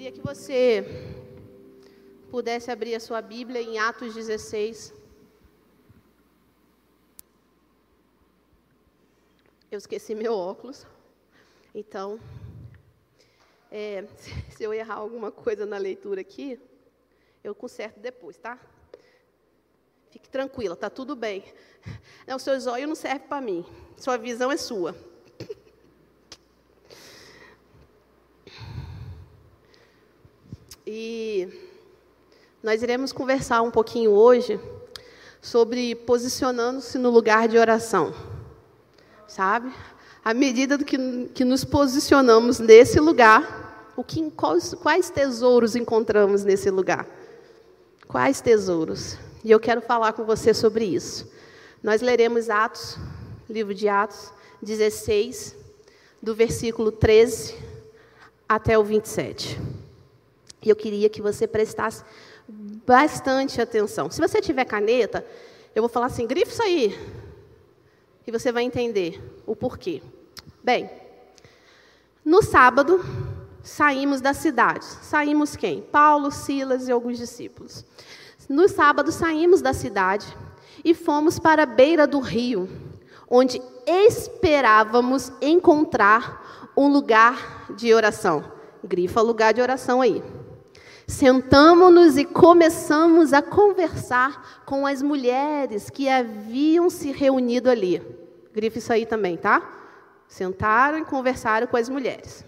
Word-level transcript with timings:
queria 0.00 0.12
que 0.12 0.26
você 0.26 0.82
pudesse 2.30 2.70
abrir 2.70 2.94
a 2.94 3.00
sua 3.00 3.20
Bíblia 3.20 3.60
em 3.60 3.78
Atos 3.78 4.14
16. 4.14 4.94
Eu 9.70 9.76
esqueci 9.76 10.14
meu 10.14 10.32
óculos. 10.32 10.86
Então, 11.74 12.18
é, 13.70 14.06
se 14.56 14.64
eu 14.64 14.72
errar 14.72 14.94
alguma 14.94 15.30
coisa 15.30 15.66
na 15.66 15.76
leitura 15.76 16.22
aqui, 16.22 16.58
eu 17.44 17.54
conserto 17.54 18.00
depois, 18.00 18.38
tá? 18.38 18.58
Fique 20.08 20.30
tranquila, 20.30 20.74
tá 20.74 20.88
tudo 20.88 21.14
bem. 21.14 21.44
Não, 22.26 22.38
seu 22.38 22.58
zóio 22.58 22.88
não 22.88 22.94
serve 22.94 23.26
para 23.26 23.42
mim. 23.42 23.66
Sua 23.98 24.16
visão 24.16 24.50
é 24.50 24.56
sua. 24.56 24.96
E 30.92 31.48
nós 32.60 32.82
iremos 32.82 33.12
conversar 33.12 33.62
um 33.62 33.70
pouquinho 33.70 34.10
hoje 34.10 34.58
sobre 35.40 35.94
posicionando-se 35.94 36.98
no 36.98 37.10
lugar 37.10 37.46
de 37.46 37.56
oração. 37.56 38.12
Sabe? 39.28 39.72
À 40.24 40.34
medida 40.34 40.76
que, 40.78 41.28
que 41.32 41.44
nos 41.44 41.64
posicionamos 41.64 42.58
nesse 42.58 42.98
lugar, 42.98 43.92
o 43.96 44.02
que, 44.02 44.32
quais, 44.32 44.74
quais 44.74 45.10
tesouros 45.10 45.76
encontramos 45.76 46.42
nesse 46.42 46.72
lugar? 46.72 47.06
Quais 48.08 48.40
tesouros? 48.40 49.16
E 49.44 49.50
eu 49.52 49.60
quero 49.60 49.80
falar 49.80 50.12
com 50.14 50.24
você 50.24 50.52
sobre 50.52 50.86
isso. 50.86 51.30
Nós 51.84 52.02
leremos 52.02 52.50
Atos, 52.50 52.98
livro 53.48 53.72
de 53.72 53.88
Atos 53.88 54.32
16, 54.60 55.54
do 56.20 56.34
versículo 56.34 56.90
13 56.90 57.54
até 58.48 58.76
o 58.76 58.82
27. 58.82 59.56
E 60.62 60.68
eu 60.68 60.76
queria 60.76 61.08
que 61.08 61.22
você 61.22 61.46
prestasse 61.46 62.04
bastante 62.48 63.60
atenção. 63.60 64.10
Se 64.10 64.20
você 64.20 64.40
tiver 64.40 64.64
caneta, 64.64 65.24
eu 65.74 65.82
vou 65.82 65.88
falar 65.88 66.06
assim: 66.06 66.26
grife 66.26 66.52
isso 66.52 66.62
aí. 66.62 66.98
E 68.26 68.30
você 68.30 68.52
vai 68.52 68.62
entender 68.62 69.20
o 69.46 69.56
porquê. 69.56 70.02
Bem, 70.62 70.90
no 72.24 72.42
sábado, 72.42 73.04
saímos 73.62 74.20
da 74.20 74.34
cidade. 74.34 74.84
Saímos 74.84 75.56
quem? 75.56 75.80
Paulo, 75.80 76.30
Silas 76.30 76.88
e 76.88 76.92
alguns 76.92 77.18
discípulos. 77.18 77.84
No 78.48 78.68
sábado, 78.68 79.10
saímos 79.10 79.62
da 79.62 79.72
cidade 79.72 80.26
e 80.84 80.94
fomos 80.94 81.38
para 81.38 81.62
a 81.62 81.66
beira 81.66 82.06
do 82.06 82.20
rio, 82.20 82.68
onde 83.28 83.62
esperávamos 83.86 85.32
encontrar 85.40 86.70
um 86.76 86.88
lugar 86.88 87.66
de 87.76 87.92
oração. 87.94 88.44
Grifa 88.82 89.20
lugar 89.20 89.54
de 89.54 89.60
oração 89.60 90.00
aí. 90.00 90.22
Sentamos-nos 91.10 92.16
e 92.16 92.24
começamos 92.24 93.32
a 93.32 93.42
conversar 93.42 94.62
com 94.64 94.86
as 94.86 95.02
mulheres 95.02 95.90
que 95.90 96.08
haviam 96.08 96.88
se 96.88 97.10
reunido 97.10 97.68
ali. 97.68 98.00
Grife 98.54 98.78
isso 98.78 98.92
aí 98.92 99.04
também, 99.04 99.36
tá? 99.36 99.60
Sentaram 100.28 100.98
e 100.98 101.04
conversaram 101.04 101.66
com 101.66 101.76
as 101.76 101.88
mulheres. 101.88 102.44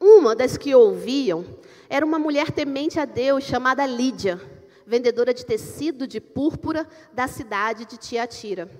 Uma 0.00 0.34
das 0.34 0.56
que 0.56 0.74
ouviam 0.74 1.44
era 1.90 2.06
uma 2.06 2.18
mulher 2.18 2.50
temente 2.50 2.98
a 2.98 3.04
Deus 3.04 3.44
chamada 3.44 3.84
Lídia, 3.84 4.40
vendedora 4.86 5.34
de 5.34 5.44
tecido 5.44 6.06
de 6.06 6.22
púrpura 6.22 6.88
da 7.12 7.28
cidade 7.28 7.84
de 7.84 7.98
Tiatira. 7.98 8.70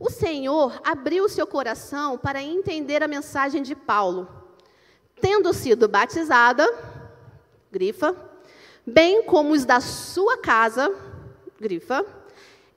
O 0.00 0.10
Senhor 0.10 0.80
abriu 0.84 1.28
seu 1.28 1.46
coração 1.46 2.18
para 2.18 2.42
entender 2.42 3.04
a 3.04 3.08
mensagem 3.08 3.62
de 3.62 3.76
Paulo. 3.76 4.28
Tendo 5.20 5.52
sido 5.52 5.86
batizada, 5.86 6.89
grifa, 7.70 8.16
bem 8.84 9.22
como 9.22 9.52
os 9.52 9.64
da 9.64 9.80
sua 9.80 10.36
casa, 10.38 10.92
grifa, 11.60 12.04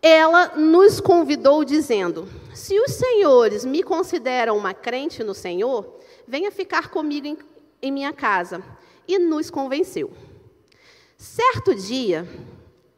ela 0.02 0.55
nos 0.55 1.00
convidou 1.00 1.63
dizendo: 1.63 2.28
Se 2.53 2.79
os 2.79 2.91
senhores 2.91 3.66
me 3.66 3.81
consideram 3.81 4.57
uma 4.57 4.73
crente 4.73 5.23
no 5.23 5.34
Senhor, 5.34 6.00
venha 6.28 6.51
ficar 6.51 6.90
comigo 6.90 7.28
em, 7.28 7.38
em 7.81 7.91
minha 7.91 8.13
casa. 8.13 8.63
E 9.06 9.19
nos 9.19 9.50
convenceu. 9.50 10.13
Certo 11.17 11.75
dia, 11.75 12.25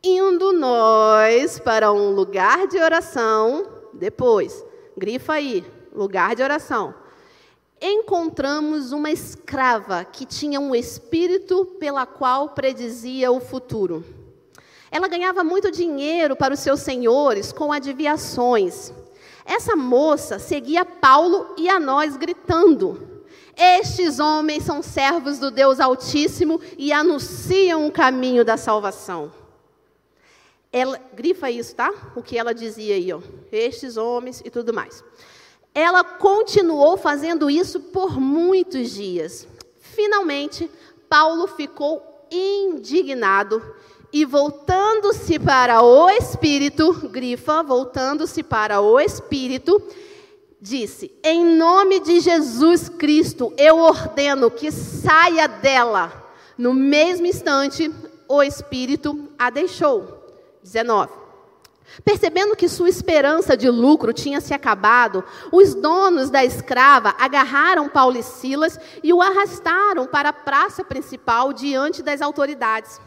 indo 0.04 0.54
nós 0.54 1.58
para 1.60 1.92
um 1.92 2.12
lugar 2.12 2.68
de 2.68 2.78
oração, 2.78 3.68
depois, 3.92 4.64
grifa 4.96 5.34
aí, 5.34 5.66
lugar 5.92 6.36
de 6.36 6.44
oração 6.44 6.94
encontramos 7.82 8.92
uma 8.92 9.12
escrava 9.12 10.04
que 10.06 10.26
tinha 10.26 10.60
um 10.60 10.74
espírito 10.74 11.66
pela 11.80 12.06
qual 12.06 12.50
predizia 12.50 13.32
o 13.32 13.40
futuro. 13.40 14.04
Ela 14.90 15.08
ganhava 15.08 15.44
muito 15.44 15.70
dinheiro 15.72 16.36
para 16.36 16.54
os 16.54 16.60
seus 16.60 16.80
senhores 16.80 17.52
com 17.52 17.74
adivinhações. 17.74 18.94
Essa 19.46 19.76
moça 19.76 20.40
seguia 20.40 20.86
Paulo 20.86 21.54
e 21.58 21.68
a 21.70 21.80
nós 21.80 22.16
gritando: 22.16 23.24
Estes 23.56 24.20
homens 24.20 24.64
são 24.64 24.82
servos 24.82 25.38
do 25.38 25.52
Deus 25.52 25.80
Altíssimo 25.80 26.62
e 26.78 26.94
anunciam 26.94 27.86
o 27.86 27.92
caminho 27.92 28.46
da 28.46 28.58
salvação. 28.58 29.32
Ela, 30.72 31.00
grifa 31.14 31.50
isso, 31.50 31.76
tá? 31.76 31.94
O 32.16 32.24
que 32.24 32.38
ela 32.38 32.54
dizia 32.54 32.96
aí, 32.96 33.14
ó. 33.14 33.22
Estes 33.52 33.98
homens 33.98 34.42
e 34.44 34.50
tudo 34.50 34.74
mais. 34.74 35.04
Ela 35.76 36.06
continuou 36.06 36.96
fazendo 36.96 37.50
isso 37.50 37.82
por 37.82 38.18
muitos 38.18 38.92
dias. 38.92 39.46
Finalmente, 39.82 40.72
Paulo 41.10 41.48
ficou 41.48 42.02
indignado 42.32 43.62
e, 44.12 44.24
voltando-se 44.24 45.38
para 45.38 45.82
o 45.82 46.10
Espírito, 46.10 46.94
grifa, 47.10 47.62
voltando-se 47.62 48.42
para 48.42 48.80
o 48.80 48.98
Espírito, 48.98 49.82
disse: 50.62 51.12
Em 51.22 51.44
nome 51.44 52.00
de 52.00 52.22
Jesus 52.22 52.88
Cristo, 52.88 53.54
eu 53.58 53.80
ordeno 53.80 54.50
que 54.50 54.72
saia 54.72 55.46
dela. 55.46 56.24
No 56.58 56.74
mesmo 56.74 57.26
instante, 57.26 57.94
o 58.30 58.42
Espírito 58.42 59.28
a 59.38 59.50
deixou. 59.50 60.24
19. 60.64 61.25
Percebendo 62.04 62.56
que 62.56 62.68
sua 62.68 62.90
esperança 62.90 63.56
de 63.56 63.70
lucro 63.70 64.12
tinha 64.12 64.42
se 64.42 64.54
acabado, 64.54 65.24
os 65.52 65.74
donos 65.74 66.30
da 66.30 66.44
escrava 66.44 67.16
agarraram 67.18 67.88
Paulo 67.88 68.18
e 68.18 68.24
Silas 68.24 68.80
e 69.04 69.14
o 69.14 69.22
arrastaram 69.22 70.06
para 70.06 70.30
a 70.30 70.34
praça 70.34 70.84
principal 70.84 71.54
diante 71.54 72.02
das 72.02 72.22
autoridades. 72.22 73.00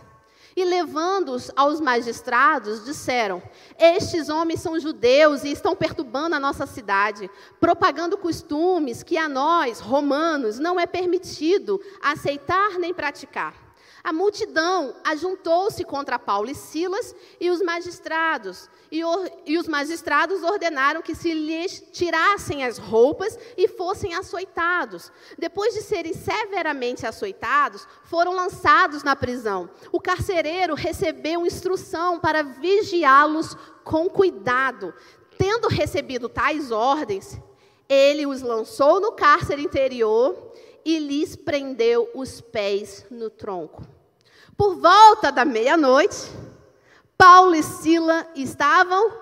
E 0.56 0.64
levando-os 0.64 1.52
aos 1.54 1.80
magistrados, 1.80 2.84
disseram: 2.84 3.40
Estes 3.78 4.28
homens 4.28 4.60
são 4.60 4.80
judeus 4.80 5.44
e 5.44 5.52
estão 5.52 5.76
perturbando 5.76 6.34
a 6.34 6.40
nossa 6.40 6.66
cidade, 6.66 7.30
propagando 7.60 8.18
costumes 8.18 9.04
que 9.04 9.16
a 9.16 9.28
nós, 9.28 9.78
romanos, 9.78 10.58
não 10.58 10.80
é 10.80 10.84
permitido 10.84 11.80
aceitar 12.02 12.78
nem 12.78 12.92
praticar. 12.92 13.67
A 14.02 14.12
multidão 14.12 14.94
ajuntou-se 15.04 15.84
contra 15.84 16.18
Paulo 16.18 16.48
e 16.48 16.54
Silas 16.54 17.14
e 17.40 17.50
os 17.50 17.60
magistrados, 17.60 18.70
e, 18.90 19.00
e, 19.44 19.58
os 19.58 19.68
magistrados 19.68 20.42
ordenaram 20.42 21.02
que 21.02 21.14
se 21.14 21.32
lhes 21.34 21.82
tirassem 21.92 22.64
as 22.64 22.78
roupas 22.78 23.38
e 23.56 23.68
fossem 23.68 24.14
açoitados. 24.14 25.12
Depois 25.38 25.74
de 25.74 25.82
serem 25.82 26.14
severamente 26.14 27.06
açoitados, 27.06 27.86
foram 28.04 28.34
lançados 28.34 29.02
na 29.02 29.14
prisão. 29.14 29.68
O 29.92 30.00
carcereiro 30.00 30.74
recebeu 30.74 31.44
instrução 31.44 32.18
para 32.18 32.42
vigiá-los 32.42 33.56
com 33.84 34.08
cuidado. 34.08 34.94
Tendo 35.36 35.68
recebido 35.68 36.28
tais 36.28 36.70
ordens, 36.70 37.38
ele 37.88 38.26
os 38.26 38.42
lançou 38.42 39.00
no 39.00 39.12
cárcere 39.12 39.62
interior 39.62 40.47
e 40.88 40.98
lhes 40.98 41.36
prendeu 41.36 42.08
os 42.14 42.40
pés 42.40 43.04
no 43.10 43.28
tronco. 43.28 43.86
Por 44.56 44.76
volta 44.76 45.30
da 45.30 45.44
meia-noite, 45.44 46.16
Paulo 47.14 47.54
e 47.54 47.62
Sila 47.62 48.26
estavam 48.34 49.12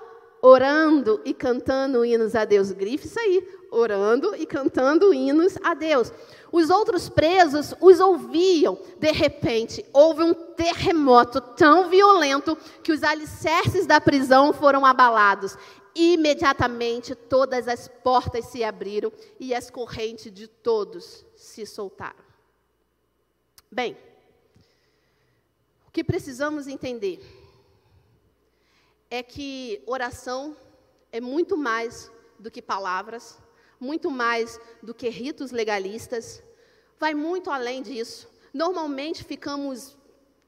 orando 0.41 1.19
e 1.25 1.33
cantando 1.33 2.05
hinos 2.05 2.35
a 2.35 2.45
Deus. 2.45 2.71
Grife 2.71 3.07
isso 3.07 3.19
aí, 3.19 3.45
orando 3.69 4.33
e 4.37 4.45
cantando 4.45 5.13
hinos 5.13 5.57
a 5.61 5.73
Deus. 5.73 6.13
Os 6.53 6.69
outros 6.69 7.09
presos 7.09 7.73
os 7.81 7.99
ouviam. 7.99 8.79
De 8.97 9.11
repente, 9.11 9.83
houve 9.91 10.23
um 10.23 10.33
terremoto 10.33 11.41
tão 11.41 11.89
violento 11.89 12.57
que 12.81 12.93
os 12.93 13.03
alicerces 13.03 13.85
da 13.85 13.99
prisão 13.99 14.53
foram 14.53 14.85
abalados. 14.85 15.57
Imediatamente, 15.93 17.13
todas 17.13 17.67
as 17.67 17.89
portas 17.89 18.45
se 18.45 18.63
abriram 18.63 19.11
e 19.37 19.53
as 19.53 19.69
correntes 19.69 20.31
de 20.31 20.47
todos 20.47 21.26
se 21.57 21.65
soltaram. 21.65 22.23
Bem, 23.71 23.97
o 25.87 25.91
que 25.91 26.03
precisamos 26.03 26.67
entender 26.67 27.19
é 29.09 29.23
que 29.23 29.81
oração 29.87 30.55
é 31.11 31.19
muito 31.19 31.57
mais 31.57 32.11
do 32.37 32.51
que 32.51 32.61
palavras, 32.61 33.39
muito 33.79 34.11
mais 34.11 34.59
do 34.83 34.93
que 34.93 35.09
ritos 35.09 35.49
legalistas, 35.49 36.43
vai 36.99 37.15
muito 37.15 37.49
além 37.49 37.81
disso. 37.81 38.29
normalmente 38.53 39.23
ficamos 39.23 39.96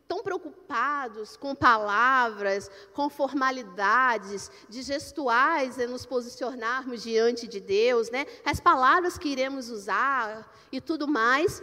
tão 0.10 0.24
preocupados 0.24 1.38
com 1.38 1.54
palavras, 1.54 2.70
com 2.94 3.08
formalidades, 3.12 4.50
de 4.68 4.82
gestuais 4.82 5.78
em 5.78 5.86
nos 5.86 6.04
posicionarmos 6.04 7.04
diante 7.04 7.48
de 7.48 7.60
Deus, 7.60 8.10
né? 8.10 8.26
As 8.44 8.60
palavras 8.60 9.20
que 9.20 9.30
iremos 9.30 9.70
usar 9.70 10.52
e 10.72 10.82
tudo 10.82 11.08
mais, 11.08 11.62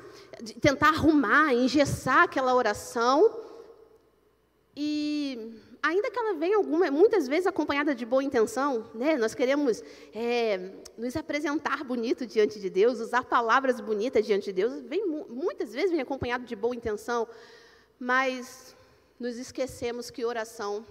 tentar 0.61 0.91
arrumar, 0.91 1.53
engessar 1.55 2.23
aquela 2.23 2.55
oração. 2.55 3.37
E 4.77 5.61
ainda 5.83 6.09
que 6.09 6.19
ela 6.19 6.35
venha 6.35 6.57
alguma, 6.57 6.89
muitas 6.89 7.27
vezes 7.27 7.49
acompanhada 7.49 7.97
de 7.97 8.07
boa 8.07 8.23
intenção, 8.23 8.89
né? 8.95 9.17
Nós 9.17 9.35
queremos 9.35 9.83
é, 10.15 10.71
nos 10.97 11.17
apresentar 11.17 11.83
bonito 11.83 12.25
diante 12.25 12.61
de 12.61 12.71
Deus, 12.71 13.01
usar 13.01 13.25
palavras 13.25 13.81
bonitas 13.81 14.25
diante 14.25 14.47
de 14.47 14.53
Deus, 14.53 14.81
vem, 14.83 15.05
muitas 15.29 15.73
vezes 15.73 15.91
vem 15.91 16.01
acompanhado 16.01 16.45
de 16.45 16.55
boa 16.55 16.77
intenção, 16.77 17.27
mas 17.99 18.77
nos 19.19 19.37
esquecemos 19.37 20.11
que 20.11 20.25
oração 20.25 20.87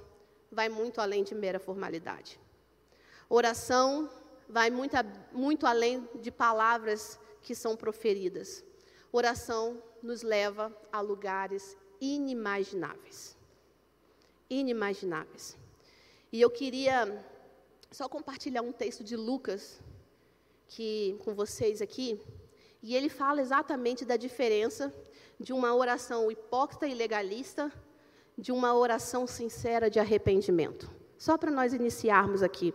vai 0.51 0.69
muito 0.69 0.99
além 1.01 1.23
de 1.23 1.35
mera 1.35 1.59
formalidade. 1.59 2.39
Oração 3.29 4.09
vai 4.47 4.69
muito, 4.69 4.95
muito 5.31 5.65
além 5.65 6.07
de 6.21 6.31
palavras 6.31 7.19
que 7.41 7.55
são 7.55 7.75
proferidas. 7.75 8.63
Oração 9.11 9.81
nos 10.01 10.21
leva 10.21 10.75
a 10.91 11.01
lugares 11.01 11.75
inimagináveis. 11.99 13.35
Inimagináveis. 14.49 15.57
E 16.31 16.41
eu 16.41 16.49
queria 16.49 17.23
só 17.91 18.09
compartilhar 18.09 18.61
um 18.61 18.71
texto 18.71 19.03
de 19.03 19.15
Lucas 19.15 19.79
que 20.67 21.17
com 21.23 21.33
vocês 21.33 21.81
aqui, 21.81 22.19
e 22.81 22.95
ele 22.95 23.09
fala 23.09 23.41
exatamente 23.41 24.03
da 24.03 24.17
diferença 24.17 24.93
de 25.39 25.53
uma 25.53 25.73
oração 25.75 26.31
hipócrita 26.31 26.87
e 26.87 26.93
legalista, 26.93 27.71
de 28.37 28.51
uma 28.51 28.73
oração 28.73 29.25
sincera 29.25 29.89
de 29.89 29.99
arrependimento. 29.99 30.89
Só 31.17 31.37
para 31.37 31.51
nós 31.51 31.73
iniciarmos 31.73 32.43
aqui. 32.43 32.73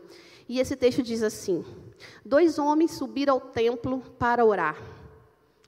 E 0.49 0.59
esse 0.59 0.77
texto 0.77 1.03
diz 1.03 1.23
assim: 1.23 1.65
Dois 2.25 2.59
homens 2.59 2.93
subiram 2.93 3.35
ao 3.35 3.41
templo 3.41 4.01
para 4.19 4.45
orar. 4.45 4.77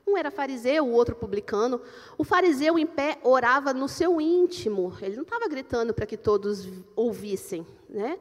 Um 0.05 0.17
era 0.17 0.29
fariseu, 0.29 0.85
o 0.85 0.91
outro 0.91 1.15
publicano. 1.15 1.79
O 2.17 2.23
fariseu 2.23 2.77
em 2.77 2.85
pé 2.85 3.19
orava 3.23 3.73
no 3.73 3.87
seu 3.87 4.19
íntimo. 4.19 4.93
Ele 5.01 5.15
não 5.15 5.23
estava 5.23 5.47
gritando 5.47 5.93
para 5.93 6.05
que 6.05 6.17
todos 6.17 6.67
ouvissem, 6.95 7.65
né? 7.89 8.19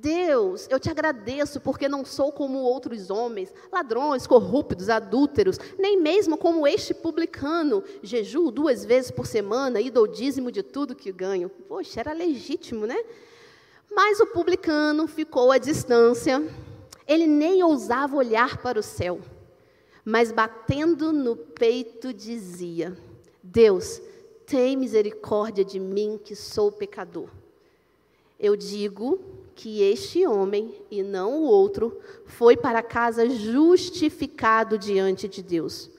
Deus, 0.00 0.68
eu 0.70 0.78
te 0.78 0.88
agradeço 0.88 1.60
porque 1.60 1.88
não 1.88 2.04
sou 2.04 2.30
como 2.30 2.58
outros 2.58 3.10
homens, 3.10 3.52
ladrões, 3.72 4.28
corruptos, 4.28 4.88
adúlteros, 4.88 5.58
nem 5.76 6.00
mesmo 6.00 6.38
como 6.38 6.68
este 6.68 6.94
publicano. 6.94 7.82
Jejuo 8.00 8.52
duas 8.52 8.84
vezes 8.84 9.10
por 9.10 9.26
semana 9.26 9.80
e 9.80 9.90
dou 9.90 10.06
dízimo 10.06 10.52
de 10.52 10.62
tudo 10.62 10.94
que 10.94 11.10
ganho. 11.10 11.48
Poxa, 11.48 11.98
era 11.98 12.12
legítimo, 12.12 12.86
né? 12.86 12.96
Mas 13.90 14.20
o 14.20 14.26
publicano 14.26 15.08
ficou 15.08 15.50
à 15.50 15.58
distância. 15.58 16.46
Ele 17.04 17.26
nem 17.26 17.60
ousava 17.64 18.16
olhar 18.16 18.58
para 18.58 18.78
o 18.78 18.82
céu, 18.82 19.20
mas 20.04 20.30
batendo 20.30 21.12
no 21.12 21.34
peito 21.34 22.12
dizia: 22.12 22.96
Deus, 23.42 24.00
tem 24.46 24.76
misericórdia 24.76 25.64
de 25.64 25.80
mim 25.80 26.20
que 26.22 26.36
sou 26.36 26.70
pecador. 26.70 27.28
Eu 28.38 28.54
digo 28.54 29.37
que 29.58 29.82
este 29.82 30.24
homem, 30.24 30.72
e 30.88 31.02
não 31.02 31.40
o 31.40 31.42
outro, 31.42 32.00
foi 32.26 32.56
para 32.56 32.80
casa 32.80 33.28
justificado 33.28 34.78
diante 34.78 35.26
de 35.26 35.42
Deus. 35.42 35.90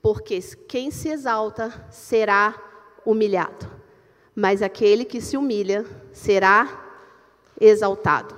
Porque 0.00 0.38
quem 0.68 0.92
se 0.92 1.08
exalta 1.08 1.88
será 1.90 2.54
humilhado, 3.04 3.68
mas 4.36 4.62
aquele 4.62 5.04
que 5.04 5.20
se 5.20 5.36
humilha 5.36 5.84
será 6.12 7.02
exaltado. 7.60 8.36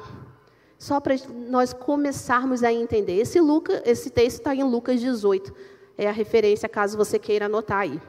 Só 0.79 0.99
para 0.99 1.15
nós 1.29 1.75
começarmos 1.75 2.63
a 2.65 2.73
entender. 2.73 3.21
Esse, 3.21 3.39
Luca, 3.39 3.83
esse 3.85 4.09
texto 4.09 4.39
está 4.39 4.55
em 4.55 4.65
Lucas 4.65 4.99
18. 4.99 5.55
É 5.99 6.09
a 6.09 6.13
referência, 6.13 6.71
caso 6.71 6.97
você 6.97 7.19
queira 7.19 7.45
anotar 7.45 7.81
aí. 7.81 8.01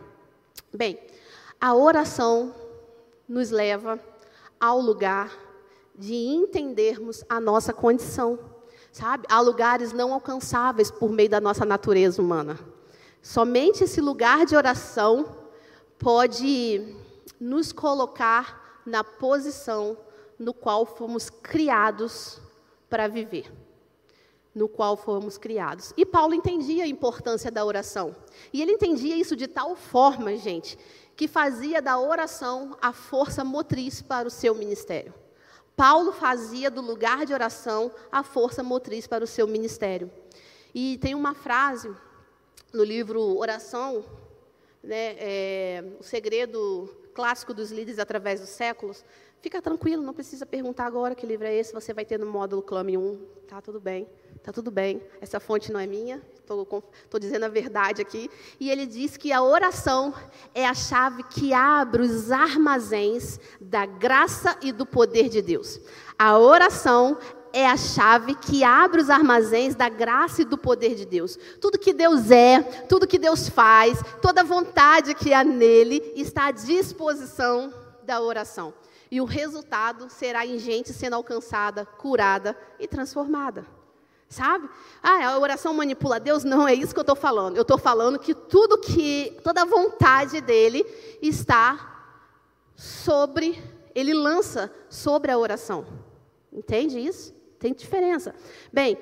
Bem, 0.73 0.97
a 1.59 1.75
oração 1.75 2.55
nos 3.27 3.51
leva 3.51 3.99
ao 4.57 4.79
lugar 4.79 5.50
de 5.95 6.13
entendermos 6.13 7.23
a 7.27 7.39
nossa 7.39 7.73
condição. 7.73 8.39
Sabe? 8.91 9.25
Há 9.29 9.39
lugares 9.39 9.93
não 9.93 10.13
alcançáveis 10.13 10.91
por 10.91 11.11
meio 11.11 11.29
da 11.29 11.39
nossa 11.39 11.65
natureza 11.65 12.21
humana. 12.21 12.59
Somente 13.21 13.83
esse 13.83 14.01
lugar 14.01 14.45
de 14.45 14.55
oração 14.55 15.37
pode 15.97 16.95
nos 17.39 17.71
colocar 17.71 18.81
na 18.85 19.03
posição 19.03 19.97
no 20.37 20.53
qual 20.53 20.85
fomos 20.85 21.29
criados 21.29 22.41
para 22.89 23.07
viver. 23.07 23.51
No 24.53 24.67
qual 24.67 24.97
fomos 24.97 25.37
criados. 25.37 25.93
E 25.95 26.05
Paulo 26.05 26.33
entendia 26.33 26.83
a 26.83 26.87
importância 26.87 27.49
da 27.49 27.63
oração. 27.63 28.15
E 28.51 28.61
ele 28.61 28.73
entendia 28.73 29.15
isso 29.15 29.35
de 29.35 29.47
tal 29.47 29.75
forma, 29.75 30.35
gente, 30.35 30.77
que 31.15 31.27
fazia 31.27 31.81
da 31.81 31.97
oração 31.97 32.75
a 32.81 32.91
força 32.91 33.43
motriz 33.43 34.01
para 34.01 34.27
o 34.27 34.31
seu 34.31 34.53
ministério. 34.53 35.13
Paulo 35.75 36.11
fazia 36.11 36.69
do 36.69 36.81
lugar 36.81 37.25
de 37.25 37.33
oração 37.33 37.91
a 38.11 38.23
força 38.23 38.61
motriz 38.61 39.07
para 39.07 39.23
o 39.23 39.27
seu 39.27 39.47
ministério. 39.47 40.11
E 40.73 40.97
tem 40.99 41.15
uma 41.15 41.33
frase 41.33 41.93
no 42.73 42.83
livro 42.83 43.37
Oração, 43.37 44.05
né, 44.83 45.15
é, 45.17 45.83
o 45.99 46.03
segredo 46.03 46.89
clássico 47.13 47.53
dos 47.53 47.71
líderes 47.71 47.99
através 47.99 48.39
dos 48.39 48.49
séculos. 48.49 49.03
Fica 49.41 49.61
tranquilo, 49.61 50.03
não 50.03 50.13
precisa 50.13 50.45
perguntar 50.45 50.85
agora 50.85 51.15
que 51.15 51.25
livro 51.25 51.47
é 51.47 51.55
esse, 51.55 51.73
você 51.73 51.93
vai 51.93 52.05
ter 52.05 52.19
no 52.19 52.25
módulo 52.25 52.61
Clame 52.61 52.97
1, 52.97 53.25
tá 53.47 53.61
tudo 53.61 53.79
bem. 53.79 54.07
Está 54.41 54.51
tudo 54.51 54.71
bem, 54.71 54.99
essa 55.21 55.39
fonte 55.39 55.71
não 55.71 55.79
é 55.79 55.85
minha, 55.85 56.19
estou 56.41 57.19
dizendo 57.19 57.43
a 57.45 57.47
verdade 57.47 58.01
aqui. 58.01 58.27
E 58.59 58.71
ele 58.71 58.87
diz 58.87 59.15
que 59.15 59.31
a 59.31 59.43
oração 59.43 60.11
é 60.55 60.67
a 60.67 60.73
chave 60.73 61.21
que 61.21 61.53
abre 61.53 62.01
os 62.01 62.31
armazéns 62.31 63.39
da 63.61 63.85
graça 63.85 64.57
e 64.59 64.71
do 64.71 64.83
poder 64.83 65.29
de 65.29 65.43
Deus. 65.43 65.79
A 66.17 66.39
oração 66.39 67.19
é 67.53 67.67
a 67.67 67.77
chave 67.77 68.33
que 68.33 68.63
abre 68.63 68.99
os 68.99 69.11
armazéns 69.11 69.75
da 69.75 69.87
graça 69.89 70.41
e 70.41 70.45
do 70.45 70.57
poder 70.57 70.95
de 70.95 71.05
Deus. 71.05 71.37
Tudo 71.61 71.77
que 71.77 71.93
Deus 71.93 72.31
é, 72.31 72.63
tudo 72.89 73.07
que 73.07 73.19
Deus 73.19 73.47
faz, 73.47 73.99
toda 74.23 74.43
vontade 74.43 75.13
que 75.13 75.35
há 75.35 75.43
nele 75.43 76.13
está 76.15 76.45
à 76.45 76.51
disposição 76.51 77.71
da 78.01 78.19
oração. 78.19 78.73
E 79.11 79.21
o 79.21 79.25
resultado 79.25 80.09
será 80.09 80.47
em 80.47 80.57
gente 80.57 80.91
sendo 80.91 81.13
alcançada, 81.13 81.85
curada 81.85 82.57
e 82.79 82.87
transformada. 82.87 83.80
Sabe? 84.31 84.69
Ah, 85.03 85.27
a 85.27 85.37
oração 85.37 85.73
manipula 85.73 86.17
Deus? 86.17 86.45
Não, 86.45 86.65
é 86.65 86.73
isso 86.73 86.93
que 86.93 86.99
eu 86.99 87.03
estou 87.03 87.17
falando. 87.17 87.57
Eu 87.57 87.63
estou 87.63 87.77
falando 87.77 88.17
que 88.17 88.33
tudo 88.33 88.77
que, 88.77 89.37
toda 89.43 89.63
a 89.63 89.65
vontade 89.65 90.39
dele 90.39 90.85
está 91.21 92.13
sobre, 92.73 93.61
ele 93.93 94.13
lança 94.13 94.71
sobre 94.89 95.31
a 95.31 95.37
oração. 95.37 95.85
Entende 96.49 96.97
isso? 96.97 97.33
Tem 97.59 97.73
diferença. 97.73 98.33
Bem, 98.71 98.97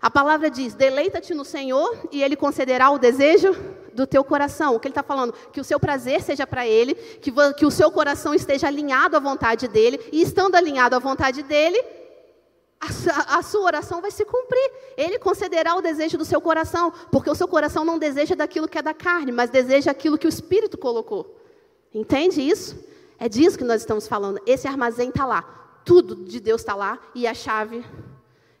a 0.00 0.10
palavra 0.10 0.50
diz: 0.50 0.74
deleita-te 0.74 1.32
no 1.32 1.44
Senhor 1.44 2.08
e 2.10 2.20
Ele 2.20 2.34
concederá 2.34 2.90
o 2.90 2.98
desejo 2.98 3.54
do 3.94 4.04
teu 4.04 4.24
coração. 4.24 4.74
O 4.74 4.80
que 4.80 4.88
Ele 4.88 4.92
está 4.92 5.04
falando? 5.04 5.32
Que 5.52 5.60
o 5.60 5.64
seu 5.64 5.78
prazer 5.78 6.22
seja 6.22 6.44
para 6.44 6.66
Ele, 6.66 6.96
que, 6.96 7.32
que 7.56 7.64
o 7.64 7.70
seu 7.70 7.88
coração 7.92 8.34
esteja 8.34 8.66
alinhado 8.66 9.16
à 9.16 9.20
vontade 9.20 9.68
dEle, 9.68 10.00
e 10.10 10.20
estando 10.20 10.56
alinhado 10.56 10.96
à 10.96 10.98
vontade 10.98 11.44
dEle, 11.44 11.80
a, 12.82 13.38
a, 13.38 13.42
sua 13.42 13.60
oração 13.62 14.00
vai 14.00 14.10
se 14.10 14.24
cumprir. 14.24 14.72
Ele 14.96 15.18
concederá 15.18 15.76
o 15.76 15.80
desejo 15.80 16.18
do 16.18 16.24
seu 16.24 16.40
coração, 16.40 16.92
porque 17.12 17.30
o 17.30 17.34
seu 17.34 17.46
coração 17.46 17.84
não 17.84 17.96
deseja 17.98 18.34
daquilo 18.34 18.66
que 18.66 18.76
é 18.76 18.82
da 18.82 18.92
carne, 18.92 19.30
mas 19.30 19.50
deseja 19.50 19.92
aquilo 19.92 20.18
que 20.18 20.26
o 20.26 20.28
Espírito 20.28 20.76
colocou. 20.76 21.38
Entende 21.94 22.40
isso? 22.40 22.76
É 23.18 23.28
disso 23.28 23.56
que 23.56 23.62
nós 23.62 23.82
estamos 23.82 24.08
falando. 24.08 24.40
Esse 24.44 24.66
armazém 24.66 25.10
está 25.10 25.24
lá. 25.24 25.42
Tudo 25.84 26.16
de 26.16 26.40
Deus 26.40 26.60
está 26.60 26.74
lá 26.74 26.98
e 27.14 27.26
a 27.26 27.34
chave 27.34 27.84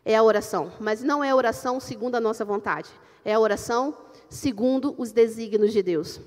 é 0.04 0.14
a 0.14 0.22
oração. 0.22 0.72
Mas 0.78 1.02
não 1.02 1.24
é 1.24 1.30
a 1.30 1.36
oração 1.36 1.80
segundo 1.80 2.14
a 2.14 2.20
nossa 2.20 2.44
vontade. 2.44 2.90
É 3.24 3.34
a 3.34 3.40
oração 3.40 3.96
segundo 4.28 4.94
os 4.96 5.10
desígnios 5.10 5.72
de 5.72 5.82
Deus. 5.82 6.20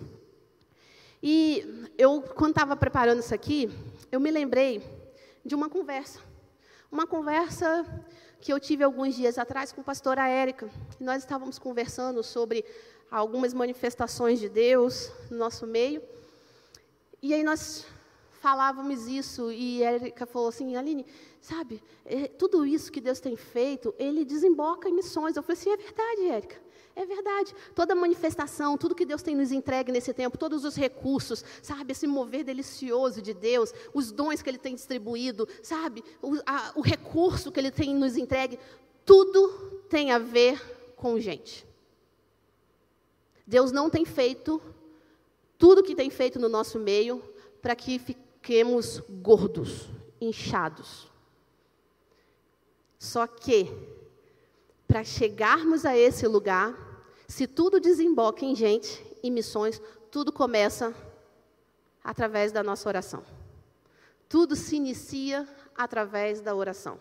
E 1.24 1.90
eu, 1.98 2.22
quando 2.22 2.52
estava 2.52 2.76
preparando 2.76 3.20
isso 3.20 3.34
aqui, 3.34 3.72
eu 4.12 4.20
me 4.20 4.32
lembrei 4.32 4.84
de 5.46 5.56
uma 5.56 5.70
conversa 5.70 6.20
uma 6.92 7.08
conversa 7.08 7.86
que 8.40 8.54
eu 8.54 8.60
tive 8.60 8.84
alguns 8.84 9.16
dias 9.16 9.38
atrás 9.38 9.72
com 9.72 9.82
a 9.82 9.84
pastora 9.84 10.28
Érica. 10.28 10.70
Nós 11.00 11.24
estávamos 11.24 11.58
conversando 11.58 12.22
sobre 12.24 12.64
algumas 13.10 13.54
manifestações 13.54 14.40
de 14.40 14.50
Deus 14.50 15.12
no 15.30 15.38
nosso 15.38 15.66
meio. 15.66 16.02
E 17.22 17.34
aí 17.34 17.44
nós 17.44 17.86
falávamos 18.34 19.08
isso 19.08 19.52
e 19.52 19.82
Érica 19.82 20.26
falou 20.26 20.50
assim, 20.50 20.76
Aline, 20.76 21.06
sabe, 21.42 21.82
é, 22.06 22.28
tudo 22.28 22.66
isso 22.66 22.92
que 22.92 23.02
Deus 23.02 23.20
tem 23.20 23.36
feito, 23.36 23.96
Ele 23.98 24.24
desemboca 24.24 24.88
em 24.88 24.94
missões. 24.94 25.36
Eu 25.36 25.42
falei 25.42 25.60
assim, 25.60 25.72
é 25.72 25.78
verdade, 25.78 26.28
Érica. 26.28 26.65
É 26.96 27.06
verdade. 27.06 27.54
Toda 27.74 27.94
manifestação, 27.94 28.78
tudo 28.78 28.96
que 28.96 29.06
Deus 29.06 29.22
tem 29.22 29.36
nos 29.36 29.52
entregue 29.52 29.92
nesse 29.92 30.14
tempo, 30.14 30.38
todos 30.38 30.64
os 30.64 30.76
recursos, 30.76 31.44
sabe? 31.62 31.92
Esse 31.92 32.08
mover 32.08 32.44
delicioso 32.44 33.22
de 33.22 33.34
Deus, 33.34 33.74
os 33.94 34.12
dons 34.12 34.42
que 34.42 34.50
Ele 34.50 34.58
tem 34.58 34.76
distribuído, 34.76 35.48
sabe? 35.62 36.04
O, 36.22 36.36
a, 36.46 36.72
o 36.76 36.82
recurso 36.82 37.52
que 37.52 37.60
Ele 37.60 37.72
tem 37.72 37.94
nos 37.94 38.16
entregue, 38.16 38.58
tudo 39.04 39.50
tem 39.90 40.12
a 40.12 40.18
ver 40.18 40.94
com 40.96 41.20
gente. 41.20 41.68
Deus 43.46 43.72
não 43.72 43.90
tem 43.90 44.06
feito 44.06 44.62
tudo 45.58 45.84
que 45.84 45.96
tem 45.96 46.10
feito 46.10 46.40
no 46.40 46.50
nosso 46.50 46.80
meio 46.80 47.22
para 47.62 47.76
que 47.76 48.00
fiquemos 48.00 49.02
gordos, 49.10 49.90
inchados. 50.20 51.12
Só 52.98 53.28
que, 53.28 53.72
para 54.88 55.04
chegarmos 55.04 55.86
a 55.86 55.96
esse 55.96 56.28
lugar, 56.28 56.85
se 57.28 57.48
tudo 57.48 57.80
desemboca 57.80 58.46
em 58.46 58.56
gente, 58.56 59.04
em 59.24 59.32
missões, 59.32 59.82
tudo 60.12 60.32
começa 60.32 60.94
através 62.04 62.52
da 62.52 62.64
nossa 62.64 62.88
oração. 62.88 63.24
Tudo 64.30 64.56
se 64.56 64.76
inicia 64.76 65.48
através 65.76 66.42
da 66.42 66.56
oração. 66.56 67.00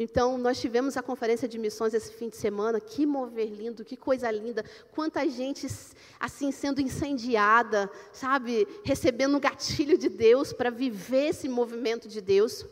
Então, 0.00 0.38
nós 0.38 0.60
tivemos 0.60 0.96
a 0.96 1.02
conferência 1.02 1.48
de 1.48 1.58
missões 1.58 1.92
esse 1.92 2.12
fim 2.12 2.28
de 2.28 2.36
semana. 2.36 2.80
Que 2.80 3.04
mover 3.04 3.48
lindo, 3.48 3.84
que 3.84 3.96
coisa 3.96 4.30
linda. 4.30 4.64
Quanta 4.92 5.28
gente, 5.28 5.66
assim, 6.20 6.52
sendo 6.52 6.80
incendiada, 6.80 7.90
sabe? 8.12 8.66
Recebendo 8.84 9.36
um 9.36 9.40
gatilho 9.40 9.98
de 9.98 10.08
Deus 10.08 10.52
para 10.52 10.70
viver 10.70 11.30
esse 11.30 11.48
movimento 11.48 12.06
de 12.06 12.20
Deus. 12.20 12.64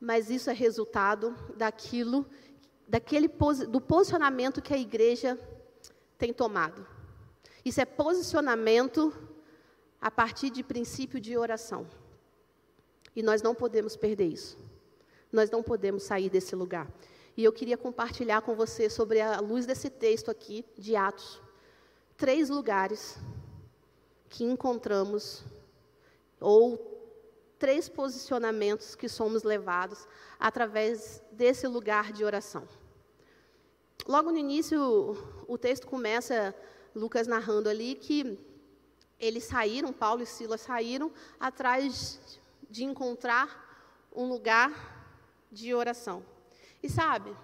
Mas 0.00 0.30
isso 0.30 0.48
é 0.48 0.54
resultado 0.54 1.36
daquilo, 1.54 2.24
daquele, 2.90 3.28
do 3.68 3.80
posicionamento 3.80 4.60
que 4.60 4.74
a 4.74 4.78
igreja 4.78 5.38
tem 6.18 6.32
tomado. 6.32 6.84
Isso 7.64 7.80
é 7.80 7.84
posicionamento 7.84 9.14
a 10.00 10.10
partir 10.10 10.50
de 10.50 10.64
princípio 10.64 11.20
de 11.20 11.36
oração. 11.36 11.86
E 13.14 13.22
nós 13.22 13.42
não 13.42 13.54
podemos 13.54 13.96
perder 13.96 14.26
isso. 14.26 14.58
Nós 15.30 15.50
não 15.50 15.62
podemos 15.62 16.02
sair 16.02 16.28
desse 16.28 16.56
lugar. 16.56 16.90
E 17.36 17.44
eu 17.44 17.52
queria 17.52 17.78
compartilhar 17.78 18.42
com 18.42 18.56
você 18.56 18.90
sobre 18.90 19.20
a 19.20 19.38
luz 19.38 19.66
desse 19.66 19.88
texto 19.88 20.28
aqui 20.28 20.64
de 20.76 20.96
Atos. 20.96 21.40
Três 22.16 22.48
lugares 22.48 23.16
que 24.28 24.42
encontramos 24.42 25.44
ou 26.40 26.90
três 27.56 27.88
posicionamentos 27.88 28.96
que 28.96 29.08
somos 29.08 29.44
levados 29.44 30.08
através 30.40 31.22
desse 31.30 31.68
lugar 31.68 32.12
de 32.12 32.24
oração. 32.24 32.66
Logo 34.06 34.30
no 34.30 34.38
início, 34.38 35.16
o 35.46 35.58
texto 35.58 35.86
começa 35.86 36.54
Lucas 36.94 37.26
narrando 37.26 37.68
ali 37.68 37.94
que 37.94 38.38
eles 39.18 39.44
saíram, 39.44 39.92
Paulo 39.92 40.22
e 40.22 40.26
Silas 40.26 40.62
saíram 40.62 41.12
atrás 41.38 42.18
de 42.68 42.84
encontrar 42.84 44.08
um 44.14 44.26
lugar 44.26 44.72
de 45.52 45.74
oração. 45.74 46.24
E 46.82 46.88
sabe, 46.88 47.36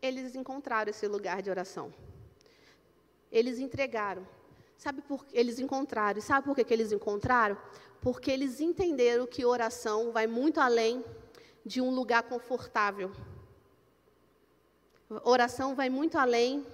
eles 0.00 0.34
encontraram 0.34 0.90
esse 0.90 1.06
lugar 1.06 1.42
de 1.42 1.50
oração. 1.50 1.92
Eles 3.30 3.58
entregaram. 3.58 4.26
Sabe 4.76 5.02
por 5.02 5.24
que 5.24 5.36
eles 5.36 5.58
encontraram? 5.58 6.18
E 6.18 6.22
sabe 6.22 6.46
por 6.46 6.56
que, 6.56 6.64
que 6.64 6.74
eles 6.74 6.90
encontraram? 6.90 7.56
Porque 8.00 8.30
eles 8.30 8.60
entenderam 8.60 9.26
que 9.26 9.44
oração 9.44 10.10
vai 10.10 10.26
muito 10.26 10.58
além 10.58 11.04
de 11.64 11.80
um 11.80 11.94
lugar 11.94 12.24
confortável. 12.24 13.12
Oração 15.24 15.74
vai 15.74 15.90
muito 15.90 16.16
além 16.16 16.64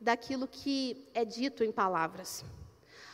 daquilo 0.00 0.46
que 0.46 1.08
é 1.14 1.24
dito 1.24 1.64
em 1.64 1.72
palavras. 1.72 2.44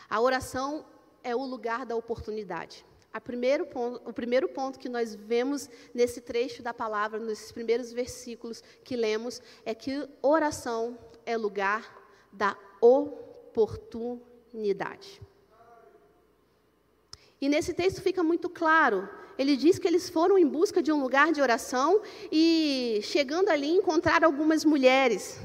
A 0.08 0.20
oração 0.20 0.84
é 1.22 1.34
o 1.34 1.44
lugar 1.44 1.86
da 1.86 1.96
oportunidade. 1.96 2.84
Primeiro 3.24 3.66
ponto, 3.66 4.08
o 4.08 4.12
primeiro 4.12 4.48
ponto 4.48 4.78
que 4.78 4.88
nós 4.88 5.12
vemos 5.14 5.68
nesse 5.92 6.20
trecho 6.20 6.62
da 6.62 6.72
palavra, 6.72 7.18
nesses 7.18 7.50
primeiros 7.50 7.92
versículos 7.92 8.62
que 8.84 8.94
lemos, 8.94 9.42
é 9.64 9.74
que 9.74 10.08
oração 10.22 10.96
é 11.26 11.36
lugar 11.36 12.00
da 12.32 12.56
oportunidade. 12.80 15.20
E 17.40 17.48
nesse 17.48 17.72
texto 17.72 18.02
fica 18.02 18.22
muito 18.22 18.48
claro. 18.48 19.08
Ele 19.38 19.56
diz 19.56 19.78
que 19.78 19.88
eles 19.88 20.10
foram 20.10 20.36
em 20.38 20.46
busca 20.46 20.82
de 20.82 20.92
um 20.92 21.00
lugar 21.00 21.32
de 21.32 21.40
oração 21.40 22.02
e, 22.30 23.00
chegando 23.02 23.48
ali, 23.48 23.70
encontraram 23.70 24.26
algumas 24.26 24.64
mulheres. 24.64 25.40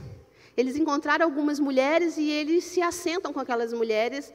Eles 0.58 0.76
encontraram 0.76 1.26
algumas 1.26 1.60
mulheres 1.60 2.18
e 2.18 2.30
eles 2.30 2.64
se 2.66 2.82
assentam 2.82 3.32
com 3.32 3.40
aquelas 3.40 3.72
mulheres 3.72 4.34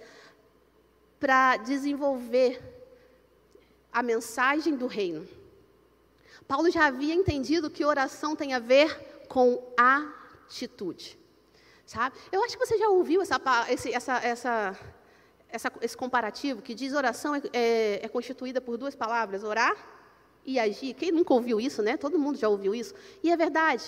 para 1.19 1.59
desenvolver 1.59 2.59
a 3.93 4.02
mensagem 4.02 4.75
do 4.76 4.87
reino. 4.87 5.29
Paulo 6.49 6.71
já 6.71 6.87
havia 6.87 7.14
entendido 7.14 7.71
que 7.71 7.85
oração 7.85 8.35
tem 8.35 8.55
a 8.55 8.59
ver 8.59 9.25
com 9.29 9.62
atitude. 9.76 11.19
Sabe? 11.87 12.17
Eu 12.33 12.43
acho 12.45 12.57
que 12.57 12.67
você 12.67 12.79
já 12.79 12.88
ouviu 12.88 13.21
essa, 13.21 13.40
essa, 13.69 14.17
essa, 14.19 14.79
essa, 15.52 15.73
esse 15.80 15.97
comparativo 15.97 16.62
que 16.62 16.75
diz 16.75 16.92
oração 16.92 17.35
é, 17.35 17.42
é, 17.52 18.00
é 18.04 18.09
constituída 18.09 18.61
por 18.61 18.76
duas 18.76 18.95
palavras, 18.95 19.45
orar 19.45 19.76
e 20.45 20.59
agir. 20.59 20.95
Quem 20.95 21.12
nunca 21.12 21.35
ouviu 21.35 21.61
isso, 21.61 21.83
né? 21.83 21.97
Todo 21.97 22.19
mundo 22.19 22.38
já 22.38 22.49
ouviu 22.49 22.75
isso. 22.75 22.95
E 23.23 23.30
é 23.30 23.37
verdade, 23.37 23.85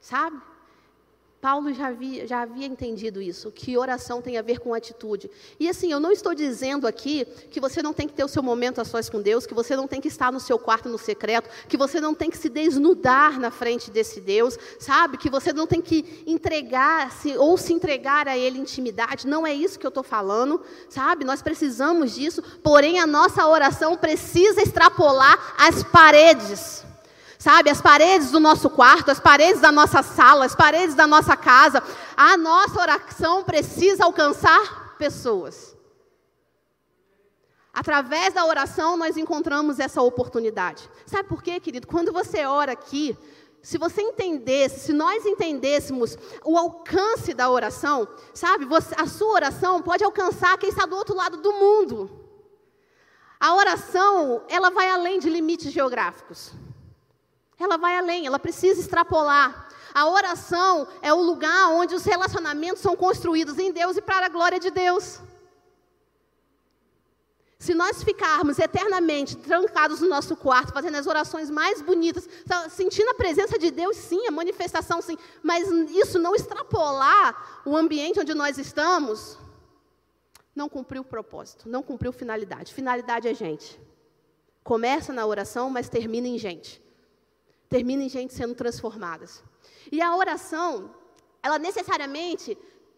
sabe? 0.00 0.40
Paulo 1.46 1.72
já 1.72 1.86
havia, 1.86 2.26
já 2.26 2.42
havia 2.42 2.66
entendido 2.66 3.22
isso, 3.22 3.52
que 3.52 3.78
oração 3.78 4.20
tem 4.20 4.36
a 4.36 4.42
ver 4.42 4.58
com 4.58 4.74
atitude. 4.74 5.30
E 5.60 5.68
assim, 5.68 5.92
eu 5.92 6.00
não 6.00 6.10
estou 6.10 6.34
dizendo 6.34 6.88
aqui 6.88 7.24
que 7.48 7.60
você 7.60 7.80
não 7.80 7.92
tem 7.92 8.08
que 8.08 8.14
ter 8.14 8.24
o 8.24 8.28
seu 8.28 8.42
momento 8.42 8.80
a 8.80 8.84
sós 8.84 9.08
com 9.08 9.22
Deus, 9.22 9.46
que 9.46 9.54
você 9.54 9.76
não 9.76 9.86
tem 9.86 10.00
que 10.00 10.08
estar 10.08 10.32
no 10.32 10.40
seu 10.40 10.58
quarto 10.58 10.88
no 10.88 10.98
secreto, 10.98 11.48
que 11.68 11.76
você 11.76 12.00
não 12.00 12.16
tem 12.16 12.30
que 12.30 12.36
se 12.36 12.48
desnudar 12.48 13.38
na 13.38 13.52
frente 13.52 13.92
desse 13.92 14.20
Deus, 14.20 14.58
sabe? 14.80 15.18
Que 15.18 15.30
você 15.30 15.52
não 15.52 15.68
tem 15.68 15.80
que 15.80 16.24
entregar 16.26 17.12
se, 17.12 17.36
ou 17.36 17.56
se 17.56 17.72
entregar 17.72 18.26
a 18.26 18.36
Ele 18.36 18.58
intimidade. 18.58 19.28
Não 19.28 19.46
é 19.46 19.54
isso 19.54 19.78
que 19.78 19.86
eu 19.86 19.90
estou 19.90 20.02
falando, 20.02 20.60
sabe? 20.88 21.24
Nós 21.24 21.42
precisamos 21.42 22.12
disso, 22.12 22.42
porém 22.60 22.98
a 22.98 23.06
nossa 23.06 23.46
oração 23.46 23.96
precisa 23.96 24.60
extrapolar 24.60 25.54
as 25.56 25.84
paredes 25.84 26.84
sabe? 27.46 27.70
As 27.70 27.80
paredes 27.80 28.32
do 28.32 28.40
nosso 28.40 28.68
quarto, 28.68 29.08
as 29.08 29.20
paredes 29.20 29.60
da 29.60 29.70
nossa 29.70 30.02
sala, 30.02 30.44
as 30.44 30.56
paredes 30.56 30.96
da 30.96 31.06
nossa 31.06 31.36
casa. 31.36 31.80
A 32.16 32.36
nossa 32.36 32.80
oração 32.80 33.44
precisa 33.44 34.04
alcançar 34.04 34.96
pessoas. 34.98 35.76
Através 37.72 38.34
da 38.34 38.44
oração 38.44 38.96
nós 38.96 39.16
encontramos 39.16 39.78
essa 39.78 40.02
oportunidade. 40.02 40.90
Sabe 41.06 41.28
por 41.28 41.40
quê, 41.40 41.60
querido? 41.60 41.86
Quando 41.86 42.12
você 42.12 42.44
ora 42.44 42.72
aqui, 42.72 43.16
se 43.62 43.78
você 43.78 44.02
entendesse, 44.02 44.80
se 44.80 44.92
nós 44.92 45.24
entendêssemos 45.24 46.18
o 46.44 46.58
alcance 46.58 47.32
da 47.32 47.48
oração, 47.48 48.08
sabe? 48.34 48.64
Você, 48.64 48.92
a 48.98 49.06
sua 49.06 49.34
oração 49.34 49.80
pode 49.82 50.02
alcançar 50.02 50.58
quem 50.58 50.68
está 50.68 50.84
do 50.84 50.96
outro 50.96 51.14
lado 51.14 51.36
do 51.36 51.52
mundo. 51.52 52.10
A 53.38 53.54
oração, 53.54 54.42
ela 54.48 54.68
vai 54.68 54.90
além 54.90 55.20
de 55.20 55.30
limites 55.30 55.70
geográficos. 55.70 56.52
Ela 57.58 57.76
vai 57.76 57.96
além, 57.96 58.26
ela 58.26 58.38
precisa 58.38 58.80
extrapolar. 58.80 59.68
A 59.94 60.06
oração 60.10 60.86
é 61.00 61.12
o 61.12 61.22
lugar 61.22 61.68
onde 61.70 61.94
os 61.94 62.04
relacionamentos 62.04 62.82
são 62.82 62.94
construídos 62.94 63.58
em 63.58 63.72
Deus 63.72 63.96
e 63.96 64.02
para 64.02 64.26
a 64.26 64.28
glória 64.28 64.60
de 64.60 64.70
Deus. 64.70 65.20
Se 67.58 67.72
nós 67.72 68.02
ficarmos 68.02 68.58
eternamente 68.58 69.34
trancados 69.38 70.00
no 70.00 70.08
nosso 70.08 70.36
quarto, 70.36 70.74
fazendo 70.74 70.96
as 70.96 71.06
orações 71.06 71.48
mais 71.48 71.80
bonitas, 71.80 72.28
sentindo 72.68 73.08
a 73.08 73.14
presença 73.14 73.58
de 73.58 73.70
Deus, 73.70 73.96
sim, 73.96 74.26
a 74.26 74.30
manifestação, 74.30 75.00
sim, 75.00 75.16
mas 75.42 75.66
isso 75.88 76.18
não 76.18 76.34
extrapolar 76.34 77.62
o 77.64 77.74
ambiente 77.74 78.20
onde 78.20 78.34
nós 78.34 78.58
estamos, 78.58 79.38
não 80.54 80.68
cumpriu 80.68 81.00
o 81.00 81.04
propósito, 81.06 81.66
não 81.66 81.82
cumpriu 81.82 82.12
finalidade. 82.12 82.74
Finalidade 82.74 83.26
é 83.26 83.32
gente. 83.32 83.80
Começa 84.62 85.10
na 85.10 85.24
oração, 85.24 85.70
mas 85.70 85.88
termina 85.88 86.28
em 86.28 86.36
gente 86.36 86.85
termina 87.68 88.02
em 88.02 88.08
gente 88.08 88.34
sendo 88.34 88.54
transformadas. 88.54 89.42
E 89.90 90.00
a 90.00 90.14
oração, 90.16 90.94
ela 91.42 91.58
necessariamente 91.58 92.56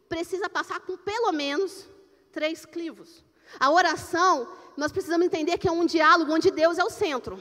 precisa 0.09 0.49
passar 0.49 0.81
com 0.81 0.97
pelo 0.97 1.33
menos 1.33 1.89
três 2.33 2.65
clivos. 2.65 3.25
A 3.59 3.71
oração, 3.71 4.49
nós 4.77 4.93
precisamos 4.93 5.27
entender 5.27 5.59
que 5.59 5.69
é 5.69 5.73
um 5.73 5.87
diálogo 5.87 6.33
onde 6.33 6.51
Deus 6.51 6.79
é 6.79 6.85
o 6.85 6.91
centro. 6.91 7.39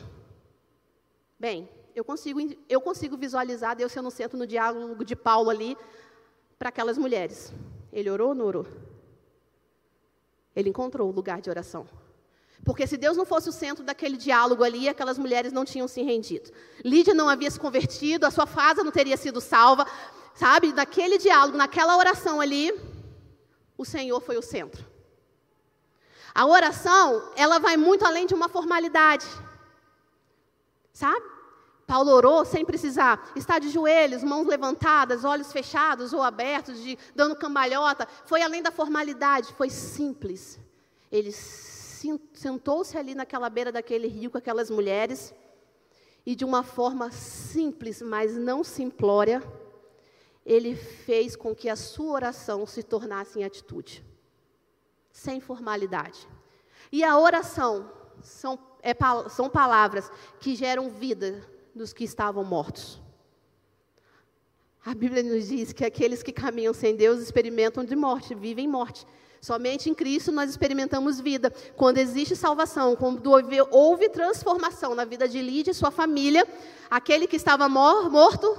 Bem, 1.39 1.69
eu 1.96 2.03
consigo, 2.03 2.39
eu 2.69 2.79
consigo 2.81 3.17
visualizar 3.17 3.75
Deus 3.75 3.91
sendo 3.91 4.07
o 4.07 4.12
centro 4.12 4.38
no 4.38 4.48
diálogo 4.48 5.03
de 5.03 5.15
Paulo 5.15 5.50
ali 5.50 5.77
para 6.57 6.69
aquelas 6.69 6.98
mulheres. 6.98 7.53
Ele 7.91 8.10
orou 8.10 8.29
ou 8.29 8.36
não 8.36 8.46
orou? 8.46 8.67
Ele 10.55 10.69
encontrou 10.69 11.10
o 11.10 11.12
lugar 11.12 11.41
de 11.41 11.50
oração. 11.50 11.88
Porque 12.67 12.86
se 12.86 12.97
Deus 12.97 13.15
não 13.15 13.25
fosse 13.25 13.47
o 13.47 13.53
centro 13.53 13.81
daquele 13.81 14.17
diálogo 14.17 14.62
ali, 14.62 14.89
aquelas 14.89 15.17
mulheres 15.17 15.53
não 15.53 15.63
tinham 15.63 15.88
se 15.88 16.01
rendido. 16.01 16.51
Lídia 16.83 17.13
não 17.13 17.29
havia 17.29 17.50
se 17.50 17.57
convertido, 17.57 18.25
a 18.25 18.29
sua 18.29 18.45
fase 18.45 18.83
não 18.83 18.91
teria 18.91 19.15
sido 19.15 19.39
salva. 19.39 19.88
sabe, 20.36 20.74
naquele 20.74 21.17
diálogo, 21.17 21.57
naquela 21.57 21.95
oração 21.95 22.41
ali, 22.41 22.77
o 23.77 23.86
Senhor 23.86 24.19
foi 24.19 24.36
o 24.36 24.41
centro. 24.41 24.86
A 26.36 26.45
oração, 26.45 27.31
ela 27.38 27.57
vai 27.57 27.77
muito 27.77 28.05
além 28.05 28.27
de 28.27 28.33
uma 28.33 28.50
formalidade. 28.50 29.25
Sabe? 30.91 31.25
Paulo 31.88 32.12
orou 32.12 32.43
sem 32.43 32.65
precisar 32.65 33.31
estar 33.33 33.59
de 33.59 33.69
joelhos, 33.69 34.25
mãos 34.25 34.45
levantadas, 34.45 35.24
olhos 35.24 35.53
fechados 35.53 36.12
ou 36.12 36.21
abertos, 36.21 36.83
de, 36.83 37.00
dando 37.15 37.33
cambalhota. 37.33 38.05
Foi 38.25 38.41
além 38.41 38.62
da 38.62 38.71
formalidade, 38.71 39.53
foi 39.53 39.69
simples. 39.69 40.59
Ele 41.09 41.31
sentou-se 42.33 42.97
ali 42.97 43.15
naquela 43.15 43.49
beira 43.49 43.71
daquele 43.71 44.07
rio 44.07 44.29
com 44.29 44.37
aquelas 44.37 44.69
mulheres 44.69 45.33
e 46.25 46.35
de 46.35 46.43
uma 46.43 46.61
forma 46.61 47.09
simples, 47.11 48.01
mas 48.01 48.35
não 48.35 48.63
simplória, 48.63 49.41
ele 50.45 50.75
fez 50.75 51.35
com 51.35 51.55
que 51.55 51.69
a 51.69 51.75
sua 51.75 52.13
oração 52.13 52.65
se 52.65 52.83
tornasse 52.83 53.39
em 53.39 53.43
atitude, 53.43 54.03
sem 55.11 55.39
formalidade. 55.39 56.27
E 56.91 57.03
a 57.03 57.17
oração 57.17 57.91
são, 58.21 58.59
é, 58.81 58.93
são 59.29 59.49
palavras 59.49 60.11
que 60.39 60.55
geram 60.55 60.89
vida 60.89 61.43
nos 61.73 61.93
que 61.93 62.03
estavam 62.03 62.43
mortos. 62.43 63.01
A 64.85 64.93
Bíblia 64.93 65.21
nos 65.21 65.47
diz 65.47 65.73
que 65.73 65.83
aqueles 65.83 66.23
que 66.23 66.31
caminham 66.31 66.73
sem 66.73 66.95
Deus 66.95 67.19
experimentam 67.19 67.83
de 67.83 67.95
morte, 67.95 68.33
vivem 68.33 68.67
morte. 68.67 69.05
Somente 69.41 69.89
em 69.89 69.94
Cristo 69.94 70.32
nós 70.32 70.50
experimentamos 70.50 71.20
vida. 71.20 71.51
Quando 71.75 71.98
existe 71.98 72.36
salvação, 72.36 72.96
quando 72.96 73.32
houve, 73.72 74.10
transformação 74.10 74.96
na 74.96 75.06
vida 75.06 75.27
de 75.27 75.41
Lídia 75.41 75.72
e 75.72 75.75
sua 75.75 75.91
família, 75.91 76.46
aquele 76.89 77.27
que 77.27 77.36
estava 77.36 77.70
mor 77.70 78.10
morto 78.10 78.58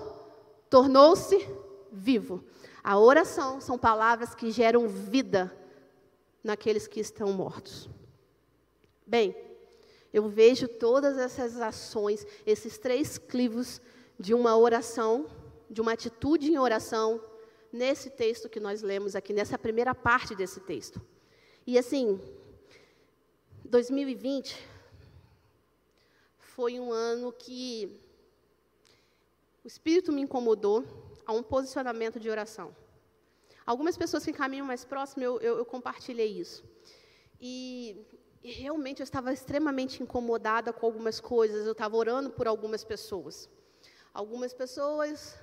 tornou-se 0.70 1.48
vivo. 1.92 2.44
A 2.82 2.98
oração 2.98 3.60
são 3.60 3.76
palavras 3.76 4.34
que 4.34 4.50
geram 4.50 4.88
vida 4.88 5.52
naqueles 6.42 6.86
que 6.86 7.00
estão 7.00 7.32
mortos. 7.32 7.88
Bem, 9.06 9.36
eu 10.12 10.28
vejo 10.28 10.66
todas 10.68 11.18
essas 11.18 11.60
ações, 11.60 12.26
esses 12.46 12.78
três 12.78 13.18
clivos 13.18 13.80
de 14.18 14.34
uma 14.34 14.56
oração, 14.56 15.26
de 15.68 15.80
uma 15.80 15.92
atitude 15.92 16.50
em 16.50 16.58
oração, 16.58 17.20
nesse 17.72 18.10
texto 18.10 18.48
que 18.48 18.60
nós 18.60 18.82
lemos 18.82 19.14
aqui, 19.14 19.32
nessa 19.32 19.58
primeira 19.58 19.94
parte 19.94 20.34
desse 20.34 20.60
texto. 20.60 21.00
E 21.66 21.78
assim, 21.78 22.20
2020 23.64 24.56
foi 26.38 26.80
um 26.80 26.92
ano 26.92 27.32
que 27.32 28.00
o 29.62 29.68
Espírito 29.68 30.10
me 30.12 30.22
incomodou 30.22 30.84
a 31.26 31.32
um 31.32 31.42
posicionamento 31.42 32.18
de 32.18 32.30
oração. 32.30 32.74
Algumas 33.66 33.98
pessoas 33.98 34.24
que 34.24 34.32
caminham 34.32 34.66
mais 34.66 34.82
próximo, 34.82 35.22
eu, 35.22 35.38
eu, 35.40 35.58
eu 35.58 35.66
compartilhei 35.66 36.26
isso. 36.26 36.64
E, 37.38 38.02
e, 38.42 38.50
realmente 38.50 39.00
eu 39.00 39.04
estava 39.04 39.30
extremamente 39.30 40.02
incomodada 40.02 40.72
com 40.72 40.86
algumas 40.86 41.20
coisas, 41.20 41.66
eu 41.66 41.72
estava 41.72 41.94
orando 41.94 42.30
por 42.30 42.48
algumas 42.48 42.82
pessoas. 42.82 43.48
Algumas 44.14 44.54
pessoas 44.54 45.38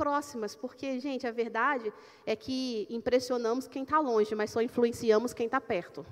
próximas, 0.00 0.56
porque, 0.56 0.98
gente, 0.98 1.26
a 1.26 1.30
verdade 1.30 1.92
é 2.24 2.34
que 2.34 2.86
impressionamos 2.88 3.68
quem 3.68 3.82
está 3.82 3.98
longe, 4.00 4.34
mas 4.34 4.50
só 4.50 4.62
influenciamos 4.62 5.34
quem 5.34 5.44
está 5.44 5.60
perto. 5.60 6.06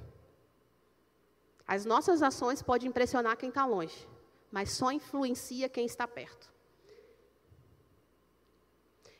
As 1.66 1.86
nossas 1.86 2.22
ações 2.22 2.60
podem 2.60 2.90
impressionar 2.90 3.38
quem 3.38 3.48
está 3.48 3.64
longe, 3.64 4.06
mas 4.52 4.72
só 4.72 4.92
influencia 4.92 5.70
quem 5.70 5.86
está 5.86 6.06
perto. 6.06 6.52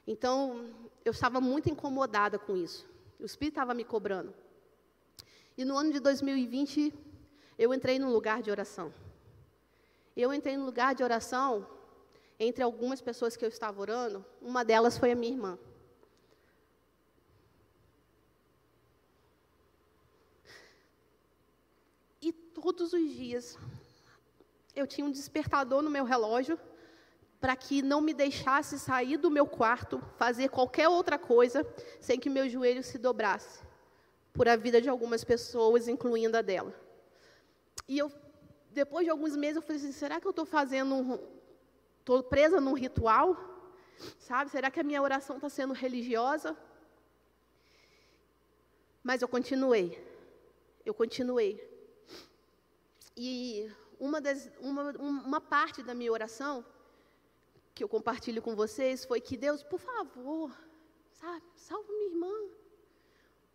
Então, 0.06 0.70
eu 1.02 1.12
estava 1.12 1.40
muito 1.40 1.70
incomodada 1.70 2.38
com 2.38 2.54
isso. 2.54 2.86
O 3.18 3.24
Espírito 3.24 3.54
estava 3.54 3.72
me 3.72 3.84
cobrando. 3.84 4.34
E 5.56 5.64
no 5.64 5.78
ano 5.78 5.92
de 5.92 6.00
2020, 6.00 6.92
eu 7.58 7.72
entrei 7.72 7.98
num 7.98 8.12
lugar 8.12 8.42
de 8.42 8.50
oração. 8.50 8.92
Eu 10.14 10.34
entrei 10.34 10.58
num 10.58 10.66
lugar 10.66 10.94
de 10.94 11.02
oração 11.02 11.66
entre 12.38 12.62
algumas 12.62 13.00
pessoas 13.00 13.36
que 13.36 13.44
eu 13.44 13.48
estava 13.48 13.80
orando. 13.80 14.24
Uma 14.40 14.64
delas 14.64 14.96
foi 14.96 15.12
a 15.12 15.14
minha 15.14 15.32
irmã. 15.32 15.58
E 22.22 22.32
todos 22.32 22.92
os 22.92 23.10
dias, 23.10 23.58
eu 24.74 24.86
tinha 24.86 25.06
um 25.06 25.10
despertador 25.10 25.82
no 25.82 25.90
meu 25.90 26.04
relógio 26.04 26.58
para 27.40 27.54
que 27.54 27.82
não 27.82 28.00
me 28.00 28.12
deixasse 28.12 28.78
sair 28.78 29.16
do 29.16 29.30
meu 29.30 29.46
quarto, 29.46 30.02
fazer 30.16 30.48
qualquer 30.48 30.88
outra 30.88 31.18
coisa, 31.18 31.66
sem 32.00 32.18
que 32.18 32.28
meu 32.28 32.48
joelho 32.48 32.82
se 32.82 32.98
dobrasse 32.98 33.60
por 34.32 34.48
a 34.48 34.56
vida 34.56 34.80
de 34.80 34.88
algumas 34.88 35.24
pessoas, 35.24 35.88
incluindo 35.88 36.36
a 36.36 36.42
dela. 36.42 36.74
E 37.88 37.98
eu, 37.98 38.12
depois 38.70 39.04
de 39.04 39.10
alguns 39.10 39.34
meses, 39.36 39.56
eu 39.56 39.62
falei 39.62 39.76
assim: 39.76 39.92
será 39.92 40.20
que 40.20 40.26
eu 40.26 40.30
estou 40.30 40.44
fazendo 40.46 40.94
um. 40.94 41.37
Estou 42.08 42.22
presa 42.22 42.58
num 42.58 42.72
ritual? 42.72 43.36
Sabe? 44.18 44.50
Será 44.50 44.70
que 44.70 44.80
a 44.80 44.82
minha 44.82 45.02
oração 45.02 45.36
está 45.36 45.50
sendo 45.50 45.74
religiosa? 45.74 46.56
Mas 49.02 49.20
eu 49.20 49.28
continuei. 49.28 49.86
Eu 50.86 50.94
continuei. 50.94 51.52
E 53.14 53.70
uma, 54.00 54.22
das, 54.22 54.50
uma, 54.58 54.92
uma 54.92 55.38
parte 55.38 55.82
da 55.82 55.92
minha 55.92 56.10
oração 56.10 56.64
que 57.74 57.84
eu 57.84 57.88
compartilho 57.90 58.40
com 58.40 58.56
vocês 58.56 59.04
foi 59.04 59.20
que 59.20 59.36
Deus, 59.36 59.62
por 59.62 59.78
favor, 59.78 60.50
sabe, 61.12 61.44
salva 61.56 61.92
minha 61.92 62.08
irmã. 62.08 62.34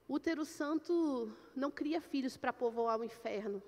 Útero 0.07 0.45
santo 0.45 1.35
não 1.55 1.71
cria 1.71 1.99
filhos 1.99 2.37
para 2.37 2.53
povoar 2.53 2.99
o 2.99 3.03
inferno. 3.03 3.63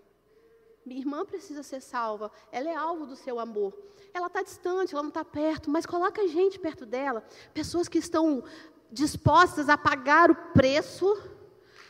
Minha 0.85 0.99
irmã 0.99 1.25
precisa 1.25 1.63
ser 1.63 1.81
salva, 1.81 2.31
ela 2.51 2.69
é 2.69 2.75
alvo 2.75 3.07
do 3.07 3.15
seu 3.15 3.39
amor. 3.39 3.73
Ela 4.13 4.27
está 4.27 4.43
distante, 4.43 4.93
ela 4.93 5.01
não 5.01 5.09
está 5.09 5.25
perto, 5.25 5.69
mas 5.69 5.85
coloca 5.85 6.27
gente 6.27 6.59
perto 6.59 6.85
dela, 6.85 7.23
pessoas 7.53 7.87
que 7.87 7.97
estão 7.97 8.43
dispostas 8.91 9.67
a 9.67 9.77
pagar 9.77 10.29
o 10.29 10.35
preço 10.53 11.17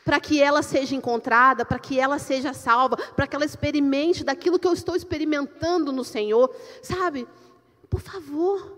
para 0.05 0.19
que 0.19 0.41
ela 0.41 0.61
seja 0.61 0.95
encontrada, 0.95 1.65
para 1.65 1.77
que 1.77 1.99
ela 1.99 2.17
seja 2.19 2.53
salva, 2.53 2.95
para 2.95 3.27
que 3.27 3.35
ela 3.35 3.43
experimente 3.43 4.23
daquilo 4.23 4.57
que 4.57 4.67
eu 4.67 4.73
estou 4.73 4.95
experimentando 4.95 5.91
no 5.91 6.03
Senhor, 6.03 6.55
sabe? 6.81 7.27
Por 7.89 7.99
favor, 7.99 8.77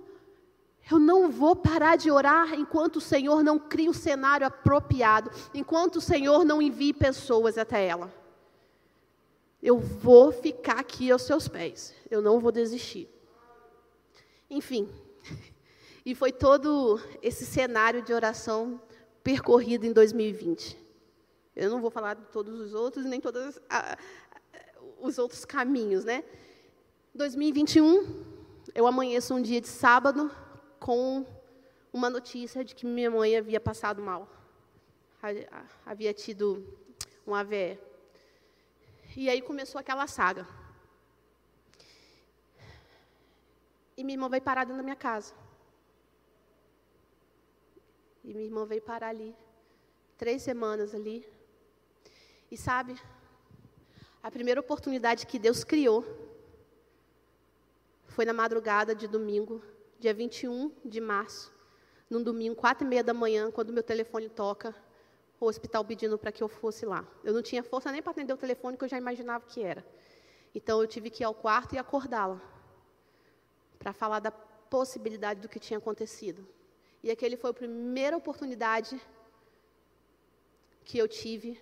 eu 0.89 0.97
não 0.97 1.29
vou 1.29 1.55
parar 1.55 1.95
de 1.95 2.09
orar 2.09 2.53
enquanto 2.53 2.95
o 2.95 3.01
Senhor 3.01 3.43
não 3.43 3.59
cria 3.59 3.89
o 3.89 3.93
cenário 3.93 4.47
apropriado, 4.47 5.29
enquanto 5.53 5.97
o 5.97 6.01
Senhor 6.01 6.43
não 6.43 6.61
envie 6.61 6.93
pessoas 6.93 7.57
até 7.57 7.85
ela. 7.85 8.11
Eu 9.61 9.79
vou 9.79 10.31
ficar 10.31 10.79
aqui 10.79 11.11
aos 11.11 11.23
seus 11.23 11.47
pés, 11.47 11.93
eu 12.09 12.21
não 12.21 12.39
vou 12.39 12.51
desistir. 12.51 13.09
Enfim, 14.49 14.89
e 16.05 16.13
foi 16.13 16.31
todo 16.31 16.99
esse 17.21 17.45
cenário 17.45 18.01
de 18.01 18.13
oração 18.13 18.79
percorrido 19.23 19.85
em 19.85 19.91
2020. 19.91 20.77
Eu 21.55 21.69
não 21.71 21.81
vou 21.81 21.89
falar 21.89 22.13
de 22.13 22.25
todos 22.27 22.59
os 22.59 22.73
outros, 22.73 23.03
nem 23.03 23.19
todos 23.19 23.59
os 25.01 25.17
outros 25.17 25.43
caminhos, 25.43 26.05
né? 26.05 26.23
2021, 27.15 28.23
eu 28.75 28.85
amanheço 28.85 29.33
um 29.33 29.41
dia 29.41 29.59
de 29.59 29.67
sábado 29.67 30.29
com 30.79 31.25
uma 31.91 32.09
notícia 32.09 32.63
de 32.63 32.75
que 32.75 32.85
minha 32.85 33.09
mãe 33.09 33.35
havia 33.35 33.59
passado 33.59 34.01
mal. 34.01 34.29
Havia 35.85 36.13
tido 36.13 36.63
um 37.25 37.33
AVE. 37.33 37.79
E 39.19 39.31
aí 39.31 39.41
começou 39.41 39.79
aquela 39.79 40.05
saga. 40.05 40.47
E 43.97 44.03
minha 44.03 44.13
irmã 44.13 44.29
veio 44.29 44.43
parar 44.43 44.63
dentro 44.63 44.77
da 44.77 44.83
minha 44.83 44.95
casa. 44.95 45.33
E 48.23 48.31
minha 48.31 48.45
irmã 48.45 48.63
veio 48.63 48.79
parar 48.79 49.07
ali. 49.07 49.35
Três 50.19 50.43
semanas 50.43 50.93
ali. 50.93 51.27
E 52.51 52.55
sabe, 52.55 52.95
a 54.21 54.29
primeira 54.29 54.59
oportunidade 54.59 55.25
que 55.25 55.39
Deus 55.39 55.63
criou 55.63 56.05
foi 58.05 58.23
na 58.23 58.33
madrugada 58.33 58.93
de 58.93 59.07
domingo, 59.07 59.63
dia 59.99 60.13
21 60.13 60.71
de 60.85 61.01
março, 61.01 61.51
num 62.07 62.21
domingo, 62.21 62.55
quatro 62.55 62.85
e 62.85 62.87
meia 62.87 63.03
da 63.03 63.15
manhã, 63.15 63.49
quando 63.49 63.73
meu 63.73 63.81
telefone 63.81 64.29
toca, 64.29 64.75
o 65.39 65.45
hospital 65.45 65.85
pedindo 65.85 66.17
para 66.17 66.31
que 66.31 66.41
eu 66.41 66.47
fosse 66.47 66.85
lá. 66.85 67.05
Eu 67.23 67.33
não 67.33 67.41
tinha 67.41 67.63
força 67.63 67.91
nem 67.91 68.01
para 68.01 68.11
atender 68.11 68.33
o 68.33 68.37
telefone, 68.37 68.77
que 68.77 68.83
eu 68.83 68.89
já 68.89 68.97
imaginava 68.97 69.45
que 69.45 69.61
era. 69.61 69.85
Então 70.53 70.81
eu 70.81 70.87
tive 70.87 71.09
que 71.09 71.23
ir 71.23 71.25
ao 71.25 71.33
quarto 71.33 71.75
e 71.75 71.77
acordá-la, 71.77 72.41
para 73.77 73.93
falar 73.93 74.19
da 74.19 74.31
possibilidade 74.31 75.39
do 75.39 75.49
que 75.49 75.59
tinha 75.59 75.77
acontecido. 75.77 76.47
E 77.03 77.11
aquele 77.11 77.37
foi 77.37 77.51
a 77.51 77.53
primeira 77.53 78.17
oportunidade 78.17 78.99
que 80.83 80.97
eu 80.97 81.07
tive 81.07 81.61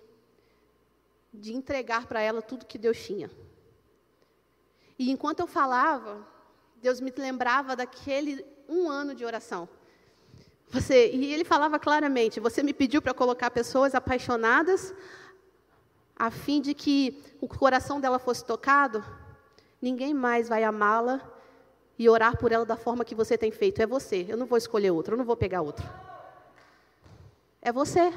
de 1.32 1.52
entregar 1.52 2.06
para 2.06 2.20
ela 2.20 2.40
tudo 2.40 2.64
que 2.64 2.78
Deus 2.78 2.98
tinha. 2.98 3.30
E 4.98 5.10
enquanto 5.10 5.40
eu 5.40 5.46
falava, 5.46 6.26
Deus 6.76 7.00
me 7.00 7.12
lembrava 7.16 7.76
daquele 7.76 8.44
um 8.68 8.88
ano 8.88 9.14
de 9.14 9.24
oração. 9.24 9.68
Você, 10.70 11.10
e 11.12 11.32
ele 11.32 11.44
falava 11.44 11.78
claramente: 11.78 12.40
você 12.40 12.62
me 12.62 12.72
pediu 12.72 13.00
para 13.00 13.14
colocar 13.14 13.50
pessoas 13.50 13.94
apaixonadas, 13.94 14.94
a 16.14 16.30
fim 16.30 16.60
de 16.60 16.74
que 16.74 17.22
o 17.40 17.48
coração 17.48 18.00
dela 18.00 18.18
fosse 18.18 18.44
tocado. 18.44 19.04
Ninguém 19.80 20.14
mais 20.14 20.48
vai 20.48 20.64
amá-la 20.64 21.20
e 21.98 22.08
orar 22.08 22.36
por 22.36 22.52
ela 22.52 22.64
da 22.64 22.76
forma 22.76 23.04
que 23.04 23.14
você 23.14 23.38
tem 23.38 23.50
feito. 23.50 23.80
É 23.80 23.86
você. 23.86 24.26
Eu 24.28 24.36
não 24.36 24.46
vou 24.46 24.58
escolher 24.58 24.90
outro, 24.90 25.14
eu 25.14 25.18
não 25.18 25.24
vou 25.24 25.36
pegar 25.36 25.60
outro. 25.60 25.88
É 27.62 27.70
você. 27.70 28.12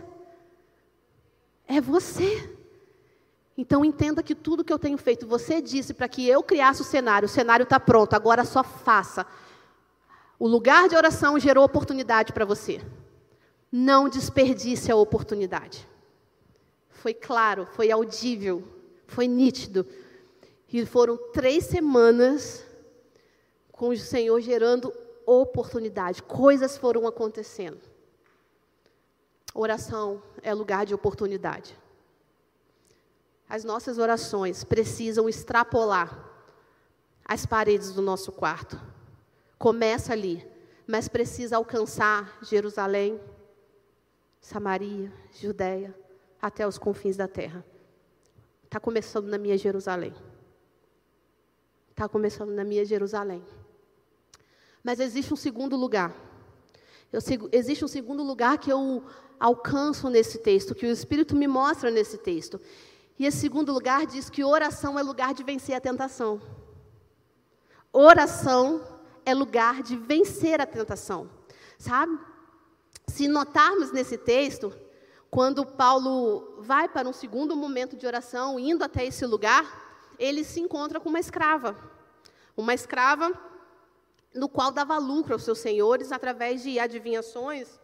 É 1.67 1.79
você. 1.79 2.57
Então 3.57 3.83
entenda 3.83 4.23
que 4.23 4.33
tudo 4.33 4.63
que 4.63 4.71
eu 4.71 4.79
tenho 4.79 4.97
feito, 4.97 5.27
você 5.27 5.61
disse 5.61 5.93
para 5.93 6.07
que 6.07 6.27
eu 6.27 6.41
criasse 6.41 6.81
o 6.81 6.85
cenário, 6.85 7.25
o 7.25 7.29
cenário 7.29 7.63
está 7.63 7.77
pronto, 7.79 8.13
agora 8.13 8.45
só 8.45 8.63
faça. 8.63 9.25
O 10.39 10.47
lugar 10.47 10.87
de 10.87 10.95
oração 10.95 11.37
gerou 11.37 11.65
oportunidade 11.65 12.31
para 12.31 12.45
você. 12.45 12.81
Não 13.69 14.07
desperdice 14.07 14.89
a 14.89 14.95
oportunidade. 14.95 15.85
Foi 16.89 17.13
claro, 17.13 17.65
foi 17.65 17.91
audível, 17.91 18.65
foi 19.05 19.27
nítido. 19.27 19.85
E 20.71 20.85
foram 20.85 21.17
três 21.33 21.65
semanas 21.65 22.65
com 23.71 23.89
o 23.89 23.97
Senhor 23.97 24.39
gerando 24.39 24.93
oportunidade. 25.25 26.23
Coisas 26.23 26.77
foram 26.77 27.05
acontecendo. 27.05 27.81
Oração 29.53 30.23
é 30.41 30.53
lugar 30.53 30.85
de 30.85 30.93
oportunidade. 30.93 31.77
As 33.47 33.63
nossas 33.63 33.97
orações 33.97 34.63
precisam 34.63 35.27
extrapolar 35.27 36.29
as 37.25 37.45
paredes 37.45 37.91
do 37.91 38.01
nosso 38.01 38.31
quarto. 38.31 38.79
Começa 39.59 40.13
ali, 40.13 40.43
mas 40.87 41.09
precisa 41.09 41.57
alcançar 41.57 42.39
Jerusalém, 42.41 43.19
Samaria, 44.39 45.11
Judéia, 45.33 45.93
até 46.41 46.65
os 46.65 46.77
confins 46.77 47.17
da 47.17 47.27
terra. 47.27 47.63
Está 48.63 48.79
começando 48.79 49.27
na 49.27 49.37
minha 49.37 49.57
Jerusalém. 49.57 50.13
Está 51.91 52.07
começando 52.07 52.51
na 52.51 52.63
minha 52.63 52.85
Jerusalém. 52.85 53.43
Mas 54.81 55.01
existe 55.01 55.33
um 55.33 55.35
segundo 55.37 55.75
lugar. 55.75 56.15
Eu, 57.11 57.19
existe 57.51 57.83
um 57.83 57.87
segundo 57.89 58.23
lugar 58.23 58.57
que 58.57 58.71
eu 58.71 59.03
alcanço 59.37 60.09
nesse 60.09 60.37
texto, 60.37 60.73
que 60.73 60.85
o 60.85 60.91
Espírito 60.91 61.35
me 61.35 61.47
mostra 61.47 61.91
nesse 61.91 62.17
texto. 62.17 62.61
E 63.17 63.25
esse 63.25 63.39
segundo 63.39 63.73
lugar 63.73 64.05
diz 64.05 64.29
que 64.29 64.41
oração 64.41 64.97
é 64.97 65.03
lugar 65.03 65.33
de 65.33 65.43
vencer 65.43 65.75
a 65.75 65.81
tentação. 65.81 66.41
Oração 67.91 68.98
é 69.25 69.33
lugar 69.33 69.81
de 69.81 69.95
vencer 69.95 70.59
a 70.61 70.65
tentação. 70.65 71.29
Sabe? 71.77 72.17
Se 73.07 73.27
notarmos 73.27 73.91
nesse 73.91 74.17
texto, 74.17 74.73
quando 75.29 75.65
Paulo 75.65 76.57
vai 76.59 76.87
para 76.89 77.07
um 77.07 77.13
segundo 77.13 77.55
momento 77.55 77.95
de 77.95 78.05
oração, 78.05 78.59
indo 78.59 78.83
até 78.83 79.05
esse 79.05 79.25
lugar, 79.25 80.15
ele 80.17 80.43
se 80.43 80.59
encontra 80.59 80.99
com 80.99 81.09
uma 81.09 81.19
escrava. 81.19 81.75
Uma 82.57 82.73
escrava 82.73 83.31
no 84.33 84.49
qual 84.49 84.71
dava 84.71 84.97
lucro 84.97 85.33
aos 85.33 85.43
seus 85.43 85.59
senhores 85.59 86.11
através 86.11 86.63
de 86.63 86.79
adivinhações 86.79 87.79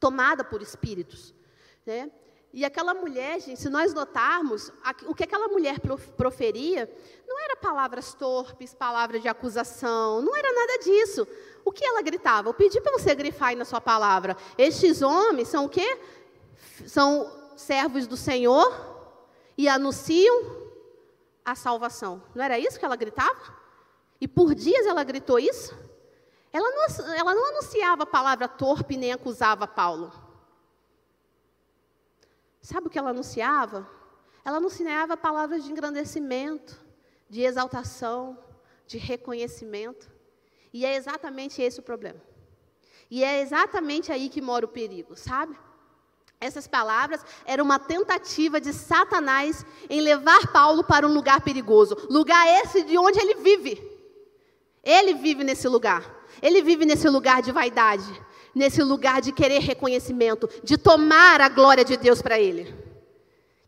tomada 0.00 0.42
por 0.42 0.62
espíritos. 0.62 1.34
Né? 1.84 2.10
E 2.52 2.64
aquela 2.64 2.92
mulher, 2.94 3.40
gente, 3.40 3.60
se 3.60 3.68
nós 3.68 3.94
notarmos, 3.94 4.72
o 5.06 5.14
que 5.14 5.22
aquela 5.22 5.46
mulher 5.46 5.76
proferia 6.16 6.90
não 7.26 7.38
era 7.44 7.54
palavras 7.54 8.12
torpes, 8.12 8.74
palavras 8.74 9.22
de 9.22 9.28
acusação, 9.28 10.20
não 10.20 10.36
era 10.36 10.52
nada 10.52 10.78
disso. 10.82 11.26
O 11.64 11.70
que 11.70 11.84
ela 11.84 12.02
gritava? 12.02 12.48
Eu 12.48 12.54
pedi 12.54 12.80
para 12.80 12.98
você 12.98 13.14
grifar 13.14 13.50
aí 13.50 13.56
na 13.56 13.64
sua 13.64 13.80
palavra. 13.80 14.36
Estes 14.58 15.00
homens 15.00 15.46
são 15.46 15.66
o 15.66 15.68
quê? 15.68 16.00
São 16.86 17.30
servos 17.56 18.08
do 18.08 18.16
Senhor 18.16 18.90
e 19.56 19.68
anunciam 19.68 20.60
a 21.44 21.54
salvação. 21.54 22.20
Não 22.34 22.44
era 22.44 22.58
isso 22.58 22.80
que 22.80 22.84
ela 22.84 22.96
gritava? 22.96 23.60
E 24.20 24.26
por 24.26 24.56
dias 24.56 24.86
ela 24.86 25.04
gritou 25.04 25.38
isso? 25.38 25.76
Ela 26.52 26.68
não, 26.68 27.14
ela 27.14 27.34
não 27.34 27.46
anunciava 27.50 28.02
a 28.02 28.06
palavra 28.06 28.48
torpe 28.48 28.96
nem 28.96 29.12
acusava 29.12 29.68
Paulo. 29.68 30.29
Sabe 32.60 32.86
o 32.86 32.90
que 32.90 32.98
ela 32.98 33.10
anunciava? 33.10 33.88
Ela 34.44 34.58
anunciava 34.58 35.16
palavras 35.16 35.64
de 35.64 35.70
engrandecimento, 35.70 36.78
de 37.28 37.42
exaltação, 37.42 38.38
de 38.86 38.98
reconhecimento. 38.98 40.10
E 40.72 40.84
é 40.84 40.96
exatamente 40.96 41.60
esse 41.62 41.80
o 41.80 41.82
problema. 41.82 42.20
E 43.10 43.24
é 43.24 43.40
exatamente 43.40 44.12
aí 44.12 44.28
que 44.28 44.40
mora 44.40 44.64
o 44.64 44.68
perigo, 44.68 45.16
sabe? 45.16 45.56
Essas 46.40 46.66
palavras 46.66 47.24
eram 47.44 47.64
uma 47.64 47.78
tentativa 47.78 48.60
de 48.60 48.72
Satanás 48.72 49.64
em 49.90 50.00
levar 50.00 50.52
Paulo 50.52 50.82
para 50.82 51.06
um 51.06 51.12
lugar 51.12 51.42
perigoso, 51.42 51.96
lugar 52.08 52.46
esse 52.62 52.82
de 52.82 52.96
onde 52.96 53.18
ele 53.20 53.34
vive. 53.34 53.90
Ele 54.82 55.14
vive 55.14 55.44
nesse 55.44 55.68
lugar. 55.68 56.18
Ele 56.40 56.62
vive 56.62 56.86
nesse 56.86 57.08
lugar 57.08 57.42
de 57.42 57.52
vaidade, 57.52 58.10
nesse 58.54 58.82
lugar 58.82 59.20
de 59.20 59.32
querer 59.32 59.60
reconhecimento, 59.60 60.48
de 60.62 60.76
tomar 60.76 61.40
a 61.40 61.48
glória 61.48 61.84
de 61.84 61.96
Deus 61.96 62.20
para 62.20 62.38
ele. 62.38 62.74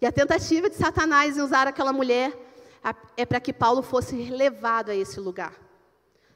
E 0.00 0.06
a 0.06 0.12
tentativa 0.12 0.68
de 0.68 0.76
Satanás 0.76 1.36
em 1.36 1.40
usar 1.40 1.66
aquela 1.66 1.92
mulher 1.92 2.36
é 3.16 3.24
para 3.24 3.40
que 3.40 3.52
Paulo 3.52 3.82
fosse 3.82 4.16
levado 4.30 4.90
a 4.90 4.94
esse 4.94 5.20
lugar. 5.20 5.54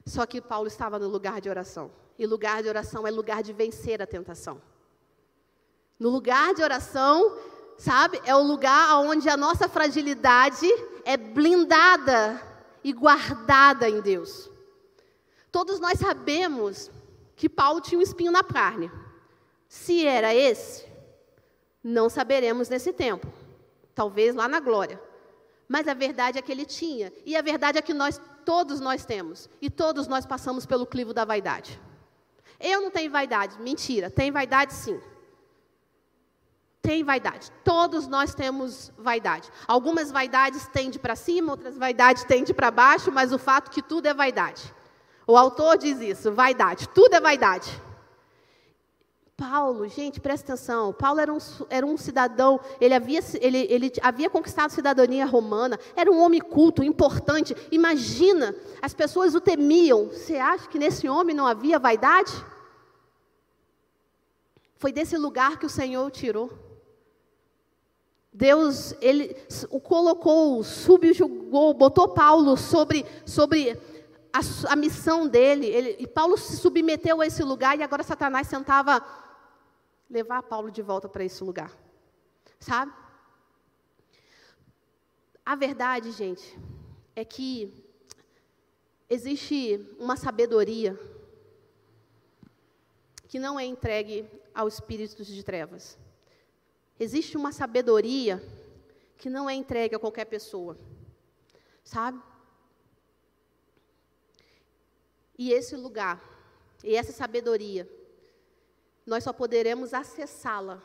Só 0.06 0.24
que 0.24 0.40
Paulo 0.40 0.68
estava 0.68 0.98
no 0.98 1.08
lugar 1.08 1.40
de 1.40 1.48
oração. 1.48 1.90
E 2.18 2.26
lugar 2.26 2.62
de 2.62 2.68
oração 2.68 3.06
é 3.06 3.10
lugar 3.10 3.42
de 3.42 3.52
vencer 3.52 4.00
a 4.00 4.06
tentação. 4.06 4.62
No 5.98 6.08
lugar 6.08 6.54
de 6.54 6.62
oração, 6.62 7.36
sabe, 7.76 8.20
é 8.24 8.34
o 8.34 8.42
lugar 8.42 8.98
onde 9.00 9.28
a 9.28 9.36
nossa 9.36 9.68
fragilidade 9.68 10.66
é 11.04 11.16
blindada 11.16 12.40
e 12.84 12.92
guardada 12.92 13.88
em 13.88 14.00
Deus. 14.00 14.48
Todos 15.50 15.80
nós 15.80 15.98
sabemos 15.98 16.90
que 17.36 17.48
Paulo 17.48 17.80
tinha 17.80 17.98
um 17.98 18.02
espinho 18.02 18.32
na 18.32 18.42
carne. 18.42 18.90
Se 19.68 20.06
era 20.06 20.34
esse, 20.34 20.86
não 21.84 22.08
saberemos 22.08 22.68
nesse 22.68 22.92
tempo. 22.92 23.30
Talvez 23.94 24.34
lá 24.34 24.48
na 24.48 24.58
glória. 24.58 25.00
Mas 25.68 25.86
a 25.86 25.94
verdade 25.94 26.38
é 26.38 26.42
que 26.42 26.50
ele 26.50 26.64
tinha. 26.64 27.12
E 27.24 27.36
a 27.36 27.42
verdade 27.42 27.78
é 27.78 27.82
que 27.82 27.92
nós, 27.92 28.20
todos 28.44 28.80
nós 28.80 29.04
temos. 29.04 29.50
E 29.60 29.68
todos 29.68 30.08
nós 30.08 30.24
passamos 30.24 30.64
pelo 30.64 30.86
clivo 30.86 31.12
da 31.12 31.24
vaidade. 31.24 31.80
Eu 32.58 32.80
não 32.80 32.90
tenho 32.90 33.10
vaidade. 33.10 33.60
Mentira. 33.60 34.10
Tem 34.10 34.30
vaidade 34.30 34.72
sim. 34.72 34.98
Tem 36.80 37.02
vaidade. 37.02 37.50
Todos 37.64 38.06
nós 38.06 38.34
temos 38.34 38.92
vaidade. 38.96 39.50
Algumas 39.66 40.12
vaidades 40.12 40.68
tendem 40.68 41.00
para 41.00 41.16
cima, 41.16 41.52
outras 41.52 41.76
vaidades 41.76 42.24
tendem 42.24 42.54
para 42.54 42.70
baixo, 42.70 43.10
mas 43.10 43.32
o 43.32 43.38
fato 43.38 43.72
que 43.72 43.82
tudo 43.82 44.06
é 44.06 44.14
vaidade. 44.14 44.72
O 45.26 45.36
autor 45.36 45.76
diz 45.76 46.00
isso, 46.00 46.32
vaidade, 46.32 46.88
tudo 46.90 47.14
é 47.14 47.20
vaidade. 47.20 47.82
Paulo, 49.36 49.86
gente, 49.86 50.18
presta 50.18 50.54
atenção. 50.54 50.94
Paulo 50.94 51.20
era 51.20 51.30
um, 51.30 51.38
era 51.68 51.84
um 51.84 51.98
cidadão, 51.98 52.58
ele 52.80 52.94
havia, 52.94 53.20
ele, 53.38 53.66
ele 53.68 53.92
havia 54.00 54.30
conquistado 54.30 54.70
cidadania 54.70 55.26
romana, 55.26 55.78
era 55.94 56.10
um 56.10 56.18
homem 56.18 56.40
culto, 56.40 56.82
importante. 56.82 57.54
Imagina, 57.70 58.54
as 58.80 58.94
pessoas 58.94 59.34
o 59.34 59.40
temiam. 59.40 60.06
Você 60.06 60.36
acha 60.36 60.66
que 60.68 60.78
nesse 60.78 61.06
homem 61.06 61.36
não 61.36 61.46
havia 61.46 61.78
vaidade? 61.78 62.32
Foi 64.78 64.90
desse 64.90 65.18
lugar 65.18 65.58
que 65.58 65.66
o 65.66 65.70
Senhor 65.70 66.06
o 66.06 66.10
tirou. 66.10 66.50
Deus, 68.32 68.94
ele 69.02 69.36
o 69.70 69.80
colocou, 69.80 70.62
subjugou, 70.62 71.74
botou 71.74 72.08
Paulo 72.08 72.56
sobre, 72.56 73.04
sobre 73.24 73.78
a, 74.32 74.72
a 74.72 74.76
missão 74.76 75.26
dele. 75.26 75.66
Ele, 75.66 75.96
e 75.98 76.06
Paulo 76.06 76.36
se 76.36 76.56
submeteu 76.56 77.20
a 77.20 77.26
esse 77.26 77.42
lugar 77.42 77.78
e 77.78 77.82
agora 77.82 78.02
Satanás 78.02 78.48
tentava 78.48 79.04
levar 80.08 80.42
Paulo 80.42 80.70
de 80.70 80.82
volta 80.82 81.08
para 81.08 81.24
esse 81.24 81.42
lugar. 81.42 81.72
Sabe? 82.58 82.92
A 85.44 85.54
verdade, 85.54 86.10
gente, 86.12 86.58
é 87.14 87.24
que 87.24 87.72
existe 89.08 89.80
uma 89.98 90.16
sabedoria 90.16 90.98
que 93.28 93.38
não 93.38 93.58
é 93.58 93.64
entregue 93.64 94.28
aos 94.54 94.74
espíritos 94.74 95.26
de 95.26 95.42
trevas. 95.42 95.98
Existe 96.98 97.36
uma 97.36 97.52
sabedoria 97.52 98.42
que 99.18 99.28
não 99.28 99.48
é 99.48 99.54
entregue 99.54 99.94
a 99.94 99.98
qualquer 99.98 100.24
pessoa. 100.24 100.78
Sabe? 101.84 102.20
E 105.38 105.52
esse 105.52 105.76
lugar, 105.76 106.22
e 106.82 106.94
essa 106.96 107.12
sabedoria, 107.12 107.88
nós 109.04 109.24
só 109.24 109.32
poderemos 109.32 109.94
acessá-la, 109.94 110.82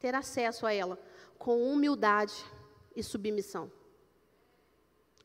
ter 0.00 0.14
acesso 0.14 0.66
a 0.66 0.72
ela, 0.72 0.98
com 1.38 1.70
humildade 1.70 2.34
e 2.96 3.02
submissão. 3.02 3.70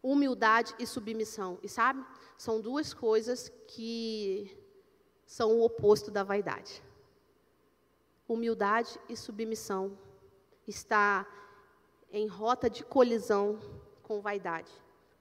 Humildade 0.01 0.75
e 0.77 0.85
submissão. 0.85 1.57
E 1.63 1.69
sabe? 1.69 2.05
São 2.37 2.59
duas 2.59 2.93
coisas 2.93 3.51
que 3.67 4.55
são 5.25 5.51
o 5.51 5.63
oposto 5.63 6.11
da 6.11 6.23
vaidade. 6.23 6.83
Humildade 8.27 8.99
e 9.07 9.15
submissão 9.15 9.97
está 10.67 11.25
em 12.11 12.27
rota 12.27 12.69
de 12.69 12.83
colisão 12.83 13.59
com 14.03 14.21
vaidade, 14.21 14.71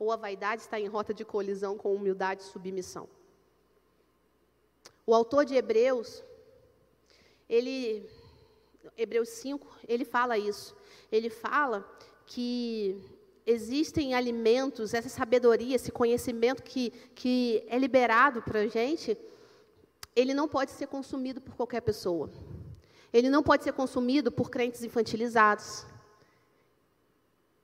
ou 0.03 0.11
a 0.11 0.17
vaidade 0.17 0.63
está 0.63 0.81
em 0.81 0.89
rota 0.89 1.15
de 1.15 1.25
colisão 1.25 1.79
com 1.79 1.95
humildade 1.95 2.43
e 2.43 2.47
submissão. 2.47 3.09
O 5.07 5.15
autor 5.15 5.45
de 5.45 5.55
Hebreus, 5.55 6.25
ele 7.49 8.09
Hebreus 8.97 9.29
5, 9.29 9.79
ele 9.87 10.05
fala 10.05 10.37
isso. 10.37 10.75
Ele 11.11 11.31
fala 11.31 11.89
que 12.27 13.01
existem 13.47 14.15
alimentos, 14.15 14.93
essa 14.93 15.09
sabedoria, 15.09 15.77
esse 15.77 15.93
conhecimento 15.93 16.65
que, 16.65 16.91
que 17.15 17.65
é 17.69 17.79
liberado 17.79 18.43
para 18.43 18.61
a 18.61 18.67
gente, 18.67 19.17
ele 20.17 20.35
não 20.35 20.49
pode 20.49 20.73
ser 20.73 20.89
consumido 20.89 21.41
por 21.41 21.55
qualquer 21.55 21.81
pessoa. 21.81 22.29
Ele 23.13 23.31
não 23.31 23.43
pode 23.43 23.63
ser 23.63 23.73
consumido 23.73 24.33
por 24.33 24.51
crentes 24.51 24.83
infantilizados. 24.83 25.87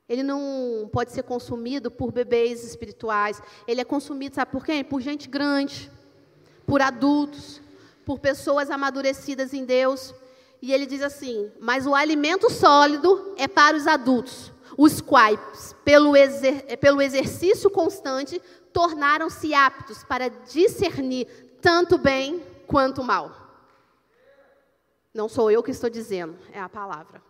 Ele 0.09 0.23
não 0.23 0.89
pode 0.91 1.13
ser 1.13 1.23
consumido 1.23 1.91
por 1.91 2.11
bebês 2.11 2.65
espirituais. 2.65 3.43
Ele 3.67 3.81
é 3.81 3.85
consumido, 3.85 4.35
sabe 4.35 4.51
por 4.51 4.65
quem? 4.65 4.83
Por 4.83 5.01
gente 5.03 5.29
grande, 5.29 5.91
por 6.67 6.81
adultos, 6.81 7.61
por 8.07 8.19
pessoas 8.19 8.71
amadurecidas 8.71 9.53
em 9.53 9.65
Deus. 9.67 10.15
E 10.63 10.73
ele 10.73 10.87
diz 10.87 11.03
assim: 11.03 11.53
Mas 11.61 11.87
o 11.87 11.95
alimento 11.95 12.51
sólido 12.51 13.35
é 13.37 13.47
para 13.47 13.77
os 13.77 13.87
adultos, 13.87 14.51
os 14.79 15.01
quais, 15.01 15.75
pelo, 15.85 16.17
exer 16.17 16.79
pelo 16.79 17.03
exercício 17.03 17.69
constante, 17.69 18.41
tornaram-se 18.73 19.53
aptos 19.53 20.03
para 20.05 20.29
discernir 20.29 21.27
tanto 21.61 21.99
bem 21.99 22.43
quanto 22.67 23.05
mal. 23.05 23.31
Não 25.13 25.29
sou 25.29 25.51
eu 25.51 25.63
que 25.63 25.71
estou 25.71 25.91
dizendo, 25.91 26.37
é 26.53 26.61
a 26.61 26.69
palavra. 26.69 27.28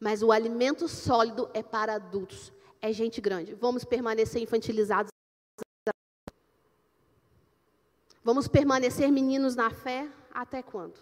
Mas 0.00 0.22
o 0.22 0.32
alimento 0.32 0.88
sólido 0.88 1.50
é 1.52 1.62
para 1.62 1.94
adultos, 1.96 2.50
é 2.80 2.90
gente 2.90 3.20
grande. 3.20 3.54
Vamos 3.54 3.84
permanecer 3.84 4.40
infantilizados. 4.40 5.10
Vamos 8.24 8.48
permanecer 8.48 9.12
meninos 9.12 9.54
na 9.54 9.70
fé 9.70 10.08
até 10.32 10.62
quando? 10.62 10.94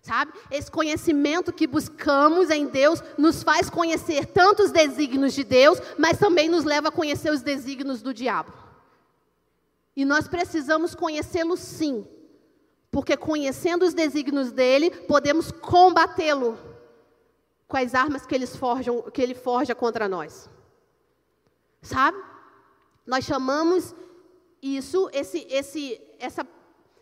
Sabe? 0.00 0.32
Esse 0.50 0.70
conhecimento 0.70 1.52
que 1.52 1.66
buscamos 1.66 2.50
em 2.50 2.66
Deus 2.66 3.02
nos 3.16 3.42
faz 3.42 3.68
conhecer 3.70 4.26
tanto 4.26 4.62
os 4.62 4.70
desígnios 4.70 5.32
de 5.32 5.42
Deus, 5.42 5.78
mas 5.98 6.18
também 6.18 6.48
nos 6.48 6.62
leva 6.64 6.88
a 6.88 6.92
conhecer 6.92 7.32
os 7.32 7.42
desígnios 7.42 8.02
do 8.02 8.14
diabo. 8.14 8.52
E 9.96 10.04
nós 10.04 10.28
precisamos 10.28 10.94
conhecê-lo 10.94 11.56
sim, 11.56 12.06
porque 12.90 13.16
conhecendo 13.16 13.84
os 13.84 13.94
desígnios 13.94 14.52
dele, 14.52 14.90
podemos 14.90 15.50
combatê-lo 15.50 16.73
com 17.66 17.76
as 17.76 17.94
armas 17.94 18.26
que, 18.26 18.34
eles 18.34 18.56
forjam, 18.56 19.02
que 19.02 19.22
ele 19.22 19.34
forja 19.34 19.74
contra 19.74 20.08
nós. 20.08 20.48
Sabe? 21.82 22.18
Nós 23.06 23.24
chamamos 23.24 23.94
isso, 24.62 25.10
esse, 25.12 25.46
esse, 25.50 26.00
essa, 26.18 26.46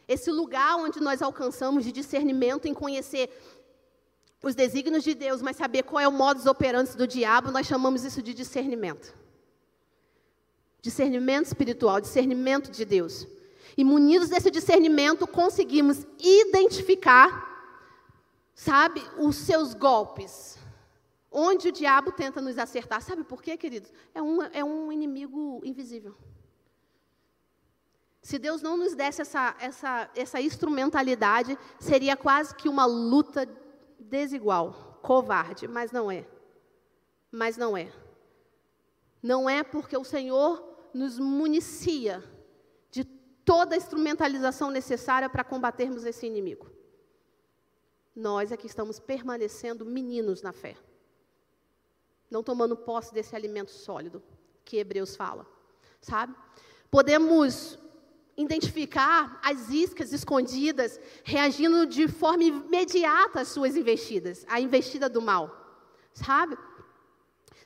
esse 0.09 0.31
lugar 0.31 0.77
onde 0.77 1.01
nós 1.01 1.22
alcançamos 1.22 1.85
de 1.85 1.92
discernimento 1.92 2.66
em 2.66 2.75
conhecer 2.75 3.31
os 4.42 4.55
desígnios 4.55 5.05
de 5.05 5.14
Deus, 5.14 5.40
mas 5.40 5.57
saber 5.57 5.85
qual 5.85 6.01
é 6.01 6.09
o 6.09 6.12
modus 6.12 6.46
operandi 6.46 6.96
do 6.96 7.07
diabo, 7.07 7.53
nós 7.53 7.66
chamamos 7.66 8.03
isso 8.03 8.20
de 8.20 8.35
discernimento. 8.35 9.14
Discernimento 10.81 11.46
espiritual, 11.46 12.01
discernimento 12.01 12.70
de 12.70 12.85
Deus. 12.85 13.27
E 13.77 13.85
munidos 13.85 14.29
desse 14.29 14.51
discernimento, 14.51 15.27
conseguimos 15.29 16.05
identificar, 16.18 17.52
sabe, 18.55 19.03
os 19.19 19.37
seus 19.37 19.75
golpes. 19.75 20.59
Onde 21.31 21.69
o 21.69 21.73
diabo 21.73 22.12
tenta 22.12 22.41
nos 22.41 22.59
acertar. 22.59 23.01
Sabe 23.01 23.25
por 23.25 23.43
quê, 23.43 23.57
queridos? 23.57 23.91
É 24.15 24.21
um, 24.21 24.43
é 24.43 24.62
um 24.62 24.93
inimigo 24.93 25.61
invisível. 25.65 26.15
Se 28.21 28.38
Deus 28.38 28.62
não 28.62 28.77
nos 28.77 28.95
desse 28.95 29.23
essa, 29.23 29.57
essa, 29.59 30.11
essa 30.15 30.41
instrumentalidade, 30.41 31.59
seria 31.81 32.17
quase 32.17 32.55
que 32.55 32.69
uma 32.69 32.85
luta 32.85 33.49
desigual, 33.99 35.01
covarde, 35.03 35.67
mas 35.67 35.91
não 35.91 36.11
é. 36.11 36.25
Mas 37.31 37.57
não 37.57 37.77
é. 37.77 37.91
Não 39.23 39.49
é 39.51 39.62
porque 39.62 39.97
o 39.97 40.05
Senhor 40.05 40.62
nos 40.95 41.19
municia 41.19 42.23
de 42.91 43.05
toda 43.45 43.75
a 43.75 43.79
instrumentalização 43.79 44.71
necessária 44.71 45.29
para 45.29 45.43
combatermos 45.43 46.05
esse 46.05 46.27
inimigo. 46.27 46.72
Nós 48.14 48.53
é 48.53 48.57
que 48.57 48.66
estamos 48.66 48.98
permanecendo 48.98 49.85
meninos 49.85 50.42
na 50.42 50.53
fé, 50.53 50.77
não 52.31 52.42
tomando 52.42 52.77
posse 52.77 53.12
desse 53.12 53.35
alimento 53.35 53.70
sólido 53.70 54.22
que 54.64 54.77
Hebreus 54.77 55.16
fala, 55.16 55.46
sabe? 56.01 56.35
Podemos 56.90 57.79
identificar 58.37 59.40
as 59.42 59.70
iscas 59.70 60.12
escondidas, 60.12 61.01
reagindo 61.25 61.87
de 61.87 62.09
forma 62.09 62.44
imediata 62.44 63.40
às 63.40 63.48
suas 63.48 63.77
investidas, 63.77 64.44
à 64.48 64.61
investida 64.61 65.09
do 65.09 65.22
mal, 65.22 65.51
sabe? 66.12 66.57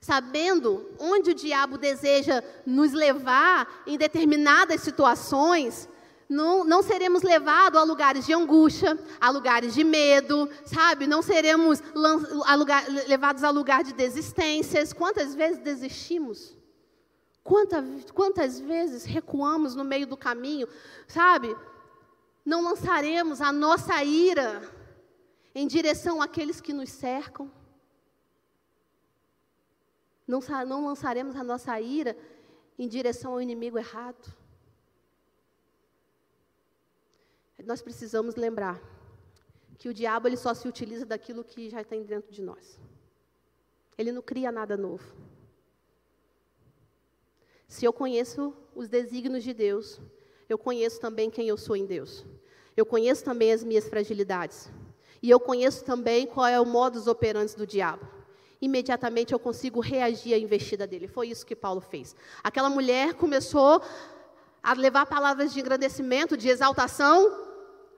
sabendo 0.07 0.89
onde 1.01 1.31
o 1.33 1.35
diabo 1.35 1.77
deseja 1.77 2.41
nos 2.65 2.93
levar 2.93 3.83
em 3.85 3.99
determinadas 3.99 4.81
situações, 4.81 5.89
não, 6.29 6.65
não, 6.65 6.83
seremos 6.83 7.23
levados 7.23 7.79
a 7.79 7.85
lugares 7.85 8.27
de 8.27 8.33
angústia, 8.33 8.99
a 9.21 9.31
lugares 9.31 9.75
de 9.75 9.85
medo, 9.85 10.49
sabe? 10.65 11.07
Não 11.07 11.23
seremos 11.23 11.81
a 12.45 12.55
lugar, 12.57 12.85
levados 13.07 13.45
a 13.45 13.51
lugar 13.51 13.85
de 13.85 13.93
desistências. 13.93 14.93
Quantas 14.93 15.35
vezes 15.35 15.59
desistimos? 15.59 16.57
Quantas, 17.45 17.85
quantas 18.13 18.59
vezes 18.59 19.05
recuamos 19.05 19.77
no 19.77 19.85
meio 19.85 20.07
do 20.07 20.17
caminho, 20.17 20.67
sabe? 21.07 21.57
Não 22.45 22.63
lançaremos 22.63 23.41
a 23.41 23.53
nossa 23.53 24.03
ira 24.03 24.63
em 25.55 25.67
direção 25.67 26.21
àqueles 26.21 26.61
que 26.61 26.73
nos 26.73 26.91
cercam. 26.91 27.51
Não, 30.27 30.41
não 30.67 30.87
lançaremos 30.87 31.37
a 31.37 31.45
nossa 31.45 31.81
ira 31.81 32.17
em 32.77 32.89
direção 32.89 33.33
ao 33.33 33.41
inimigo 33.41 33.79
errado. 33.79 34.35
Nós 37.67 37.83
precisamos 37.83 38.37
lembrar 38.37 38.81
que 39.77 39.89
o 39.89 39.93
diabo 39.93 40.29
ele 40.29 40.37
só 40.37 40.55
se 40.55 40.69
utiliza 40.69 41.05
daquilo 41.05 41.43
que 41.43 41.69
já 41.69 41.81
está 41.81 41.97
dentro 41.97 42.33
de 42.33 42.41
nós. 42.41 42.79
Ele 43.99 44.13
não 44.13 44.23
cria 44.23 44.53
nada 44.53 44.77
novo. 44.77 45.05
Se 47.67 47.85
eu 47.85 47.93
conheço 47.93 48.55
os 48.73 48.89
desígnios 48.89 49.43
de 49.43 49.53
Deus, 49.53 50.01
eu 50.49 50.57
conheço 50.57 51.01
também 51.01 51.29
quem 51.29 51.49
eu 51.49 51.57
sou 51.57 51.75
em 51.75 51.85
Deus. 51.85 52.25
Eu 52.77 52.87
conheço 52.87 53.25
também 53.25 53.53
as 53.53 53.65
minhas 53.65 53.89
fragilidades. 53.89 54.71
E 55.21 55.29
eu 55.29 55.41
conheço 55.41 55.85
também 55.85 56.25
qual 56.25 56.47
é 56.47 56.61
o 56.61 56.65
modus 56.65 57.09
operandi 57.09 57.57
do 57.57 57.67
diabo 57.67 58.17
imediatamente 58.59 59.33
eu 59.33 59.39
consigo 59.39 59.81
reagir 59.81 60.33
à 60.35 60.39
investida 60.39 60.87
dele. 60.87 61.07
Foi 61.07 61.29
isso 61.29 61.45
que 61.45 61.55
Paulo 61.55 61.81
fez. 61.81 62.17
Aquela 62.43 62.71
mulher 62.71 63.15
começou 63.15 63.83
a 64.63 64.73
levar 64.73 65.07
palavras 65.07 65.53
de 65.53 65.61
engrandecimento, 65.61 66.37
de 66.37 66.49
exaltação, 66.49 67.46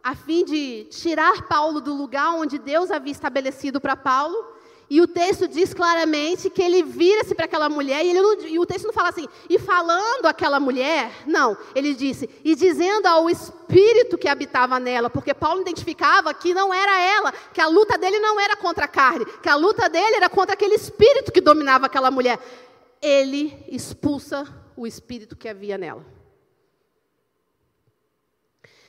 a 0.02 0.14
fim 0.14 0.44
de 0.44 0.84
tirar 0.90 1.48
Paulo 1.48 1.80
do 1.80 1.94
lugar 1.94 2.34
onde 2.34 2.58
Deus 2.58 2.90
havia 2.90 3.12
estabelecido 3.12 3.80
para 3.80 3.96
Paulo 3.96 4.58
e 4.90 5.02
o 5.02 5.06
texto 5.06 5.46
diz 5.46 5.74
claramente 5.74 6.48
que 6.48 6.62
ele 6.62 6.82
vira-se 6.82 7.34
para 7.34 7.44
aquela 7.44 7.68
mulher, 7.68 8.04
e, 8.04 8.08
ele, 8.08 8.48
e, 8.48 8.58
o 8.58 8.64
texto 8.64 8.86
não 8.86 8.92
fala 8.92 9.10
assim, 9.10 9.28
e 9.48 9.58
falando 9.58 10.24
aquela 10.24 10.58
mulher, 10.58 11.12
não, 11.26 11.58
ele 11.74 11.92
disse, 11.92 12.28
e 12.42 12.54
dizendo 12.54 13.06
ao 13.06 13.28
espírito 13.28 14.16
que 14.16 14.28
habitava 14.28 14.80
nela, 14.80 15.10
porque 15.10 15.34
Paulo 15.34 15.60
identificava 15.60 16.32
que 16.32 16.54
não 16.54 16.72
era 16.72 16.98
ela, 17.00 17.32
que 17.52 17.60
a 17.60 17.66
luta 17.66 17.98
dele 17.98 18.18
não 18.18 18.40
era 18.40 18.56
contra 18.56 18.86
a 18.86 18.88
carne, 18.88 19.26
que 19.42 19.48
a 19.48 19.56
luta 19.56 19.90
dele 19.90 20.16
era 20.16 20.30
contra 20.30 20.54
aquele 20.54 20.74
espírito 20.76 21.30
que 21.30 21.40
dominava 21.42 21.84
aquela 21.84 22.10
mulher. 22.10 22.38
Ele 23.02 23.62
expulsa 23.68 24.46
o 24.74 24.86
espírito 24.86 25.36
que 25.36 25.48
havia 25.48 25.76
nela. 25.76 26.04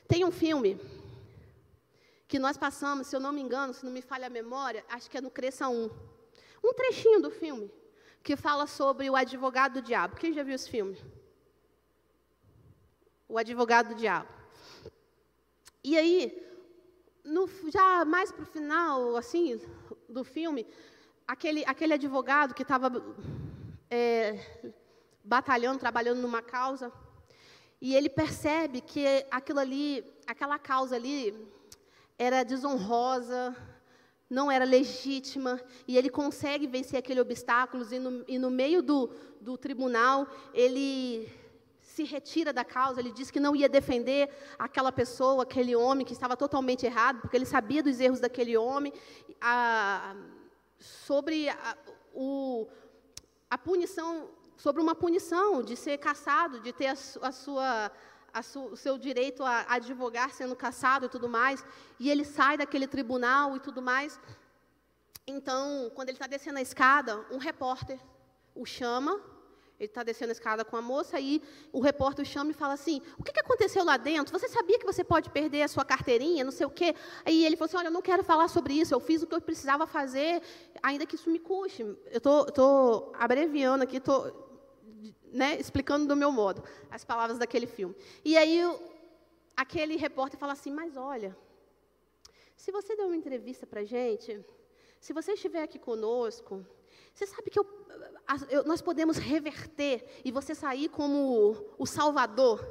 Tem 0.07 0.23
um 0.23 0.31
filme 0.31 0.79
que 2.29 2.37
nós 2.37 2.55
passamos, 2.57 3.07
se 3.07 3.15
eu 3.15 3.19
não 3.19 3.33
me 3.33 3.41
engano, 3.41 3.73
se 3.73 3.83
não 3.83 3.91
me 3.91 4.03
falha 4.03 4.27
a 4.27 4.29
memória, 4.29 4.85
acho 4.87 5.09
que 5.09 5.17
é 5.17 5.21
no 5.21 5.31
Cresça 5.31 5.67
1. 5.67 5.89
Um 6.63 6.73
trechinho 6.73 7.19
do 7.19 7.31
filme 7.31 7.71
que 8.21 8.35
fala 8.35 8.67
sobre 8.67 9.09
o 9.09 9.15
advogado 9.15 9.73
do 9.73 9.81
diabo. 9.81 10.15
Quem 10.15 10.31
já 10.31 10.43
viu 10.43 10.53
esse 10.53 10.69
filme? 10.69 10.95
O 13.27 13.35
advogado 13.35 13.89
do 13.89 13.95
diabo. 13.95 14.29
E 15.83 15.97
aí, 15.97 16.47
no, 17.23 17.49
já 17.71 18.05
mais 18.05 18.31
para 18.31 18.43
o 18.43 18.45
final, 18.45 19.15
assim, 19.15 19.59
do 20.07 20.23
filme, 20.23 20.67
aquele, 21.27 21.65
aquele 21.65 21.93
advogado 21.93 22.53
que 22.53 22.61
estava 22.61 22.91
é, 23.89 24.39
batalhando, 25.23 25.79
trabalhando 25.79 26.21
numa 26.21 26.43
causa, 26.43 26.91
E 27.81 27.95
ele 27.95 28.09
percebe 28.09 28.81
que 28.81 29.25
aquilo 29.31 29.59
ali, 29.59 30.05
aquela 30.27 30.59
causa 30.59 30.95
ali, 30.95 31.33
era 32.19 32.43
desonrosa, 32.43 33.55
não 34.29 34.51
era 34.51 34.65
legítima, 34.65 35.60
e 35.88 35.97
ele 35.97 36.10
consegue 36.10 36.67
vencer 36.67 36.99
aquele 36.99 37.21
obstáculo, 37.21 37.88
e 37.91 37.97
no, 37.97 38.25
e 38.27 38.38
no 38.38 38.51
meio 38.51 38.84
do, 38.84 39.10
do 39.39 39.58
tribunal, 39.58 40.27
ele 40.53 41.32
se 41.79 42.03
retira 42.03 42.51
da 42.51 42.65
causa, 42.65 42.99
ele 42.99 43.12
diz 43.12 43.32
que 43.32 43.39
não 43.39 43.55
ia 43.55 43.69
defender 43.69 44.29
aquela 44.60 44.91
pessoa, 44.91 45.43
aquele 45.43 45.75
homem 45.75 46.05
que 46.05 46.13
estava 46.13 46.36
totalmente 46.36 46.86
errado, 46.86 47.21
porque 47.21 47.38
ele 47.38 47.45
sabia 47.45 47.82
dos 47.82 47.99
erros 47.99 48.19
daquele 48.19 48.55
homem, 48.58 48.93
a, 49.39 50.13
sobre 50.77 51.49
a, 51.49 51.77
o, 52.13 52.67
a 53.49 53.58
punição, 53.58 54.29
sobre 54.58 54.82
uma 54.82 54.93
punição 54.93 55.63
de 55.63 55.77
ser 55.77 55.97
caçado, 55.97 56.60
de 56.60 56.73
ter 56.73 56.88
a, 56.88 56.91
a 56.93 57.32
sua 57.32 57.32
su, 57.32 57.55
o 58.71 58.75
seu 58.75 58.97
direito 58.97 59.43
a, 59.43 59.65
advogar 59.69 60.31
sendo 60.31 60.55
caçado 60.55 61.05
e 61.05 61.09
tudo 61.09 61.27
mais, 61.29 61.63
e 61.99 62.09
ele 62.09 62.25
sai 62.25 62.57
daquele 62.57 62.87
tribunal 62.87 63.55
e 63.55 63.59
tudo 63.59 63.81
mais. 63.81 64.19
Então, 65.27 65.91
quando 65.93 66.09
ele 66.09 66.15
está 66.15 66.27
descendo 66.27 66.57
a 66.57 66.61
escada, 66.61 67.25
um 67.31 67.37
repórter 67.37 67.99
o 68.55 68.65
chama, 68.65 69.19
ele 69.79 69.87
está 69.87 70.03
descendo 70.03 70.31
a 70.31 70.33
escada 70.33 70.65
com 70.65 70.75
a 70.75 70.81
moça, 70.81 71.15
aí 71.15 71.41
o 71.71 71.79
repórter 71.79 72.23
o 72.23 72.27
chama 72.27 72.51
e 72.51 72.53
fala 72.53 72.73
assim: 72.73 73.01
O 73.17 73.23
que, 73.23 73.31
que 73.31 73.39
aconteceu 73.39 73.83
lá 73.85 73.95
dentro? 73.95 74.37
Você 74.37 74.49
sabia 74.49 74.77
que 74.77 74.85
você 74.85 75.03
pode 75.03 75.29
perder 75.29 75.61
a 75.61 75.67
sua 75.69 75.85
carteirinha, 75.85 76.43
não 76.43 76.51
sei 76.51 76.65
o 76.65 76.69
quê? 76.69 76.93
Aí 77.23 77.45
ele 77.45 77.55
falou 77.55 77.67
assim: 77.67 77.77
Olha, 77.77 77.87
eu 77.87 77.91
não 77.91 78.01
quero 78.01 78.23
falar 78.23 78.49
sobre 78.49 78.73
isso, 78.73 78.93
eu 78.93 78.99
fiz 78.99 79.23
o 79.23 79.27
que 79.27 79.33
eu 79.33 79.41
precisava 79.41 79.87
fazer, 79.87 80.41
ainda 80.83 81.05
que 81.05 81.15
isso 81.15 81.29
me 81.29 81.39
custe. 81.39 81.83
Eu 81.83 82.17
estou 82.17 83.13
abreviando 83.17 83.83
aqui, 83.85 83.97
estou 83.97 84.48
né, 85.31 85.57
explicando 85.59 86.07
do 86.07 86.15
meu 86.15 86.31
modo 86.31 86.63
as 86.89 87.03
palavras 87.03 87.38
daquele 87.38 87.67
filme. 87.67 87.95
E 88.23 88.38
aí 88.38 88.62
aquele 89.55 89.95
repórter 89.95 90.39
fala 90.39 90.53
assim: 90.53 90.71
Mas 90.71 90.95
olha, 90.97 91.35
se 92.55 92.71
você 92.71 92.95
der 92.95 93.05
uma 93.05 93.15
entrevista 93.15 93.65
para 93.65 93.83
gente, 93.83 94.43
se 94.99 95.13
você 95.13 95.33
estiver 95.33 95.63
aqui 95.63 95.79
conosco, 95.79 96.65
você 97.13 97.25
sabe 97.25 97.49
que 97.49 97.59
eu, 97.59 97.65
eu, 98.49 98.63
nós 98.65 98.81
podemos 98.81 99.17
reverter 99.17 100.21
e 100.23 100.31
você 100.31 100.53
sair 100.53 100.89
como 100.89 101.55
o 101.77 101.85
salvador 101.85 102.65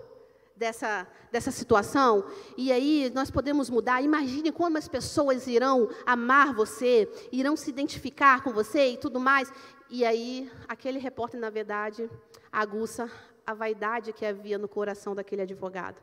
dessa, 0.59 1.07
dessa 1.31 1.51
situação, 1.51 2.25
e 2.57 2.73
aí 2.73 3.11
nós 3.14 3.31
podemos 3.31 3.71
mudar. 3.71 4.03
Imagine 4.03 4.51
como 4.51 4.77
as 4.77 4.88
pessoas 4.88 5.47
irão 5.47 5.88
amar 6.05 6.53
você, 6.53 7.09
irão 7.31 7.57
se 7.57 7.71
identificar 7.71 8.43
com 8.43 8.53
você 8.53 8.93
e 8.93 8.97
tudo 8.97 9.21
mais. 9.21 9.51
E 9.90 10.05
aí, 10.05 10.51
aquele 10.66 10.98
repórter, 10.98 11.40
na 11.40 11.48
verdade, 11.48 12.11
aguça 12.53 13.11
a 13.46 13.55
vaidade 13.55 14.12
que 14.12 14.27
havia 14.27 14.59
no 14.59 14.68
coração 14.68 15.14
daquele 15.14 15.42
advogado. 15.42 16.03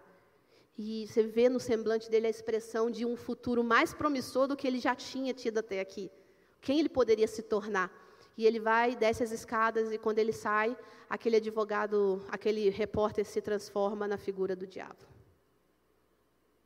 E 0.77 1.07
você 1.07 1.21
vê 1.21 1.47
no 1.47 1.59
semblante 1.59 2.09
dele 2.09 2.25
a 2.25 2.29
expressão 2.29 2.89
de 2.89 3.05
um 3.05 3.15
futuro 3.15 3.63
mais 3.63 3.93
promissor 3.93 4.47
do 4.47 4.57
que 4.57 4.67
ele 4.67 4.79
já 4.79 4.95
tinha 4.95 5.33
tido 5.33 5.59
até 5.59 5.79
aqui. 5.79 6.11
Quem 6.59 6.79
ele 6.79 6.89
poderia 6.89 7.27
se 7.27 7.43
tornar? 7.43 7.91
E 8.35 8.45
ele 8.45 8.59
vai, 8.59 8.95
desce 8.95 9.23
as 9.23 9.31
escadas, 9.31 9.91
e 9.91 9.97
quando 9.99 10.17
ele 10.17 10.33
sai, 10.33 10.75
aquele 11.07 11.37
advogado, 11.37 12.25
aquele 12.27 12.69
repórter 12.69 13.23
se 13.23 13.39
transforma 13.39 14.07
na 14.07 14.17
figura 14.17 14.55
do 14.55 14.65
diabo. 14.65 15.05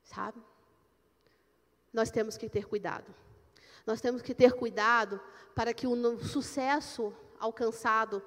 Sabe? 0.04 0.42
Nós 1.94 2.10
temos 2.10 2.38
que 2.38 2.50
ter 2.50 2.66
cuidado. 2.66 3.14
Nós 3.90 4.02
temos 4.02 4.22
que 4.22 4.36
ter 4.36 4.54
cuidado 4.54 5.20
para 5.56 5.74
que 5.74 5.88
o 5.88 6.20
sucesso 6.20 7.12
alcançado 7.40 8.22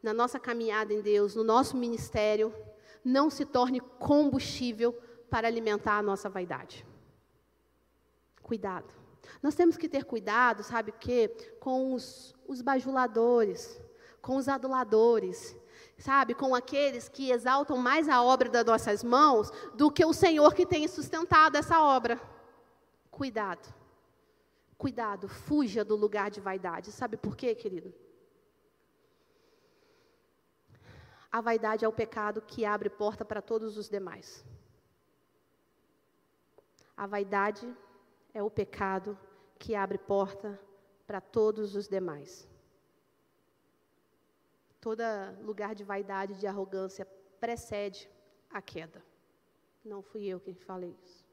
na 0.00 0.14
nossa 0.14 0.38
caminhada 0.38 0.94
em 0.94 1.00
Deus, 1.00 1.34
no 1.34 1.42
nosso 1.42 1.76
ministério, 1.76 2.54
não 3.04 3.28
se 3.28 3.44
torne 3.44 3.80
combustível 3.80 4.92
para 5.28 5.48
alimentar 5.48 5.98
a 5.98 6.02
nossa 6.02 6.28
vaidade. 6.30 6.86
Cuidado. 8.44 8.94
Nós 9.42 9.56
temos 9.56 9.76
que 9.76 9.88
ter 9.88 10.04
cuidado, 10.04 10.62
sabe 10.62 10.90
o 10.92 10.94
quê? 11.00 11.34
Com 11.58 11.94
os, 11.94 12.32
os 12.46 12.62
bajuladores, 12.62 13.82
com 14.20 14.36
os 14.36 14.46
aduladores, 14.46 15.56
sabe? 15.98 16.32
Com 16.32 16.54
aqueles 16.54 17.08
que 17.08 17.32
exaltam 17.32 17.76
mais 17.76 18.08
a 18.08 18.22
obra 18.22 18.48
das 18.48 18.64
nossas 18.64 19.02
mãos 19.02 19.50
do 19.74 19.90
que 19.90 20.04
o 20.04 20.12
Senhor 20.12 20.54
que 20.54 20.64
tem 20.64 20.86
sustentado 20.86 21.56
essa 21.56 21.82
obra. 21.82 22.20
Cuidado. 23.10 23.81
Cuidado, 24.84 25.26
fuja 25.46 25.82
do 25.90 25.96
lugar 26.04 26.28
de 26.34 26.40
vaidade. 26.48 26.90
Sabe 27.00 27.16
por 27.24 27.34
quê, 27.40 27.50
querido? 27.54 27.90
a 31.32 31.40
vaidade 31.40 31.82
é 31.82 31.88
o 31.88 31.92
pecado 31.92 32.42
que 32.42 32.66
abre 32.66 32.90
porta 32.90 33.24
para 33.24 33.40
todos 33.40 33.78
os 33.78 33.88
demais. 33.88 34.44
A 36.94 37.06
vaidade 37.06 37.66
é 38.34 38.42
o 38.42 38.50
pecado 38.50 39.18
que 39.58 39.74
abre 39.74 39.96
porta 39.96 40.60
para 41.06 41.22
todos 41.22 41.74
os 41.74 41.88
demais. 41.88 42.46
Todo 44.78 45.02
lugar 45.40 45.74
de 45.74 45.84
vaidade, 45.84 46.38
de 46.38 46.46
arrogância, 46.46 47.06
precede 47.40 48.10
a 48.50 48.60
queda. 48.60 49.02
Não 49.82 50.02
fui 50.02 50.26
eu 50.26 50.38
quem 50.38 50.54
falei 50.54 50.94
isso. 51.02 51.24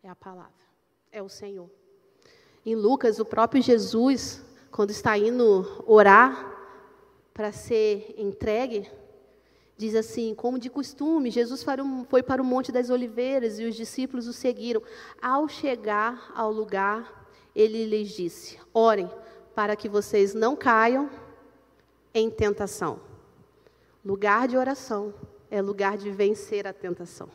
É 0.00 0.08
a 0.08 0.14
palavra, 0.14 0.64
é 1.10 1.20
o 1.20 1.28
Senhor. 1.28 1.68
Em 2.66 2.74
Lucas, 2.74 3.18
o 3.18 3.24
próprio 3.24 3.62
Jesus, 3.62 4.42
quando 4.70 4.90
está 4.90 5.18
indo 5.18 5.84
orar 5.86 6.52
para 7.34 7.52
ser 7.52 8.14
entregue, 8.16 8.90
diz 9.76 9.94
assim: 9.94 10.34
como 10.34 10.58
de 10.58 10.70
costume, 10.70 11.30
Jesus 11.30 11.64
foi 12.08 12.22
para 12.22 12.42
o 12.42 12.44
Monte 12.44 12.72
das 12.72 12.88
Oliveiras 12.88 13.58
e 13.58 13.64
os 13.64 13.74
discípulos 13.74 14.26
o 14.26 14.32
seguiram. 14.32 14.82
Ao 15.20 15.46
chegar 15.46 16.32
ao 16.34 16.50
lugar, 16.50 17.28
ele 17.54 17.84
lhes 17.84 18.10
disse: 18.10 18.58
Orem 18.72 19.10
para 19.54 19.76
que 19.76 19.88
vocês 19.88 20.32
não 20.32 20.56
caiam 20.56 21.10
em 22.14 22.30
tentação. 22.30 22.98
Lugar 24.02 24.48
de 24.48 24.56
oração 24.56 25.12
é 25.50 25.60
lugar 25.60 25.98
de 25.98 26.10
vencer 26.10 26.66
a 26.66 26.72
tentação. 26.72 27.28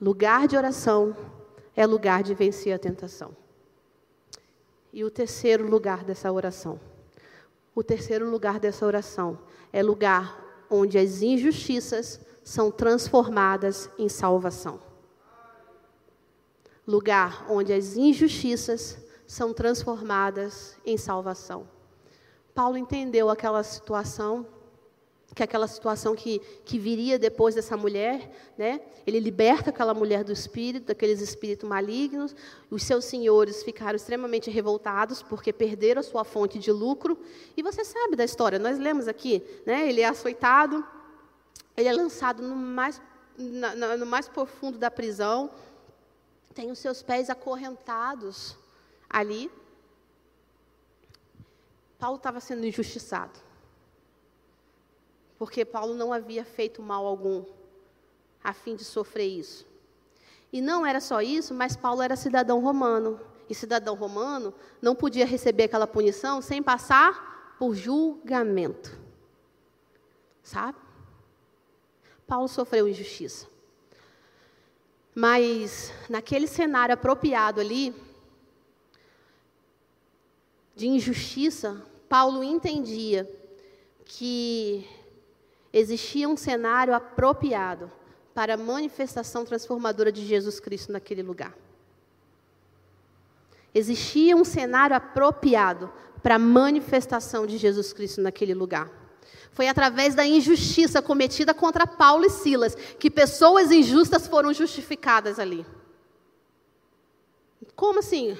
Lugar 0.00 0.46
de 0.46 0.56
oração 0.56 1.16
é 1.74 1.86
lugar 1.86 2.22
de 2.22 2.34
vencer 2.34 2.74
a 2.74 2.78
tentação. 2.78 3.43
E 4.94 5.04
o 5.04 5.10
terceiro 5.10 5.68
lugar 5.68 6.04
dessa 6.04 6.32
oração 6.32 6.80
o 7.74 7.82
terceiro 7.82 8.30
lugar 8.30 8.60
dessa 8.60 8.86
oração 8.86 9.38
é 9.72 9.82
lugar 9.82 10.66
onde 10.70 10.96
as 10.96 11.22
injustiças 11.22 12.20
são 12.44 12.70
transformadas 12.70 13.90
em 13.98 14.08
salvação. 14.08 14.80
Lugar 16.86 17.50
onde 17.50 17.72
as 17.72 17.96
injustiças 17.96 18.96
são 19.26 19.52
transformadas 19.52 20.76
em 20.86 20.96
salvação. 20.96 21.68
Paulo 22.54 22.76
entendeu 22.76 23.28
aquela 23.28 23.64
situação 23.64 24.46
que 25.34 25.42
é 25.42 25.44
aquela 25.44 25.66
situação 25.66 26.14
que, 26.14 26.38
que 26.64 26.78
viria 26.78 27.18
depois 27.18 27.54
dessa 27.54 27.76
mulher, 27.76 28.30
né? 28.56 28.80
Ele 29.04 29.18
liberta 29.18 29.70
aquela 29.70 29.92
mulher 29.92 30.22
do 30.22 30.32
espírito, 30.32 30.86
daqueles 30.86 31.20
espíritos 31.20 31.68
malignos. 31.68 32.36
Os 32.70 32.84
seus 32.84 33.04
senhores 33.04 33.62
ficaram 33.62 33.96
extremamente 33.96 34.48
revoltados 34.48 35.22
porque 35.22 35.52
perderam 35.52 36.00
a 36.00 36.04
sua 36.04 36.24
fonte 36.24 36.58
de 36.58 36.70
lucro. 36.70 37.18
E 37.56 37.62
você 37.62 37.84
sabe 37.84 38.14
da 38.14 38.24
história, 38.24 38.58
nós 38.58 38.78
lemos 38.78 39.08
aqui, 39.08 39.42
né? 39.66 39.88
Ele 39.88 40.02
é 40.02 40.06
açoitado, 40.06 40.86
ele 41.76 41.88
é 41.88 41.92
lançado 41.92 42.40
no 42.40 42.54
mais, 42.54 43.02
na, 43.36 43.96
no 43.96 44.06
mais 44.06 44.28
profundo 44.28 44.78
da 44.78 44.90
prisão, 44.90 45.50
tem 46.54 46.70
os 46.70 46.78
seus 46.78 47.02
pés 47.02 47.28
acorrentados 47.28 48.56
ali. 49.10 49.50
Paulo 51.98 52.18
estava 52.18 52.38
sendo 52.38 52.64
injustiçado 52.64 53.43
porque 55.38 55.64
Paulo 55.64 55.94
não 55.94 56.12
havia 56.12 56.44
feito 56.44 56.82
mal 56.82 57.06
algum 57.06 57.44
a 58.42 58.52
fim 58.52 58.76
de 58.76 58.84
sofrer 58.84 59.26
isso. 59.26 59.66
E 60.52 60.60
não 60.60 60.86
era 60.86 61.00
só 61.00 61.20
isso, 61.20 61.54
mas 61.54 61.74
Paulo 61.74 62.02
era 62.02 62.14
cidadão 62.14 62.60
romano. 62.60 63.18
E 63.48 63.54
cidadão 63.54 63.94
romano 63.94 64.54
não 64.80 64.94
podia 64.94 65.26
receber 65.26 65.64
aquela 65.64 65.86
punição 65.86 66.40
sem 66.40 66.62
passar 66.62 67.56
por 67.58 67.74
julgamento. 67.74 68.96
Sabe? 70.42 70.78
Paulo 72.26 72.48
sofreu 72.48 72.86
injustiça. 72.86 73.48
Mas 75.14 75.92
naquele 76.08 76.46
cenário 76.46 76.94
apropriado 76.94 77.60
ali, 77.60 77.94
de 80.74 80.88
injustiça, 80.88 81.80
Paulo 82.08 82.42
entendia 82.42 83.28
que 84.04 84.86
existia 85.74 86.28
um 86.28 86.36
cenário 86.36 86.94
apropriado 86.94 87.90
para 88.32 88.54
a 88.54 88.56
manifestação 88.56 89.44
transformadora 89.44 90.12
de 90.12 90.24
Jesus 90.24 90.60
Cristo 90.60 90.92
naquele 90.92 91.22
lugar. 91.22 91.52
Existia 93.74 94.36
um 94.36 94.44
cenário 94.44 94.94
apropriado 94.94 95.92
para 96.22 96.36
a 96.36 96.38
manifestação 96.38 97.44
de 97.44 97.58
Jesus 97.58 97.92
Cristo 97.92 98.20
naquele 98.20 98.54
lugar. 98.54 98.88
Foi 99.50 99.66
através 99.66 100.14
da 100.14 100.24
injustiça 100.24 101.02
cometida 101.02 101.52
contra 101.52 101.86
Paulo 101.86 102.24
e 102.24 102.30
Silas 102.30 102.76
que 102.98 103.10
pessoas 103.10 103.72
injustas 103.72 104.28
foram 104.28 104.54
justificadas 104.54 105.40
ali. 105.40 105.66
Como 107.76 107.98
assim? 107.98 108.36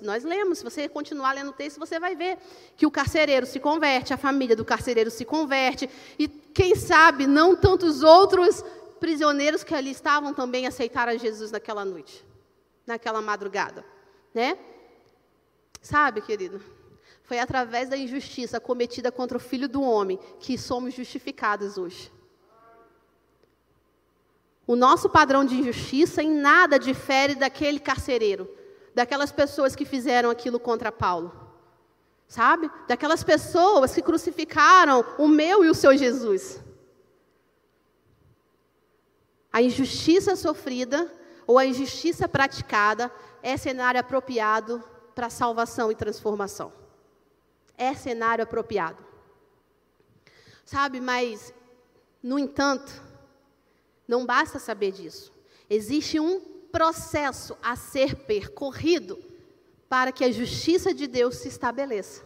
Nós 0.00 0.24
lemos, 0.24 0.58
se 0.58 0.64
você 0.64 0.88
continuar 0.88 1.32
lendo 1.32 1.50
o 1.50 1.54
texto, 1.54 1.78
você 1.78 2.00
vai 2.00 2.16
ver 2.16 2.38
que 2.76 2.84
o 2.84 2.90
carcereiro 2.90 3.46
se 3.46 3.60
converte, 3.60 4.12
a 4.12 4.16
família 4.16 4.56
do 4.56 4.64
carcereiro 4.64 5.10
se 5.10 5.24
converte, 5.24 5.88
e 6.18 6.26
quem 6.26 6.74
sabe 6.74 7.26
não 7.26 7.54
tantos 7.54 8.02
outros 8.02 8.64
prisioneiros 8.98 9.62
que 9.62 9.74
ali 9.74 9.90
estavam 9.90 10.34
também 10.34 10.66
aceitaram 10.66 11.16
Jesus 11.18 11.50
naquela 11.52 11.84
noite, 11.84 12.24
naquela 12.86 13.22
madrugada, 13.22 13.84
né? 14.34 14.58
Sabe, 15.80 16.20
querido? 16.20 16.60
Foi 17.24 17.38
através 17.38 17.88
da 17.88 17.96
injustiça 17.96 18.60
cometida 18.60 19.12
contra 19.12 19.36
o 19.36 19.40
filho 19.40 19.68
do 19.68 19.80
homem 19.80 20.18
que 20.40 20.58
somos 20.58 20.92
justificados 20.94 21.78
hoje. 21.78 22.12
O 24.66 24.76
nosso 24.76 25.08
padrão 25.08 25.44
de 25.44 25.54
injustiça 25.54 26.22
em 26.22 26.30
nada 26.30 26.78
difere 26.78 27.34
daquele 27.34 27.80
carcereiro, 27.80 28.48
daquelas 28.94 29.32
pessoas 29.32 29.74
que 29.74 29.84
fizeram 29.84 30.30
aquilo 30.30 30.60
contra 30.60 30.92
Paulo. 30.92 31.32
Sabe? 32.26 32.70
Daquelas 32.88 33.22
pessoas 33.22 33.94
que 33.94 34.02
crucificaram 34.02 35.04
o 35.18 35.28
meu 35.28 35.64
e 35.64 35.68
o 35.68 35.74
seu 35.74 35.96
Jesus. 35.96 36.60
A 39.52 39.60
injustiça 39.60 40.34
sofrida 40.34 41.12
ou 41.46 41.58
a 41.58 41.66
injustiça 41.66 42.26
praticada 42.26 43.12
é 43.42 43.56
cenário 43.56 44.00
apropriado 44.00 44.82
para 45.14 45.28
salvação 45.28 45.90
e 45.90 45.94
transformação. 45.94 46.72
É 47.76 47.92
cenário 47.94 48.44
apropriado. 48.44 49.04
Sabe, 50.64 51.00
mas, 51.00 51.52
no 52.22 52.38
entanto, 52.38 53.02
não 54.08 54.24
basta 54.24 54.58
saber 54.58 54.92
disso. 54.92 55.32
Existe 55.68 56.18
um 56.18 56.40
processo 56.72 57.56
a 57.62 57.76
ser 57.76 58.16
percorrido 58.16 59.22
para 59.88 60.10
que 60.10 60.24
a 60.24 60.32
justiça 60.32 60.94
de 60.94 61.06
Deus 61.06 61.36
se 61.36 61.48
estabeleça. 61.48 62.24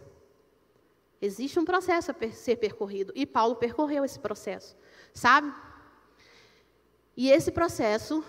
Existe 1.20 1.58
um 1.58 1.64
processo 1.64 2.12
a 2.12 2.30
ser 2.30 2.56
percorrido 2.56 3.12
e 3.16 3.26
Paulo 3.26 3.56
percorreu 3.56 4.04
esse 4.04 4.18
processo, 4.18 4.76
sabe? 5.12 5.52
E 7.16 7.30
esse 7.30 7.50
processo, 7.50 8.24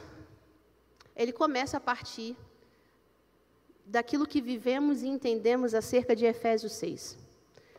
ele 1.16 1.32
começa 1.32 1.78
a 1.78 1.80
partir 1.80 2.36
daquilo 3.86 4.26
que 4.26 4.42
vivemos 4.42 5.04
e 5.04 5.08
entendemos 5.08 5.74
acerca 5.74 6.16
de 6.16 6.26
Efésios 6.26 6.74
6. 6.74 7.18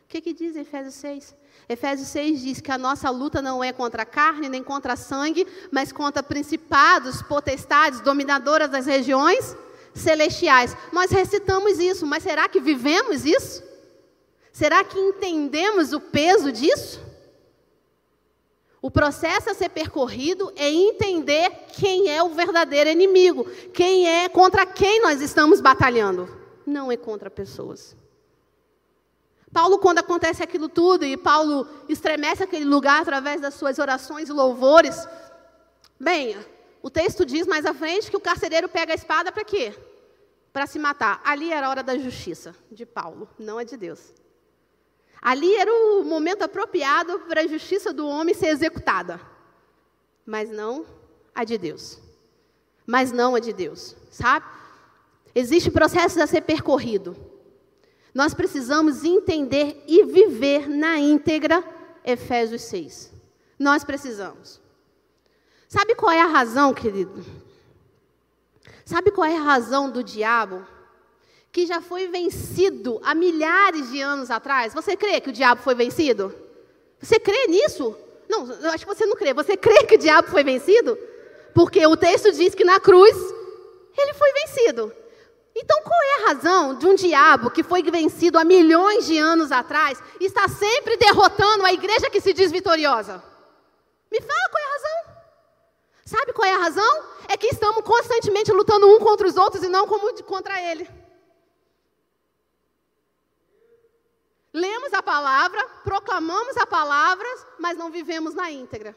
O 0.04 0.08
que, 0.08 0.20
que 0.20 0.32
diz 0.32 0.56
Efésios 0.56 0.94
6? 0.94 1.36
Efésios 1.68 2.08
6 2.08 2.40
diz 2.40 2.60
que 2.60 2.70
a 2.70 2.78
nossa 2.78 3.10
luta 3.10 3.40
não 3.40 3.62
é 3.62 3.72
contra 3.72 4.02
a 4.02 4.06
carne 4.06 4.48
nem 4.48 4.62
contra 4.62 4.96
sangue, 4.96 5.46
mas 5.70 5.92
contra 5.92 6.22
principados, 6.22 7.22
potestades, 7.22 8.00
dominadoras 8.00 8.70
das 8.70 8.86
regiões 8.86 9.56
celestiais. 9.94 10.76
Nós 10.92 11.10
recitamos 11.10 11.78
isso, 11.78 12.06
mas 12.06 12.22
será 12.22 12.48
que 12.48 12.60
vivemos 12.60 13.24
isso? 13.24 13.62
Será 14.52 14.82
que 14.82 14.98
entendemos 14.98 15.92
o 15.92 16.00
peso 16.00 16.50
disso? 16.50 17.00
O 18.80 18.90
processo 18.90 19.50
a 19.50 19.54
ser 19.54 19.68
percorrido 19.70 20.52
é 20.56 20.70
entender 20.70 21.50
quem 21.72 22.08
é 22.08 22.22
o 22.22 22.30
verdadeiro 22.30 22.88
inimigo, 22.88 23.44
quem 23.74 24.08
é 24.08 24.28
contra 24.28 24.64
quem 24.64 25.02
nós 25.02 25.20
estamos 25.20 25.60
batalhando. 25.60 26.28
Não 26.64 26.90
é 26.90 26.96
contra 26.96 27.28
pessoas. 27.28 27.96
Paulo, 29.52 29.78
quando 29.78 29.98
acontece 29.98 30.42
aquilo 30.42 30.68
tudo, 30.68 31.04
e 31.04 31.16
Paulo 31.16 31.66
estremece 31.88 32.42
aquele 32.42 32.64
lugar 32.64 33.02
através 33.02 33.40
das 33.40 33.54
suas 33.54 33.78
orações 33.78 34.28
e 34.28 34.32
louvores, 34.32 35.06
bem, 35.98 36.36
o 36.82 36.90
texto 36.90 37.24
diz 37.24 37.46
mais 37.46 37.64
à 37.64 37.74
frente 37.74 38.10
que 38.10 38.16
o 38.16 38.20
carcereiro 38.20 38.68
pega 38.68 38.92
a 38.92 38.96
espada 38.96 39.32
para 39.32 39.44
quê? 39.44 39.74
Para 40.52 40.66
se 40.66 40.78
matar. 40.78 41.20
Ali 41.24 41.52
era 41.52 41.66
a 41.66 41.70
hora 41.70 41.82
da 41.82 41.96
justiça 41.96 42.54
de 42.70 42.84
Paulo, 42.84 43.28
não 43.38 43.58
é 43.58 43.64
de 43.64 43.76
Deus. 43.76 44.12
Ali 45.20 45.54
era 45.56 45.72
o 45.72 46.04
momento 46.04 46.42
apropriado 46.42 47.20
para 47.20 47.40
a 47.40 47.46
justiça 47.46 47.92
do 47.92 48.06
homem 48.06 48.34
ser 48.34 48.48
executada. 48.48 49.20
Mas 50.24 50.50
não 50.50 50.86
a 51.34 51.42
de 51.42 51.58
Deus. 51.58 51.98
Mas 52.86 53.10
não 53.10 53.34
a 53.34 53.40
de 53.40 53.52
Deus, 53.52 53.96
sabe? 54.10 54.46
Existe 55.34 55.70
processo 55.70 56.20
a 56.22 56.26
ser 56.26 56.42
percorrido. 56.42 57.16
Nós 58.18 58.34
precisamos 58.34 59.04
entender 59.04 59.80
e 59.86 60.02
viver 60.02 60.68
na 60.68 60.98
íntegra 60.98 61.62
Efésios 62.04 62.62
6. 62.62 63.12
Nós 63.56 63.84
precisamos. 63.84 64.60
Sabe 65.68 65.94
qual 65.94 66.10
é 66.10 66.20
a 66.20 66.26
razão, 66.26 66.74
querido? 66.74 67.24
Sabe 68.84 69.12
qual 69.12 69.24
é 69.24 69.36
a 69.36 69.40
razão 69.40 69.88
do 69.88 70.02
diabo 70.02 70.66
que 71.52 71.64
já 71.64 71.80
foi 71.80 72.08
vencido 72.08 73.00
há 73.04 73.14
milhares 73.14 73.88
de 73.92 74.00
anos 74.00 74.32
atrás. 74.32 74.74
Você 74.74 74.96
crê 74.96 75.20
que 75.20 75.30
o 75.30 75.32
diabo 75.32 75.62
foi 75.62 75.76
vencido? 75.76 76.34
Você 77.00 77.20
crê 77.20 77.46
nisso? 77.46 77.96
Não, 78.28 78.50
eu 78.50 78.70
acho 78.70 78.84
que 78.84 78.92
você 78.92 79.06
não 79.06 79.14
crê. 79.14 79.32
Você 79.32 79.56
crê 79.56 79.84
que 79.84 79.94
o 79.94 79.98
diabo 79.98 80.26
foi 80.26 80.42
vencido? 80.42 80.98
Porque 81.54 81.86
o 81.86 81.96
texto 81.96 82.32
diz 82.32 82.52
que 82.52 82.64
na 82.64 82.80
cruz 82.80 83.16
ele 83.96 84.14
foi 84.14 84.32
vencido. 84.32 84.92
Então, 85.60 85.82
qual 85.82 86.00
é 86.00 86.14
a 86.14 86.28
razão 86.28 86.74
de 86.76 86.86
um 86.86 86.94
diabo 86.94 87.50
que 87.50 87.64
foi 87.64 87.82
vencido 87.82 88.38
há 88.38 88.44
milhões 88.44 89.06
de 89.06 89.18
anos 89.18 89.50
atrás 89.50 90.00
está 90.20 90.46
sempre 90.46 90.96
derrotando 90.96 91.64
a 91.64 91.72
igreja 91.72 92.08
que 92.08 92.20
se 92.20 92.32
diz 92.32 92.52
vitoriosa? 92.52 93.20
Me 94.10 94.20
fala 94.20 94.50
qual 94.50 94.62
é 94.62 94.66
a 94.66 94.72
razão. 94.72 94.98
Sabe 96.06 96.32
qual 96.32 96.46
é 96.46 96.54
a 96.54 96.58
razão? 96.58 97.04
É 97.26 97.36
que 97.36 97.48
estamos 97.48 97.84
constantemente 97.84 98.52
lutando 98.52 98.86
um 98.86 99.00
contra 99.00 99.26
os 99.26 99.36
outros 99.36 99.64
e 99.64 99.68
não 99.68 99.86
contra 99.88 100.62
ele. 100.62 100.88
Lemos 104.52 104.94
a 104.94 105.02
palavra, 105.02 105.62
proclamamos 105.82 106.56
a 106.56 106.66
palavra, 106.66 107.26
mas 107.58 107.76
não 107.76 107.90
vivemos 107.90 108.32
na 108.32 108.48
íntegra. 108.48 108.94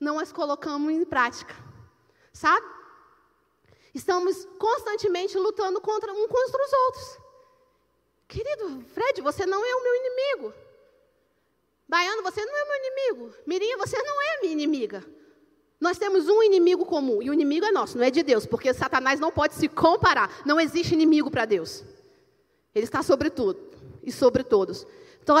Não 0.00 0.18
as 0.18 0.32
colocamos 0.32 0.92
em 0.92 1.04
prática. 1.04 1.54
Sabe? 2.32 2.81
Estamos 3.94 4.46
constantemente 4.58 5.36
lutando 5.38 5.80
contra 5.80 6.12
um 6.12 6.26
contra 6.28 6.64
os 6.64 6.72
outros. 6.72 7.18
Querido 8.26 8.82
Fred, 8.94 9.20
você 9.20 9.44
não 9.44 9.64
é 9.64 9.74
o 9.74 9.82
meu 9.82 9.94
inimigo. 9.94 10.54
Baiano, 11.86 12.22
você 12.22 12.42
não 12.44 12.56
é 12.56 12.64
meu 12.64 12.76
inimigo. 12.76 13.34
Mirinha, 13.46 13.76
você 13.76 14.00
não 14.02 14.22
é 14.22 14.40
minha 14.40 14.52
inimiga. 14.52 15.04
Nós 15.78 15.98
temos 15.98 16.28
um 16.28 16.42
inimigo 16.42 16.86
comum, 16.86 17.20
e 17.20 17.28
o 17.28 17.34
inimigo 17.34 17.66
é 17.66 17.72
nosso, 17.72 17.98
não 17.98 18.04
é 18.04 18.10
de 18.10 18.22
Deus, 18.22 18.46
porque 18.46 18.72
Satanás 18.72 19.18
não 19.20 19.32
pode 19.32 19.54
se 19.54 19.68
comparar. 19.68 20.30
Não 20.46 20.58
existe 20.58 20.94
inimigo 20.94 21.30
para 21.30 21.44
Deus. 21.44 21.84
Ele 22.74 22.84
está 22.84 23.02
sobre 23.02 23.28
tudo 23.28 23.60
e 24.02 24.10
sobre 24.10 24.42
todos. 24.42 24.86
Então 25.22 25.36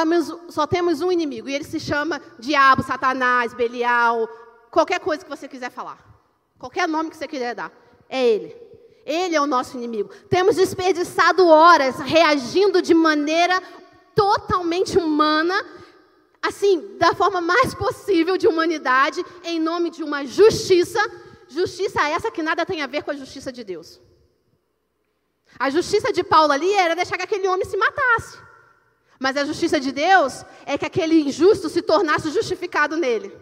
só 0.50 0.66
temos 0.66 1.00
um 1.00 1.10
inimigo 1.10 1.48
e 1.48 1.54
ele 1.54 1.64
se 1.64 1.80
chama 1.80 2.20
Diabo, 2.38 2.82
Satanás, 2.82 3.54
Belial, 3.54 4.28
qualquer 4.70 5.00
coisa 5.00 5.24
que 5.24 5.30
você 5.30 5.48
quiser 5.48 5.70
falar. 5.70 5.98
Qualquer 6.58 6.86
nome 6.86 7.10
que 7.10 7.16
você 7.16 7.26
quiser 7.26 7.54
dar. 7.54 7.72
É 8.12 8.28
ele. 8.28 8.54
Ele 9.06 9.34
é 9.34 9.40
o 9.40 9.46
nosso 9.46 9.74
inimigo. 9.78 10.10
Temos 10.28 10.56
desperdiçado 10.56 11.46
horas 11.46 11.98
reagindo 11.98 12.82
de 12.82 12.92
maneira 12.92 13.60
totalmente 14.14 14.98
humana, 14.98 15.54
assim, 16.42 16.98
da 16.98 17.14
forma 17.14 17.40
mais 17.40 17.74
possível 17.74 18.36
de 18.36 18.46
humanidade, 18.46 19.24
em 19.42 19.58
nome 19.58 19.88
de 19.88 20.02
uma 20.04 20.26
justiça. 20.26 21.00
Justiça 21.48 22.06
essa 22.06 22.30
que 22.30 22.42
nada 22.42 22.66
tem 22.66 22.82
a 22.82 22.86
ver 22.86 23.02
com 23.02 23.10
a 23.10 23.16
justiça 23.16 23.50
de 23.50 23.64
Deus. 23.64 23.98
A 25.58 25.70
justiça 25.70 26.12
de 26.12 26.22
Paulo 26.22 26.52
ali 26.52 26.70
era 26.74 26.94
deixar 26.94 27.16
que 27.16 27.24
aquele 27.24 27.48
homem 27.48 27.64
se 27.64 27.78
matasse. 27.78 28.38
Mas 29.18 29.38
a 29.38 29.44
justiça 29.46 29.80
de 29.80 29.90
Deus 29.90 30.44
é 30.66 30.76
que 30.76 30.84
aquele 30.84 31.18
injusto 31.22 31.70
se 31.70 31.80
tornasse 31.80 32.30
justificado 32.30 32.94
nele. 32.94 33.34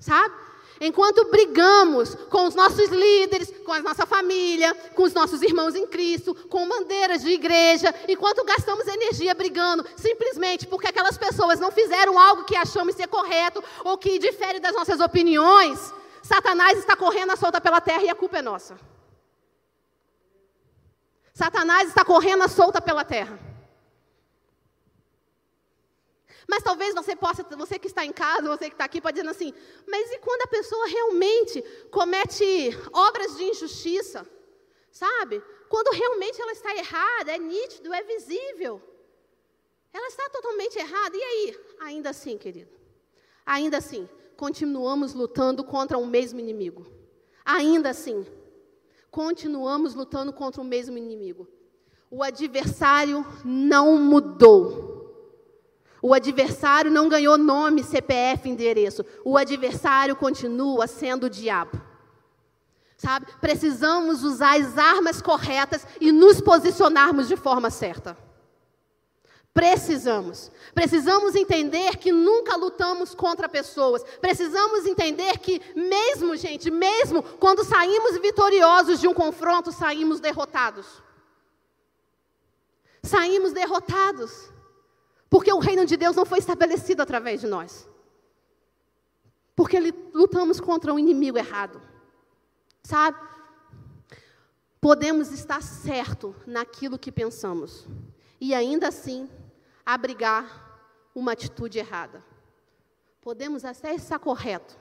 Sabe? 0.00 0.47
Enquanto 0.80 1.28
brigamos 1.30 2.14
com 2.30 2.46
os 2.46 2.54
nossos 2.54 2.88
líderes, 2.88 3.52
com 3.64 3.72
a 3.72 3.80
nossa 3.80 4.06
família, 4.06 4.74
com 4.94 5.02
os 5.02 5.12
nossos 5.12 5.42
irmãos 5.42 5.74
em 5.74 5.86
Cristo, 5.86 6.34
com 6.48 6.68
bandeiras 6.68 7.22
de 7.22 7.30
igreja, 7.30 7.92
enquanto 8.06 8.44
gastamos 8.44 8.86
energia 8.86 9.34
brigando, 9.34 9.84
simplesmente 9.96 10.66
porque 10.66 10.88
aquelas 10.88 11.18
pessoas 11.18 11.58
não 11.58 11.72
fizeram 11.72 12.18
algo 12.18 12.44
que 12.44 12.56
achamos 12.56 12.94
ser 12.94 13.08
correto 13.08 13.62
ou 13.84 13.98
que 13.98 14.18
difere 14.18 14.60
das 14.60 14.74
nossas 14.74 15.00
opiniões, 15.00 15.92
Satanás 16.22 16.78
está 16.78 16.94
correndo 16.94 17.32
a 17.32 17.36
solta 17.36 17.60
pela 17.60 17.80
terra 17.80 18.02
e 18.02 18.08
a 18.08 18.14
culpa 18.14 18.38
é 18.38 18.42
nossa. 18.42 18.78
Satanás 21.32 21.88
está 21.88 22.04
correndo 22.04 22.42
a 22.42 22.48
solta 22.48 22.80
pela 22.80 23.04
terra. 23.04 23.47
Mas 26.48 26.62
talvez 26.62 26.94
você 26.94 27.14
possa, 27.14 27.44
você 27.44 27.78
que 27.78 27.88
está 27.88 28.06
em 28.06 28.12
casa, 28.12 28.48
você 28.48 28.70
que 28.70 28.74
está 28.74 28.86
aqui, 28.86 29.02
pode 29.02 29.20
dizer 29.20 29.28
assim, 29.28 29.52
mas 29.86 30.10
e 30.10 30.18
quando 30.18 30.42
a 30.42 30.46
pessoa 30.46 30.86
realmente 30.86 31.60
comete 31.90 32.70
obras 32.90 33.36
de 33.36 33.44
injustiça? 33.44 34.26
Sabe? 34.90 35.42
Quando 35.68 35.94
realmente 35.94 36.40
ela 36.40 36.52
está 36.52 36.74
errada, 36.74 37.32
é 37.32 37.38
nítido, 37.38 37.92
é 37.92 38.02
visível. 38.02 38.80
Ela 39.92 40.08
está 40.08 40.26
totalmente 40.30 40.78
errada. 40.78 41.14
E 41.14 41.22
aí? 41.22 41.60
Ainda 41.80 42.10
assim, 42.10 42.38
querido. 42.38 42.70
Ainda 43.44 43.76
assim, 43.76 44.08
continuamos 44.34 45.12
lutando 45.12 45.62
contra 45.62 45.98
o 45.98 46.06
mesmo 46.06 46.40
inimigo. 46.40 46.86
Ainda 47.44 47.90
assim, 47.90 48.26
continuamos 49.10 49.94
lutando 49.94 50.32
contra 50.32 50.62
o 50.62 50.64
mesmo 50.64 50.96
inimigo. 50.96 51.46
O 52.10 52.22
adversário 52.22 53.24
não 53.44 53.98
mudou. 53.98 54.97
O 56.00 56.14
adversário 56.14 56.90
não 56.90 57.08
ganhou 57.08 57.36
nome, 57.36 57.82
CPF, 57.82 58.48
endereço. 58.48 59.04
O 59.24 59.36
adversário 59.36 60.14
continua 60.14 60.86
sendo 60.86 61.24
o 61.24 61.30
diabo. 61.30 61.80
Sabe? 62.96 63.26
Precisamos 63.40 64.24
usar 64.24 64.60
as 64.60 64.76
armas 64.76 65.22
corretas 65.22 65.86
e 66.00 66.10
nos 66.10 66.40
posicionarmos 66.40 67.28
de 67.28 67.36
forma 67.36 67.70
certa. 67.70 68.16
Precisamos. 69.54 70.52
Precisamos 70.74 71.34
entender 71.34 71.96
que 71.96 72.12
nunca 72.12 72.56
lutamos 72.56 73.14
contra 73.14 73.48
pessoas. 73.48 74.04
Precisamos 74.20 74.86
entender 74.86 75.38
que, 75.38 75.60
mesmo, 75.74 76.36
gente, 76.36 76.70
mesmo 76.70 77.22
quando 77.22 77.64
saímos 77.64 78.18
vitoriosos 78.18 79.00
de 79.00 79.08
um 79.08 79.14
confronto, 79.14 79.72
saímos 79.72 80.20
derrotados. 80.20 80.86
Saímos 83.02 83.52
derrotados. 83.52 84.50
Porque 85.30 85.52
o 85.52 85.58
reino 85.58 85.84
de 85.84 85.96
Deus 85.96 86.16
não 86.16 86.24
foi 86.24 86.38
estabelecido 86.38 87.02
através 87.02 87.40
de 87.40 87.46
nós. 87.46 87.88
Porque 89.54 89.78
lutamos 90.14 90.60
contra 90.60 90.92
um 90.92 90.98
inimigo 90.98 91.36
errado. 91.36 91.82
Sabe? 92.82 93.18
Podemos 94.80 95.32
estar 95.32 95.62
certo 95.62 96.34
naquilo 96.46 96.98
que 96.98 97.10
pensamos 97.10 97.86
e 98.40 98.54
ainda 98.54 98.88
assim 98.88 99.28
abrigar 99.84 100.80
uma 101.14 101.32
atitude 101.32 101.78
errada. 101.78 102.24
Podemos 103.20 103.64
até 103.64 103.94
estar 103.94 104.18
correto, 104.18 104.78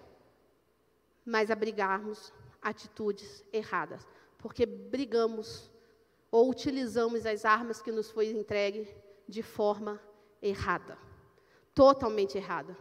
mas 1.25 1.49
abrigarmos 1.49 2.31
atitudes 2.61 3.43
erradas, 3.51 4.07
porque 4.37 4.65
brigamos 4.65 5.71
ou 6.29 6.49
utilizamos 6.49 7.25
as 7.25 7.43
armas 7.43 7.81
que 7.81 7.91
nos 7.91 8.11
foi 8.11 8.27
entregue 8.27 8.87
de 9.27 9.41
forma 9.41 9.99
errada, 10.41 10.97
totalmente 11.73 12.37
errada. 12.37 12.77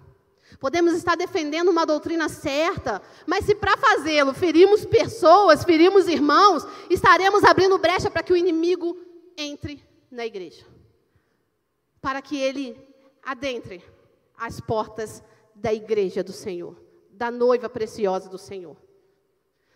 Podemos 0.60 0.94
estar 0.94 1.16
defendendo 1.16 1.68
uma 1.70 1.84
doutrina 1.84 2.28
certa, 2.28 3.02
mas 3.26 3.44
se 3.44 3.54
para 3.54 3.76
fazê-lo 3.76 4.32
ferimos 4.32 4.86
pessoas, 4.86 5.64
ferimos 5.64 6.06
irmãos, 6.06 6.64
estaremos 6.88 7.42
abrindo 7.42 7.78
brecha 7.78 8.10
para 8.10 8.22
que 8.22 8.32
o 8.32 8.36
inimigo 8.36 8.96
entre 9.36 9.84
na 10.10 10.24
igreja. 10.24 10.64
Para 12.00 12.22
que 12.22 12.36
ele 12.36 12.76
adentre 13.24 13.84
as 14.36 14.60
portas 14.60 15.22
da 15.54 15.74
igreja 15.74 16.22
do 16.22 16.32
Senhor, 16.32 16.76
da 17.10 17.30
noiva 17.30 17.68
preciosa 17.68 18.28
do 18.28 18.38
Senhor. 18.38 18.76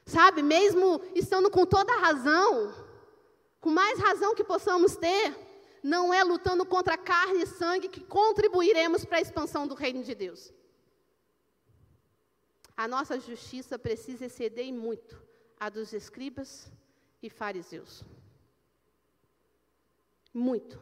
Sabe, 0.07 0.43
mesmo 0.43 1.01
estando 1.15 1.51
com 1.51 1.67
toda 1.67 1.93
a 1.93 2.01
razão, 2.01 2.73
com 3.61 3.71
mais 3.71 3.99
razão 3.99 4.35
que 4.35 4.45
possamos 4.45 4.97
ter, 4.97 5.37
não 5.83 6.13
é 6.13 6.23
lutando 6.23 6.65
contra 6.65 6.97
carne 6.97 7.43
e 7.43 7.47
sangue 7.47 7.89
que 7.89 8.01
contribuiremos 8.01 9.05
para 9.05 9.19
a 9.19 9.21
expansão 9.21 9.67
do 9.67 9.75
reino 9.75 10.03
de 10.03 10.15
Deus. 10.15 10.53
A 12.77 12.89
nossa 12.89 13.19
justiça 13.21 13.79
precisa 13.79 14.27
exceder 14.27 14.73
muito 14.73 15.23
a 15.59 15.69
dos 15.69 15.93
escribas 15.93 16.71
e 17.23 17.29
fariseus. 17.29 18.03
Muito. 20.33 20.81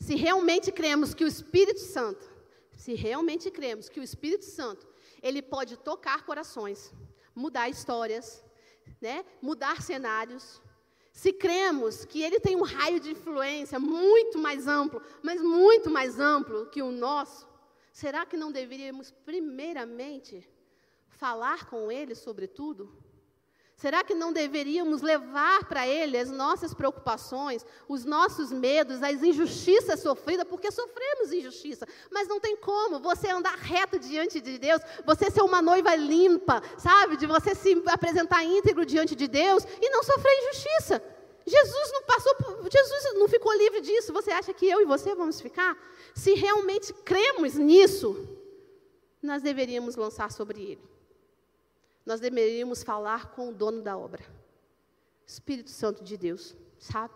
Se 0.00 0.14
realmente 0.14 0.72
cremos 0.72 1.12
que 1.14 1.24
o 1.24 1.28
Espírito 1.28 1.80
Santo, 1.80 2.30
se 2.76 2.94
realmente 2.94 3.50
cremos 3.50 3.88
que 3.88 4.00
o 4.00 4.02
Espírito 4.02 4.44
Santo, 4.44 4.88
ele 5.22 5.42
pode 5.42 5.76
tocar 5.76 6.24
corações, 6.24 6.92
mudar 7.34 7.68
histórias, 7.68 8.42
né? 9.00 9.24
mudar 9.40 9.82
cenários, 9.82 10.60
se 11.12 11.32
cremos 11.32 12.04
que 12.04 12.22
ele 12.22 12.40
tem 12.40 12.56
um 12.56 12.62
raio 12.62 12.98
de 12.98 13.10
influência 13.10 13.78
muito 13.78 14.38
mais 14.38 14.66
amplo, 14.66 15.02
mas 15.22 15.42
muito 15.42 15.90
mais 15.90 16.18
amplo 16.18 16.66
que 16.66 16.82
o 16.82 16.90
nosso, 16.90 17.46
será 17.92 18.24
que 18.24 18.36
não 18.36 18.50
deveríamos, 18.50 19.10
primeiramente, 19.24 20.48
falar 21.08 21.66
com 21.66 21.92
ele 21.92 22.14
sobre 22.14 22.46
tudo? 22.46 22.90
Será 23.82 24.04
que 24.04 24.14
não 24.14 24.32
deveríamos 24.32 25.02
levar 25.02 25.64
para 25.64 25.88
ele 25.88 26.16
as 26.16 26.30
nossas 26.30 26.72
preocupações, 26.72 27.66
os 27.88 28.04
nossos 28.04 28.52
medos, 28.52 29.02
as 29.02 29.24
injustiças 29.24 29.98
sofridas, 29.98 30.46
porque 30.48 30.70
sofremos 30.70 31.32
injustiça, 31.32 31.84
mas 32.08 32.28
não 32.28 32.38
tem 32.38 32.56
como 32.56 33.00
você 33.00 33.28
andar 33.30 33.56
reto 33.56 33.98
diante 33.98 34.40
de 34.40 34.56
Deus, 34.56 34.80
você 35.04 35.32
ser 35.32 35.42
uma 35.42 35.60
noiva 35.60 35.96
limpa, 35.96 36.62
sabe? 36.78 37.16
De 37.16 37.26
você 37.26 37.56
se 37.56 37.82
apresentar 37.88 38.44
íntegro 38.44 38.86
diante 38.86 39.16
de 39.16 39.26
Deus 39.26 39.64
e 39.80 39.90
não 39.90 40.04
sofrer 40.04 40.32
injustiça. 40.42 41.02
Jesus 41.44 41.92
não 41.92 42.04
passou, 42.04 42.36
por, 42.36 42.70
Jesus 42.70 43.14
não 43.14 43.26
ficou 43.26 43.52
livre 43.52 43.80
disso. 43.80 44.12
Você 44.12 44.30
acha 44.30 44.54
que 44.54 44.64
eu 44.64 44.80
e 44.80 44.84
você 44.84 45.12
vamos 45.12 45.40
ficar? 45.40 45.76
Se 46.14 46.34
realmente 46.34 46.92
cremos 46.92 47.54
nisso, 47.54 48.28
nós 49.20 49.42
deveríamos 49.42 49.96
lançar 49.96 50.30
sobre 50.30 50.62
ele 50.62 50.91
nós 52.04 52.20
deveríamos 52.20 52.82
falar 52.82 53.32
com 53.32 53.48
o 53.48 53.54
dono 53.54 53.80
da 53.80 53.96
obra, 53.96 54.24
Espírito 55.26 55.70
Santo 55.70 56.02
de 56.02 56.16
Deus, 56.16 56.56
sabe? 56.78 57.14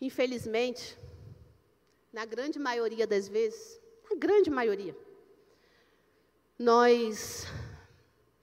Infelizmente, 0.00 0.98
na 2.12 2.24
grande 2.24 2.58
maioria 2.58 3.06
das 3.06 3.28
vezes, 3.28 3.80
na 4.10 4.16
grande 4.16 4.50
maioria, 4.50 4.96
nós 6.58 7.44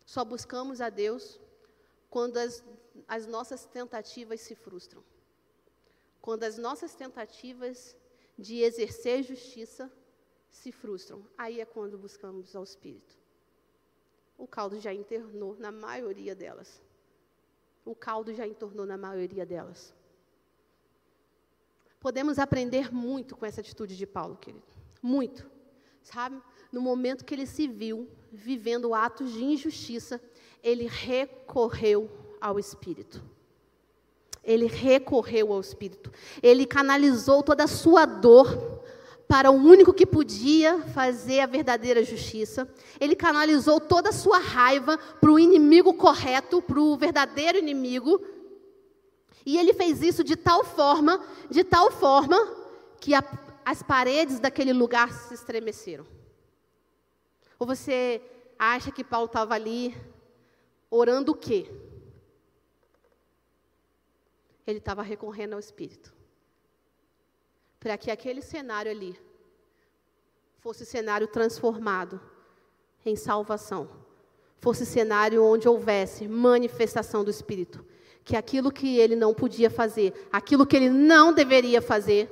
só 0.06 0.24
buscamos 0.24 0.80
a 0.80 0.90
Deus 0.90 1.40
quando 2.10 2.38
as, 2.38 2.64
as 3.08 3.28
nossas 3.28 3.66
tentativas 3.66 4.42
se 4.42 4.56
frustram. 4.56 5.04
Quando 6.22 6.44
as 6.44 6.58
nossas 6.58 6.96
tentativas 6.96 7.96
de 8.38 8.62
exercer 8.62 9.24
justiça 9.24 9.92
se 10.50 10.72
frustram. 10.72 11.26
Aí 11.38 11.60
é 11.60 11.66
quando 11.66 11.98
buscamos 11.98 12.56
ao 12.56 12.64
Espírito 12.64 13.19
o 14.40 14.48
caldo 14.48 14.80
já 14.80 14.94
internou 14.94 15.56
na 15.60 15.70
maioria 15.70 16.34
delas. 16.34 16.82
O 17.86 17.94
caldo 17.94 18.34
já 18.34 18.48
entornou 18.48 18.86
na 18.86 18.98
maioria 18.98 19.46
delas. 19.46 19.94
Podemos 22.00 22.40
aprender 22.40 22.94
muito 22.94 23.36
com 23.36 23.46
essa 23.46 23.60
atitude 23.60 23.98
de 23.98 24.08
Paulo, 24.08 24.38
querido. 24.38 24.64
Muito. 25.02 25.46
Sabe? 26.02 26.42
No 26.72 26.80
momento 26.80 27.26
que 27.26 27.36
ele 27.36 27.46
se 27.46 27.68
viu 27.68 28.10
vivendo 28.32 28.94
atos 28.94 29.34
de 29.34 29.44
injustiça, 29.44 30.22
ele 30.64 30.88
recorreu 30.88 32.10
ao 32.40 32.58
Espírito. 32.58 33.22
Ele 34.42 34.68
recorreu 34.68 35.52
ao 35.52 35.60
Espírito. 35.60 36.14
Ele 36.42 36.66
canalizou 36.66 37.44
toda 37.44 37.66
a 37.66 37.68
sua 37.68 38.06
dor 38.06 38.79
para 39.30 39.52
o 39.52 39.54
único 39.54 39.94
que 39.94 40.08
podia 40.08 40.80
fazer 40.88 41.42
a 41.42 41.46
verdadeira 41.46 42.04
justiça. 42.04 42.68
Ele 43.00 43.16
canalizou 43.16 43.80
toda 43.80 44.10
a 44.10 44.12
sua 44.12 44.40
raiva 44.40 44.98
para 44.98 45.32
o 45.32 45.38
inimigo 45.38 45.94
correto, 45.94 46.64
para 46.64 46.80
o 46.80 46.98
verdadeiro 46.98 47.60
inimigo. 47.60 48.20
E 49.46 49.56
ele 49.56 49.72
fez 49.72 50.02
isso 50.02 50.24
de 50.24 50.36
tal 50.36 50.64
forma, 50.64 51.24
de 51.48 51.64
tal 51.64 51.92
forma, 51.92 52.38
que 53.00 53.14
a, 53.14 53.24
as 53.64 53.84
paredes 53.84 54.40
daquele 54.40 54.74
lugar 54.74 55.14
se 55.14 55.36
estremeceram. 55.36 56.08
Ou 57.60 57.68
você 57.68 58.24
acha 58.58 58.92
que 58.92 59.04
Paulo 59.04 59.28
estava 59.28 59.54
ali 59.54 59.96
orando 60.90 61.34
o 61.34 61.36
quê? 61.36 61.72
Ele 64.66 64.80
estava 64.80 65.04
recorrendo 65.04 65.54
ao 65.54 65.60
Espírito 65.60 66.18
para 67.80 67.98
que 67.98 68.12
aquele 68.12 68.42
cenário 68.42 68.92
ali 68.92 69.18
fosse 70.60 70.86
cenário 70.86 71.28
transformado 71.28 72.20
em 73.06 73.16
salvação, 73.16 73.90
fosse 74.58 74.86
cenário 74.86 75.44
onde 75.44 75.68
houvesse 75.68 76.28
manifestação 76.28 77.24
do 77.24 77.32
Espírito, 77.32 77.86
que 78.26 78.36
aquilo 78.36 78.72
que 78.72 78.98
ele 78.98 79.16
não 79.16 79.34
podia 79.34 79.70
fazer, 79.70 80.28
aquilo 80.32 80.68
que 80.68 80.76
ele 80.76 80.90
não 80.90 81.32
deveria 81.32 81.82
fazer, 81.82 82.30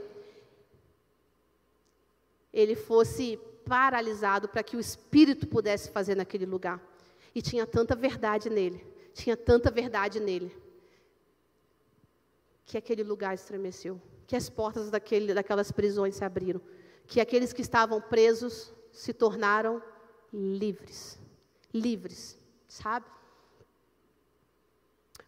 ele 2.51 2.75
fosse 2.75 3.37
paralisado 3.65 4.49
para 4.49 4.63
que 4.63 4.75
o 4.75 4.79
Espírito 4.79 5.47
pudesse 5.47 5.89
fazer 5.91 6.15
naquele 6.15 6.45
lugar. 6.45 6.81
E 7.33 7.41
tinha 7.41 7.65
tanta 7.65 7.95
verdade 7.95 8.49
nele, 8.49 8.85
tinha 9.13 9.37
tanta 9.37 9.71
verdade 9.71 10.19
nele, 10.19 10.55
que 12.65 12.77
aquele 12.77 13.03
lugar 13.03 13.33
estremeceu 13.33 14.01
que 14.27 14.35
as 14.35 14.49
portas 14.49 14.91
daquele, 14.91 15.33
daquelas 15.33 15.71
prisões 15.71 16.15
se 16.15 16.23
abriram, 16.23 16.61
que 17.07 17.21
aqueles 17.21 17.53
que 17.53 17.61
estavam 17.61 18.01
presos 18.01 18.73
se 18.91 19.13
tornaram 19.13 19.81
livres. 20.33 21.17
Livres, 21.73 22.37
sabe? 22.67 23.05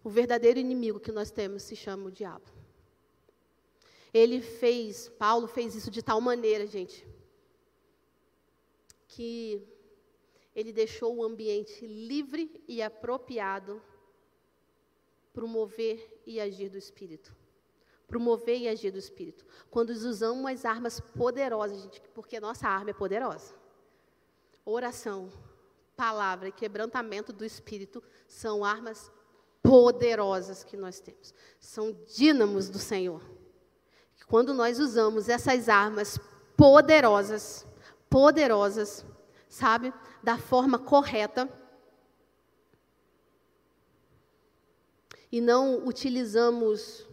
O 0.03 0.09
verdadeiro 0.09 0.59
inimigo 0.59 0.99
que 0.99 1.13
nós 1.13 1.31
temos 1.31 1.63
se 1.63 1.75
chama 1.77 2.07
o 2.07 2.11
diabo. 2.11 2.45
Ele 4.13 4.41
fez, 4.41 5.07
Paulo 5.07 5.47
fez 5.47 5.75
isso 5.75 5.89
de 5.89 6.01
tal 6.01 6.19
maneira, 6.19 6.67
gente, 6.67 7.07
que 9.07 9.65
ele 10.53 10.73
deixou 10.73 11.15
o 11.15 11.23
ambiente 11.23 11.85
livre 11.85 12.61
e 12.67 12.81
apropriado 12.81 13.81
para 15.31 15.45
o 15.45 15.47
mover 15.47 16.21
e 16.25 16.39
agir 16.39 16.69
do 16.69 16.77
Espírito. 16.77 17.38
Para 18.09 18.19
mover 18.19 18.57
e 18.57 18.67
agir 18.67 18.91
do 18.91 18.97
Espírito. 18.97 19.45
Quando 19.69 19.91
usamos 19.91 20.51
as 20.51 20.65
armas 20.65 20.99
poderosas, 20.99 21.81
gente, 21.83 22.01
porque 22.13 22.39
nossa 22.39 22.67
arma 22.67 22.89
é 22.89 22.93
poderosa. 22.93 23.53
Oração, 24.65 25.31
palavra 25.95 26.49
e 26.49 26.51
quebrantamento 26.51 27.31
do 27.31 27.45
Espírito 27.45 28.03
são 28.27 28.65
armas 28.65 29.11
poderosas 29.61 30.63
que 30.63 30.75
nós 30.75 30.99
temos. 30.99 31.33
São 31.59 31.95
dínamos 32.15 32.67
do 32.69 32.79
Senhor. 32.79 33.21
Quando 34.27 34.53
nós 34.53 34.79
usamos 34.79 35.29
essas 35.29 35.69
armas 35.69 36.19
poderosas, 36.55 37.65
poderosas, 38.09 39.05
sabe, 39.47 39.93
da 40.21 40.37
forma 40.37 40.77
correta, 40.77 41.49
e 45.31 45.41
não 45.41 45.85
utilizamos 45.85 47.08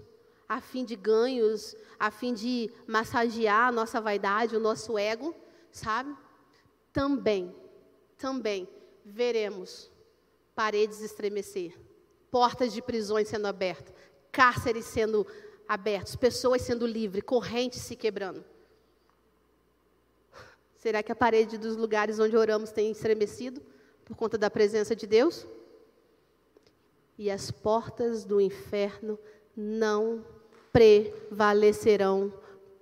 a 0.49 0.61
fim 0.61 0.85
de 0.85 0.95
ganhos, 0.95 1.77
a 1.99 2.11
fim 2.11 2.33
de 2.33 2.71
massagear 2.87 3.69
a 3.69 3.73
nossa 3.73 4.01
vaidade, 4.01 4.57
o 4.57 4.61
nosso 4.61 4.99
ego, 4.99 5.35
sabe? 5.71 6.15
Também, 6.93 7.55
também 8.17 8.69
veremos 9.05 9.91
paredes 10.55 11.01
estremecer, 11.01 11.79
portas 12.31 12.73
de 12.73 12.81
prisões 12.81 13.29
sendo 13.29 13.47
abertas, 13.47 13.95
cárceres 14.33 14.85
sendo 14.87 15.27
abertos, 15.69 16.17
pessoas 16.17 16.63
sendo 16.63 16.87
livres, 16.87 17.23
correntes 17.25 17.81
se 17.81 17.97
quebrando. 17.97 18.45
Será 20.77 21.03
que 21.03 21.11
a 21.11 21.17
parede 21.17 21.59
dos 21.59 21.77
lugares 21.77 22.19
onde 22.19 22.37
oramos 22.37 22.71
tem 22.71 22.91
estremecido 22.91 23.61
por 24.05 24.17
conta 24.17 24.39
da 24.39 24.49
presença 24.49 24.95
de 24.95 25.07
Deus? 25.07 25.47
E 27.19 27.31
as 27.31 27.51
portas 27.51 28.25
do 28.25 28.41
inferno 28.41 29.19
não 29.57 30.25
prevalecerão 30.77 32.31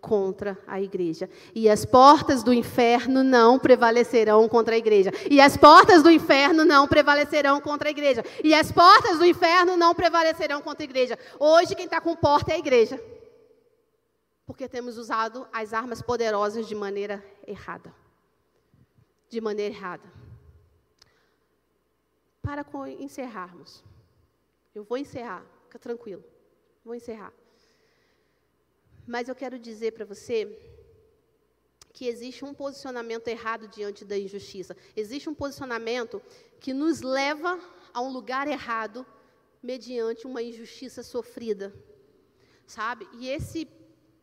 contra 0.00 0.58
a 0.66 0.80
igreja. 0.80 1.30
E 1.54 1.70
as 1.70 1.84
portas 1.84 2.42
do 2.42 2.52
inferno 2.52 3.22
não 3.22 3.56
prevalecerão 3.56 4.48
contra 4.48 4.74
a 4.74 4.78
igreja. 4.78 5.12
E 5.30 5.40
as 5.40 5.56
portas 5.56 6.02
do 6.02 6.10
inferno 6.10 6.64
não 6.64 6.88
prevalecerão 6.88 7.60
contra 7.60 7.88
a 7.88 7.92
igreja. 7.92 8.24
E 8.42 8.52
as 8.52 8.72
portas 8.72 9.16
do 9.16 9.24
inferno 9.24 9.76
não 9.76 9.94
prevalecerão 9.94 10.60
contra 10.60 10.82
a 10.82 10.90
igreja. 10.90 11.16
Hoje 11.38 11.76
quem 11.76 11.84
está 11.84 12.00
com 12.00 12.16
porta 12.16 12.50
é 12.50 12.56
a 12.56 12.58
igreja. 12.58 13.00
Porque 14.44 14.68
temos 14.68 14.98
usado 14.98 15.46
as 15.52 15.72
armas 15.72 16.02
poderosas 16.02 16.66
de 16.66 16.74
maneira 16.74 17.24
errada. 17.46 17.94
De 19.30 19.40
maneira 19.40 19.72
errada. 19.72 20.12
Para 22.42 22.66
encerrarmos. 22.98 23.84
Eu 24.74 24.82
vou 24.82 24.98
encerrar, 24.98 25.46
fica 25.62 25.78
tranquilo. 25.78 26.24
Vou 26.84 26.96
encerrar. 26.96 27.32
Mas 29.06 29.28
eu 29.28 29.34
quero 29.34 29.58
dizer 29.58 29.92
para 29.92 30.04
você 30.04 30.58
que 31.92 32.06
existe 32.06 32.44
um 32.44 32.52
posicionamento 32.52 33.28
errado 33.28 33.68
diante 33.68 34.04
da 34.04 34.18
injustiça. 34.18 34.76
Existe 34.96 35.28
um 35.28 35.34
posicionamento 35.34 36.20
que 36.58 36.72
nos 36.72 37.02
leva 37.02 37.60
a 37.92 38.00
um 38.00 38.10
lugar 38.10 38.48
errado 38.48 39.06
mediante 39.62 40.26
uma 40.26 40.42
injustiça 40.42 41.02
sofrida. 41.02 41.72
Sabe? 42.66 43.08
E 43.14 43.28
esse 43.28 43.68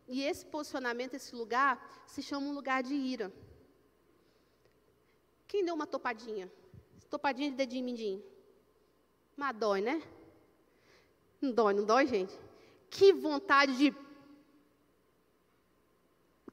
e 0.08 0.22
esse 0.24 0.44
posicionamento, 0.44 1.14
esse 1.14 1.34
lugar, 1.34 2.04
se 2.06 2.20
chama 2.22 2.46
um 2.46 2.52
lugar 2.52 2.82
de 2.82 2.92
ira. 2.92 3.32
Quem 5.46 5.64
deu 5.64 5.74
uma 5.74 5.86
topadinha? 5.86 6.52
Topadinha 7.08 7.50
de 7.50 7.56
dedinho 7.56 7.84
mindinho. 7.84 8.22
Mas 9.36 9.56
dói, 9.56 9.80
né? 9.80 10.02
Não 11.40 11.52
dói, 11.52 11.72
não 11.72 11.84
dói, 11.84 12.06
gente? 12.06 12.38
Que 12.90 13.12
vontade 13.12 13.76
de 13.76 13.90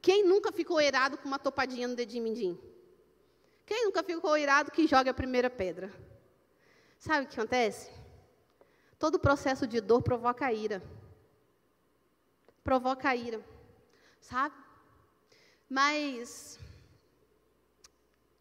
quem 0.02 0.24
nunca 0.24 0.52
ficou 0.52 0.82
irado 0.82 1.18
com 1.18 1.28
uma 1.28 1.40
topadinha 1.40 1.88
no 1.88 1.96
dedinho 1.96 2.24
mindinho? 2.24 2.60
Quem 3.66 3.86
nunca 3.86 4.02
ficou 4.02 4.38
irado 4.38 4.72
que 4.72 4.88
joga 4.88 5.12
a 5.12 5.14
primeira 5.14 5.50
pedra? 5.50 5.94
Sabe 6.98 7.26
o 7.26 7.30
que 7.30 7.40
acontece? 7.40 7.92
Todo 8.98 9.20
processo 9.20 9.68
de 9.68 9.80
dor 9.80 10.02
provoca 10.02 10.52
ira. 10.52 10.82
Provoca 12.64 13.16
ira. 13.16 13.44
Sabe? 14.20 14.56
Mas 15.70 16.60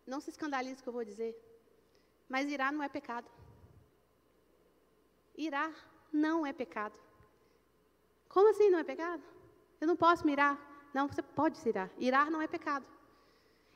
não 0.06 0.20
se 0.20 0.30
escandalize 0.30 0.80
o 0.80 0.82
que 0.82 0.88
eu 0.88 0.92
vou 0.92 1.04
dizer. 1.04 1.36
Mas 2.28 2.50
irar 2.50 2.72
não 2.72 2.82
é 2.82 2.88
pecado. 2.88 3.28
Irar 5.36 5.72
não 6.12 6.46
é 6.46 6.52
pecado. 6.52 6.98
Como 8.28 8.50
assim 8.50 8.70
não 8.70 8.78
é 8.78 8.84
pecado? 8.84 9.22
Eu 9.80 9.86
não 9.86 9.96
posso 9.96 10.26
mirar. 10.26 10.67
Não, 10.98 11.06
você 11.06 11.22
pode 11.22 11.56
se 11.58 11.68
irar. 11.68 11.88
Irar 11.96 12.28
não 12.28 12.42
é 12.42 12.48
pecado. 12.48 12.84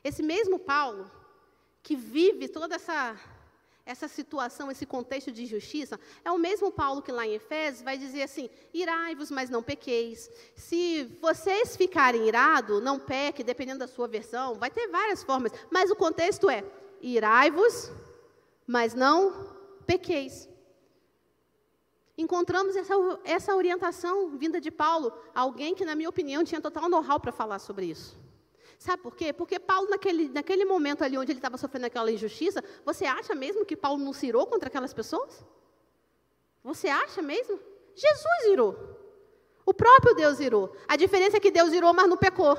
Esse 0.03 0.21
mesmo 0.21 0.59
Paulo, 0.59 1.09
que 1.81 1.95
vive 1.95 2.49
toda 2.49 2.75
essa, 2.75 3.17
essa 3.85 4.09
situação, 4.09 4.69
esse 4.69 4.85
contexto 4.85 5.31
de 5.31 5.43
injustiça, 5.43 5.97
é 6.25 6.29
o 6.29 6.37
mesmo 6.37 6.69
Paulo 6.69 7.01
que 7.01 7.13
lá 7.13 7.25
em 7.25 7.35
Efésios 7.35 7.81
vai 7.81 7.97
dizer 7.97 8.23
assim: 8.23 8.49
irai-vos, 8.73 9.31
mas 9.31 9.49
não 9.49 9.63
pequeis. 9.63 10.29
Se 10.53 11.05
vocês 11.21 11.77
ficarem 11.77 12.27
irados, 12.27 12.83
não 12.83 12.99
peque, 12.99 13.41
dependendo 13.41 13.79
da 13.79 13.87
sua 13.87 14.05
versão, 14.05 14.55
vai 14.55 14.69
ter 14.69 14.89
várias 14.89 15.23
formas, 15.23 15.53
mas 15.71 15.89
o 15.89 15.95
contexto 15.95 16.49
é: 16.49 16.61
irai-vos, 17.01 17.89
mas 18.67 18.93
não 18.93 19.55
pequeis 19.87 20.49
encontramos 22.17 22.75
essa, 22.75 22.93
essa 23.23 23.55
orientação 23.55 24.37
vinda 24.37 24.61
de 24.61 24.69
Paulo, 24.69 25.11
alguém 25.33 25.73
que, 25.73 25.85
na 25.85 25.95
minha 25.95 26.09
opinião, 26.09 26.43
tinha 26.43 26.61
total 26.61 26.89
know-how 26.89 27.19
para 27.19 27.31
falar 27.31 27.59
sobre 27.59 27.87
isso. 27.87 28.17
Sabe 28.77 29.01
por 29.01 29.15
quê? 29.15 29.31
Porque 29.31 29.59
Paulo, 29.59 29.89
naquele, 29.89 30.29
naquele 30.29 30.65
momento 30.65 31.03
ali 31.03 31.17
onde 31.17 31.31
ele 31.31 31.39
estava 31.39 31.57
sofrendo 31.57 31.85
aquela 31.85 32.11
injustiça, 32.11 32.63
você 32.85 33.05
acha 33.05 33.33
mesmo 33.33 33.65
que 33.65 33.77
Paulo 33.77 34.03
não 34.03 34.13
se 34.13 34.27
irou 34.27 34.45
contra 34.45 34.67
aquelas 34.67 34.93
pessoas? 34.93 35.43
Você 36.63 36.87
acha 36.87 37.21
mesmo? 37.21 37.59
Jesus 37.95 38.45
irou. 38.51 38.77
O 39.65 39.73
próprio 39.73 40.13
Deus 40.13 40.39
irou. 40.39 40.75
A 40.87 40.95
diferença 40.95 41.37
é 41.37 41.39
que 41.39 41.51
Deus 41.51 41.71
irou, 41.71 41.93
mas 41.93 42.09
não 42.09 42.17
pecou. 42.17 42.57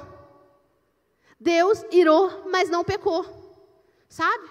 Deus 1.38 1.84
irou, 1.90 2.48
mas 2.50 2.70
não 2.70 2.82
pecou. 2.82 3.26
Sabe? 4.08 4.48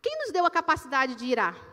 Quem 0.00 0.16
nos 0.18 0.30
deu 0.30 0.44
a 0.46 0.50
capacidade 0.50 1.14
de 1.14 1.24
irar? 1.24 1.71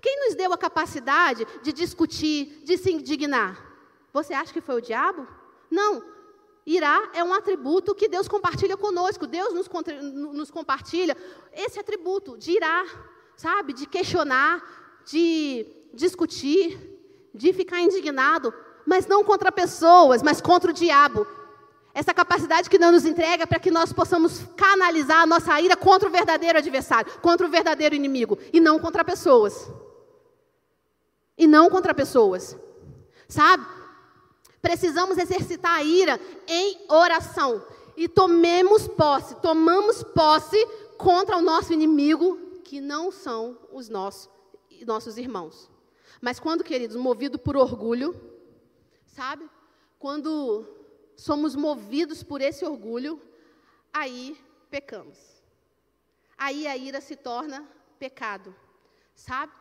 Quem 0.00 0.26
nos 0.26 0.34
deu 0.34 0.52
a 0.52 0.58
capacidade 0.58 1.46
de 1.62 1.72
discutir, 1.72 2.62
de 2.64 2.78
se 2.78 2.90
indignar? 2.90 3.70
Você 4.12 4.32
acha 4.32 4.52
que 4.52 4.60
foi 4.60 4.76
o 4.76 4.80
diabo? 4.80 5.26
Não. 5.70 6.02
Irá 6.66 7.10
é 7.14 7.22
um 7.24 7.32
atributo 7.32 7.94
que 7.94 8.08
Deus 8.08 8.28
compartilha 8.28 8.76
conosco. 8.76 9.26
Deus 9.26 9.52
nos, 9.52 9.68
nos 10.32 10.50
compartilha 10.50 11.16
esse 11.52 11.78
atributo 11.78 12.36
de 12.36 12.52
irá, 12.52 12.84
sabe? 13.36 13.72
De 13.72 13.86
questionar, 13.86 14.62
de 15.04 15.66
discutir, 15.92 16.78
de 17.34 17.52
ficar 17.52 17.80
indignado, 17.80 18.52
mas 18.86 19.06
não 19.06 19.24
contra 19.24 19.52
pessoas, 19.52 20.22
mas 20.22 20.40
contra 20.40 20.70
o 20.70 20.74
diabo. 20.74 21.26
Essa 21.92 22.14
capacidade 22.14 22.70
que 22.70 22.78
não 22.78 22.92
nos 22.92 23.04
entrega 23.04 23.46
para 23.46 23.58
que 23.58 23.70
nós 23.70 23.92
possamos 23.92 24.44
canalizar 24.56 25.22
a 25.22 25.26
nossa 25.26 25.60
ira 25.60 25.76
contra 25.76 26.08
o 26.08 26.12
verdadeiro 26.12 26.58
adversário, 26.58 27.10
contra 27.20 27.46
o 27.46 27.50
verdadeiro 27.50 27.94
inimigo, 27.94 28.38
e 28.52 28.60
não 28.60 28.78
contra 28.78 29.04
pessoas 29.04 29.68
e 31.40 31.46
não 31.46 31.70
contra 31.70 31.94
pessoas. 31.94 32.54
Sabe? 33.26 33.66
Precisamos 34.60 35.16
exercitar 35.16 35.76
a 35.76 35.82
ira 35.82 36.20
em 36.46 36.84
oração. 36.86 37.64
E 37.96 38.06
tomemos 38.06 38.86
posse, 38.86 39.34
tomamos 39.36 40.02
posse 40.02 40.58
contra 40.98 41.38
o 41.38 41.40
nosso 41.40 41.72
inimigo, 41.72 42.38
que 42.62 42.78
não 42.78 43.10
são 43.10 43.58
os 43.72 43.88
nossos, 43.88 44.28
nossos 44.86 45.16
irmãos. 45.16 45.70
Mas 46.20 46.38
quando, 46.38 46.62
queridos, 46.62 46.94
movido 46.96 47.38
por 47.38 47.56
orgulho, 47.56 48.14
sabe? 49.06 49.48
Quando 49.98 50.66
somos 51.16 51.56
movidos 51.56 52.22
por 52.22 52.42
esse 52.42 52.66
orgulho, 52.66 53.18
aí 53.94 54.38
pecamos. 54.70 55.18
Aí 56.36 56.66
a 56.66 56.76
ira 56.76 57.00
se 57.00 57.16
torna 57.16 57.66
pecado, 57.98 58.54
sabe? 59.14 59.59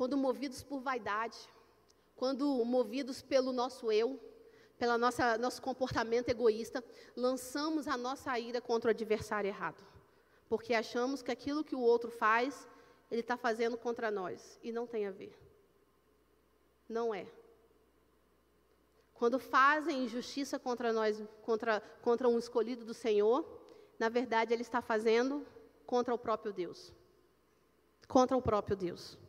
Quando 0.00 0.16
movidos 0.16 0.62
por 0.62 0.80
vaidade, 0.80 1.36
quando 2.16 2.64
movidos 2.64 3.20
pelo 3.20 3.52
nosso 3.52 3.92
eu, 3.92 4.18
pelo 4.78 4.96
nosso 4.96 5.60
comportamento 5.60 6.30
egoísta, 6.30 6.82
lançamos 7.14 7.86
a 7.86 7.98
nossa 7.98 8.38
ira 8.38 8.62
contra 8.62 8.88
o 8.88 8.92
adversário 8.92 9.48
errado. 9.48 9.84
Porque 10.48 10.72
achamos 10.72 11.20
que 11.20 11.30
aquilo 11.30 11.62
que 11.62 11.76
o 11.76 11.82
outro 11.82 12.10
faz, 12.10 12.66
ele 13.10 13.20
está 13.20 13.36
fazendo 13.36 13.76
contra 13.76 14.10
nós. 14.10 14.58
E 14.62 14.72
não 14.72 14.86
tem 14.86 15.06
a 15.06 15.10
ver. 15.10 15.38
Não 16.88 17.14
é. 17.14 17.26
quando 19.12 19.38
fazem 19.38 20.04
injustiça 20.04 20.58
contra 20.58 20.94
nós, 20.94 21.22
contra, 21.42 21.82
contra 22.00 22.26
um 22.26 22.38
escolhido 22.38 22.86
do 22.86 22.94
Senhor, 22.94 23.44
na 23.98 24.08
verdade 24.08 24.54
ele 24.54 24.62
está 24.62 24.80
fazendo 24.80 25.46
contra 25.84 26.14
o 26.14 26.18
próprio 26.18 26.54
Deus. 26.54 26.90
Contra 28.08 28.34
o 28.34 28.40
próprio 28.40 28.74
Deus. 28.74 29.19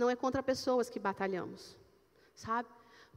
Não 0.00 0.08
é 0.08 0.16
contra 0.16 0.42
pessoas 0.42 0.88
que 0.88 0.98
batalhamos, 0.98 1.76
sabe? 2.34 2.66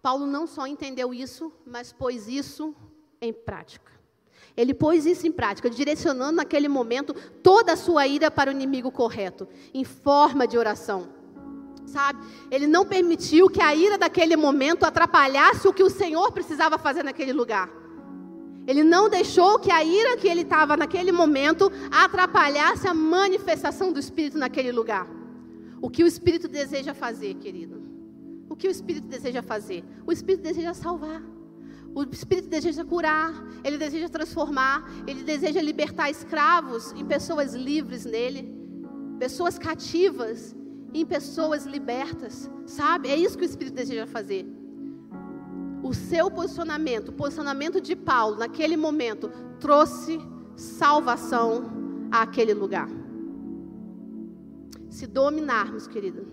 Paulo 0.02 0.26
não 0.28 0.46
só 0.46 0.68
entendeu 0.68 1.14
isso, 1.14 1.50
mas 1.66 1.94
pôs 1.94 2.28
isso 2.28 2.76
em 3.22 3.32
prática. 3.32 3.90
Ele 4.58 4.74
pôs 4.74 5.06
isso 5.06 5.26
em 5.26 5.32
prática, 5.32 5.70
direcionando 5.70 6.34
naquele 6.34 6.68
momento 6.68 7.14
toda 7.42 7.72
a 7.72 7.78
sua 7.78 8.06
ira 8.06 8.30
para 8.30 8.50
o 8.50 8.54
inimigo 8.54 8.92
correto, 8.92 9.48
em 9.74 9.86
forma 9.86 10.46
de 10.46 10.58
oração 10.58 11.08
sabe? 11.86 12.20
Ele 12.50 12.66
não 12.66 12.86
permitiu 12.86 13.50
que 13.50 13.62
a 13.62 13.76
ira 13.76 13.98
daquele 13.98 14.36
momento 14.36 14.84
atrapalhasse 14.84 15.68
o 15.68 15.74
que 15.74 15.84
o 15.84 15.90
Senhor 15.90 16.32
precisava 16.32 16.78
fazer 16.78 17.04
naquele 17.04 17.32
lugar. 17.32 17.70
Ele 18.66 18.84
não 18.84 19.10
deixou 19.10 19.60
que 19.60 19.72
a 19.72 19.84
ira 19.84 20.18
que 20.18 20.28
ele 20.28 20.42
estava 20.42 20.76
naquele 20.76 21.12
momento 21.12 21.72
atrapalhasse 21.92 22.88
a 22.88 22.94
manifestação 22.94 23.94
do 23.94 24.00
Espírito 24.00 24.40
naquele 24.40 24.72
lugar. 24.72 25.23
O 25.84 25.90
que 25.90 26.02
o 26.02 26.08
Espírito 26.08 26.48
deseja 26.48 26.94
fazer, 26.94 27.34
querido? 27.34 27.84
O 28.48 28.56
que 28.56 28.70
o 28.70 28.72
Espírito 28.72 29.06
deseja 29.06 29.42
fazer? 29.44 29.84
O 30.08 30.14
Espírito 30.14 30.42
deseja 30.42 30.74
salvar. 30.74 31.22
O 31.94 32.04
Espírito 32.04 32.48
deseja 32.48 32.86
curar, 32.86 33.34
ele 33.66 33.78
deseja 33.78 34.08
transformar, 34.08 34.90
ele 35.06 35.24
deseja 35.24 35.62
libertar 35.62 36.10
escravos 36.10 36.94
em 36.94 37.04
pessoas 37.04 37.54
livres 37.54 38.06
nele, 38.06 38.58
pessoas 39.20 39.60
cativas 39.60 40.56
em 40.94 41.06
pessoas 41.06 41.66
libertas, 41.66 42.50
sabe? 42.66 43.10
É 43.10 43.18
isso 43.18 43.38
que 43.38 43.44
o 43.44 43.52
Espírito 43.52 43.74
deseja 43.74 44.08
fazer. 44.08 44.48
O 45.84 45.94
seu 45.94 46.32
posicionamento, 46.32 47.10
o 47.10 47.14
posicionamento 47.14 47.82
de 47.82 47.94
Paulo 47.94 48.38
naquele 48.38 48.78
momento, 48.78 49.30
trouxe 49.60 50.18
salvação 50.56 52.10
àquele 52.10 52.54
lugar. 52.54 53.03
Se 54.94 55.08
dominarmos, 55.08 55.88
querido, 55.88 56.24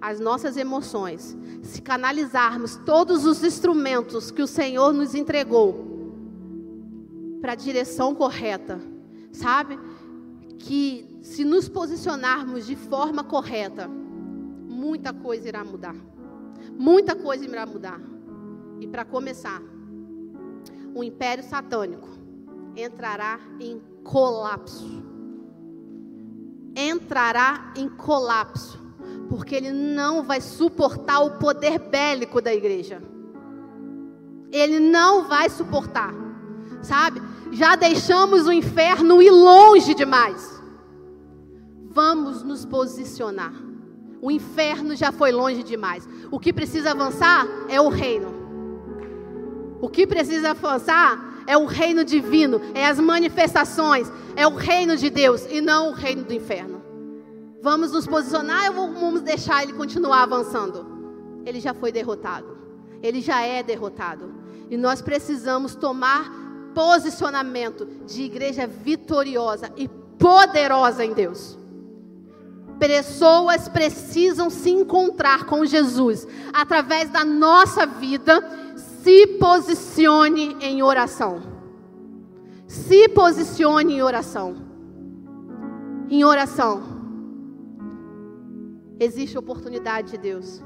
as 0.00 0.20
nossas 0.20 0.56
emoções, 0.56 1.36
se 1.60 1.82
canalizarmos 1.82 2.76
todos 2.86 3.24
os 3.26 3.42
instrumentos 3.42 4.30
que 4.30 4.40
o 4.40 4.46
Senhor 4.46 4.92
nos 4.92 5.12
entregou 5.12 5.88
para 7.40 7.50
a 7.50 7.56
direção 7.56 8.14
correta, 8.14 8.80
sabe? 9.32 9.76
Que 10.60 11.18
se 11.20 11.44
nos 11.44 11.68
posicionarmos 11.68 12.64
de 12.64 12.76
forma 12.76 13.24
correta, 13.24 13.88
muita 13.88 15.12
coisa 15.12 15.48
irá 15.48 15.64
mudar. 15.64 15.96
Muita 16.78 17.16
coisa 17.16 17.44
irá 17.44 17.66
mudar. 17.66 18.00
E 18.78 18.86
para 18.86 19.04
começar, 19.04 19.60
o 20.94 21.02
império 21.02 21.42
satânico 21.42 22.08
entrará 22.76 23.40
em 23.58 23.82
colapso. 24.04 25.09
Entrará 26.88 27.72
em 27.76 27.88
colapso, 27.88 28.80
porque 29.28 29.54
ele 29.54 29.70
não 29.70 30.22
vai 30.22 30.40
suportar 30.40 31.20
o 31.20 31.32
poder 31.32 31.78
bélico 31.78 32.40
da 32.40 32.54
igreja. 32.54 33.02
Ele 34.50 34.80
não 34.80 35.28
vai 35.28 35.50
suportar, 35.50 36.14
sabe? 36.82 37.20
Já 37.52 37.76
deixamos 37.76 38.46
o 38.46 38.52
inferno 38.52 39.20
ir 39.20 39.30
longe 39.30 39.94
demais. 39.94 40.62
Vamos 41.90 42.42
nos 42.42 42.64
posicionar. 42.64 43.52
O 44.22 44.30
inferno 44.30 44.96
já 44.96 45.12
foi 45.12 45.32
longe 45.32 45.62
demais. 45.62 46.08
O 46.30 46.38
que 46.38 46.52
precisa 46.52 46.92
avançar 46.92 47.46
é 47.68 47.80
o 47.80 47.88
reino. 47.88 48.32
O 49.82 49.88
que 49.88 50.06
precisa 50.06 50.50
avançar 50.50 51.29
é 51.50 51.58
o 51.58 51.66
reino 51.66 52.04
divino, 52.04 52.60
é 52.74 52.86
as 52.86 53.00
manifestações, 53.00 54.06
é 54.36 54.46
o 54.46 54.54
reino 54.54 54.96
de 54.96 55.10
Deus 55.10 55.44
e 55.50 55.60
não 55.60 55.88
o 55.88 55.92
reino 55.92 56.22
do 56.22 56.32
inferno. 56.32 56.80
Vamos 57.60 57.90
nos 57.90 58.06
posicionar 58.06 58.70
ou 58.78 58.92
vamos 58.92 59.20
deixar 59.20 59.64
ele 59.64 59.72
continuar 59.72 60.22
avançando? 60.22 60.86
Ele 61.44 61.58
já 61.58 61.74
foi 61.74 61.90
derrotado. 61.90 62.56
Ele 63.02 63.20
já 63.20 63.40
é 63.40 63.64
derrotado. 63.64 64.32
E 64.70 64.76
nós 64.76 65.02
precisamos 65.02 65.74
tomar 65.74 66.30
posicionamento 66.72 67.84
de 68.06 68.22
igreja 68.22 68.68
vitoriosa 68.68 69.72
e 69.76 69.88
poderosa 69.88 71.04
em 71.04 71.12
Deus. 71.12 71.58
Pessoas 72.78 73.68
precisam 73.68 74.48
se 74.48 74.70
encontrar 74.70 75.46
com 75.46 75.66
Jesus 75.66 76.28
através 76.52 77.10
da 77.10 77.24
nossa 77.24 77.84
vida. 77.84 78.40
Se 79.02 79.26
posicione 79.38 80.58
em 80.60 80.82
oração. 80.82 81.40
Se 82.66 83.08
posicione 83.08 83.94
em 83.94 84.02
oração. 84.02 84.56
Em 86.10 86.22
oração. 86.22 86.82
Existe 88.98 89.38
oportunidade 89.38 90.10
de 90.10 90.18
Deus. 90.18 90.62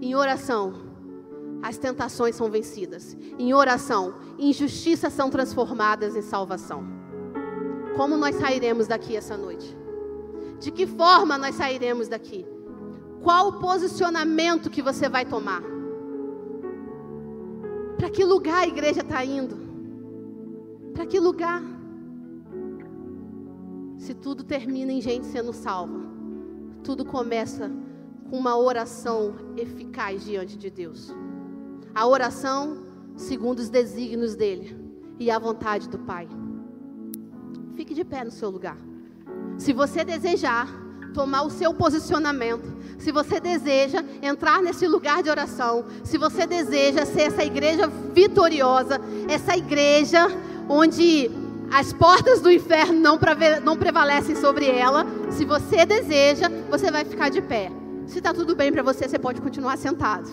Em 0.00 0.14
oração, 0.14 0.72
as 1.62 1.76
tentações 1.76 2.34
são 2.34 2.50
vencidas. 2.50 3.14
Em 3.38 3.52
oração, 3.52 4.14
injustiças 4.38 5.12
são 5.12 5.28
transformadas 5.28 6.16
em 6.16 6.22
salvação. 6.22 6.84
Como 7.96 8.16
nós 8.16 8.36
sairemos 8.36 8.86
daqui 8.86 9.14
essa 9.14 9.36
noite? 9.36 9.76
De 10.58 10.70
que 10.70 10.86
forma 10.86 11.36
nós 11.36 11.54
sairemos 11.54 12.08
daqui? 12.08 12.46
Qual 13.22 13.48
o 13.48 13.60
posicionamento 13.60 14.70
que 14.70 14.80
você 14.80 15.06
vai 15.06 15.26
tomar? 15.26 15.73
Para 17.96 18.10
que 18.10 18.24
lugar 18.24 18.62
a 18.62 18.66
igreja 18.66 19.00
está 19.00 19.24
indo? 19.24 19.56
Para 20.92 21.06
que 21.06 21.18
lugar? 21.18 21.62
Se 23.96 24.14
tudo 24.14 24.44
termina 24.44 24.92
em 24.92 25.00
gente 25.00 25.26
sendo 25.26 25.52
salva, 25.52 26.00
tudo 26.82 27.04
começa 27.04 27.70
com 28.28 28.36
uma 28.36 28.56
oração 28.56 29.34
eficaz 29.56 30.24
diante 30.24 30.58
de 30.58 30.70
Deus. 30.70 31.14
A 31.94 32.06
oração 32.06 32.84
segundo 33.16 33.60
os 33.60 33.70
desígnios 33.70 34.34
dele 34.34 34.76
e 35.18 35.30
a 35.30 35.38
vontade 35.38 35.88
do 35.88 35.98
Pai. 35.98 36.28
Fique 37.74 37.94
de 37.94 38.04
pé 38.04 38.24
no 38.24 38.30
seu 38.30 38.50
lugar. 38.50 38.76
Se 39.56 39.72
você 39.72 40.04
desejar 40.04 40.83
tomar 41.14 41.42
o 41.42 41.50
seu 41.50 41.72
posicionamento, 41.72 42.74
se 42.98 43.12
você 43.12 43.40
deseja 43.40 44.04
entrar 44.20 44.60
nesse 44.60 44.86
lugar 44.86 45.22
de 45.22 45.30
oração, 45.30 45.84
se 46.02 46.18
você 46.18 46.46
deseja 46.46 47.06
ser 47.06 47.22
essa 47.22 47.44
igreja 47.44 47.86
vitoriosa, 48.12 49.00
essa 49.28 49.56
igreja 49.56 50.26
onde 50.68 51.30
as 51.70 51.92
portas 51.92 52.40
do 52.40 52.50
inferno 52.50 53.00
não, 53.00 53.76
prevalecem 53.76 54.36
sobre 54.36 54.68
ela, 54.68 55.06
se 55.30 55.44
você 55.44 55.86
deseja, 55.86 56.48
você 56.68 56.90
vai 56.90 57.04
ficar 57.04 57.30
de 57.30 57.40
pé. 57.40 57.70
Se 58.06 58.18
está 58.18 58.34
tudo 58.34 58.54
bem 58.54 58.70
para 58.70 58.82
você, 58.82 59.08
você 59.08 59.18
pode 59.18 59.40
continuar 59.40 59.78
sentado. 59.78 60.28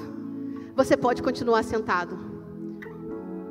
Você 0.76 0.98
pode 0.98 1.22
continuar 1.22 1.64
sentado. 1.64 2.18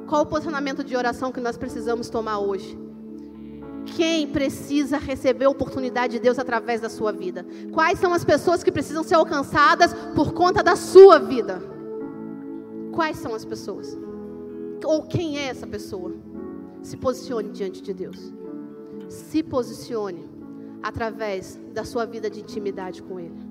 Qual 0.07 0.23
o 0.23 0.27
posicionamento 0.27 0.83
de 0.83 0.97
oração 0.97 1.33
que 1.33 1.41
nós 1.41 1.57
precisamos 1.57 2.11
tomar 2.11 2.39
hoje? 2.39 2.90
Quem 3.97 4.27
precisa 4.29 4.99
receber 4.99 5.47
a 5.47 5.51
oportunidade 5.51 6.15
de 6.15 6.19
Deus 6.21 6.39
através 6.39 6.81
da 6.81 6.89
sua 6.89 7.13
vida? 7.13 7.45
Quais 7.73 7.99
são 7.99 8.13
as 8.13 8.25
pessoas 8.25 8.63
que 8.63 8.73
precisam 8.73 9.03
ser 9.03 9.15
alcançadas 9.15 9.93
por 10.15 10.33
conta 10.33 10.63
da 10.63 10.77
sua 10.77 11.19
vida? 11.19 11.63
Quais 12.93 13.17
são 13.17 13.35
as 13.35 13.45
pessoas? 13.45 13.97
Ou 14.85 15.03
quem 15.03 15.39
é 15.39 15.49
essa 15.49 15.67
pessoa? 15.67 16.15
Se 16.83 16.97
posicione 16.97 17.51
diante 17.51 17.83
de 17.83 17.93
Deus. 17.93 18.33
Se 19.09 19.43
posicione 19.43 20.29
através 20.83 21.59
da 21.73 21.85
sua 21.85 22.07
vida 22.07 22.31
de 22.31 22.41
intimidade 22.41 23.03
com 23.03 23.21
Ele. 23.21 23.50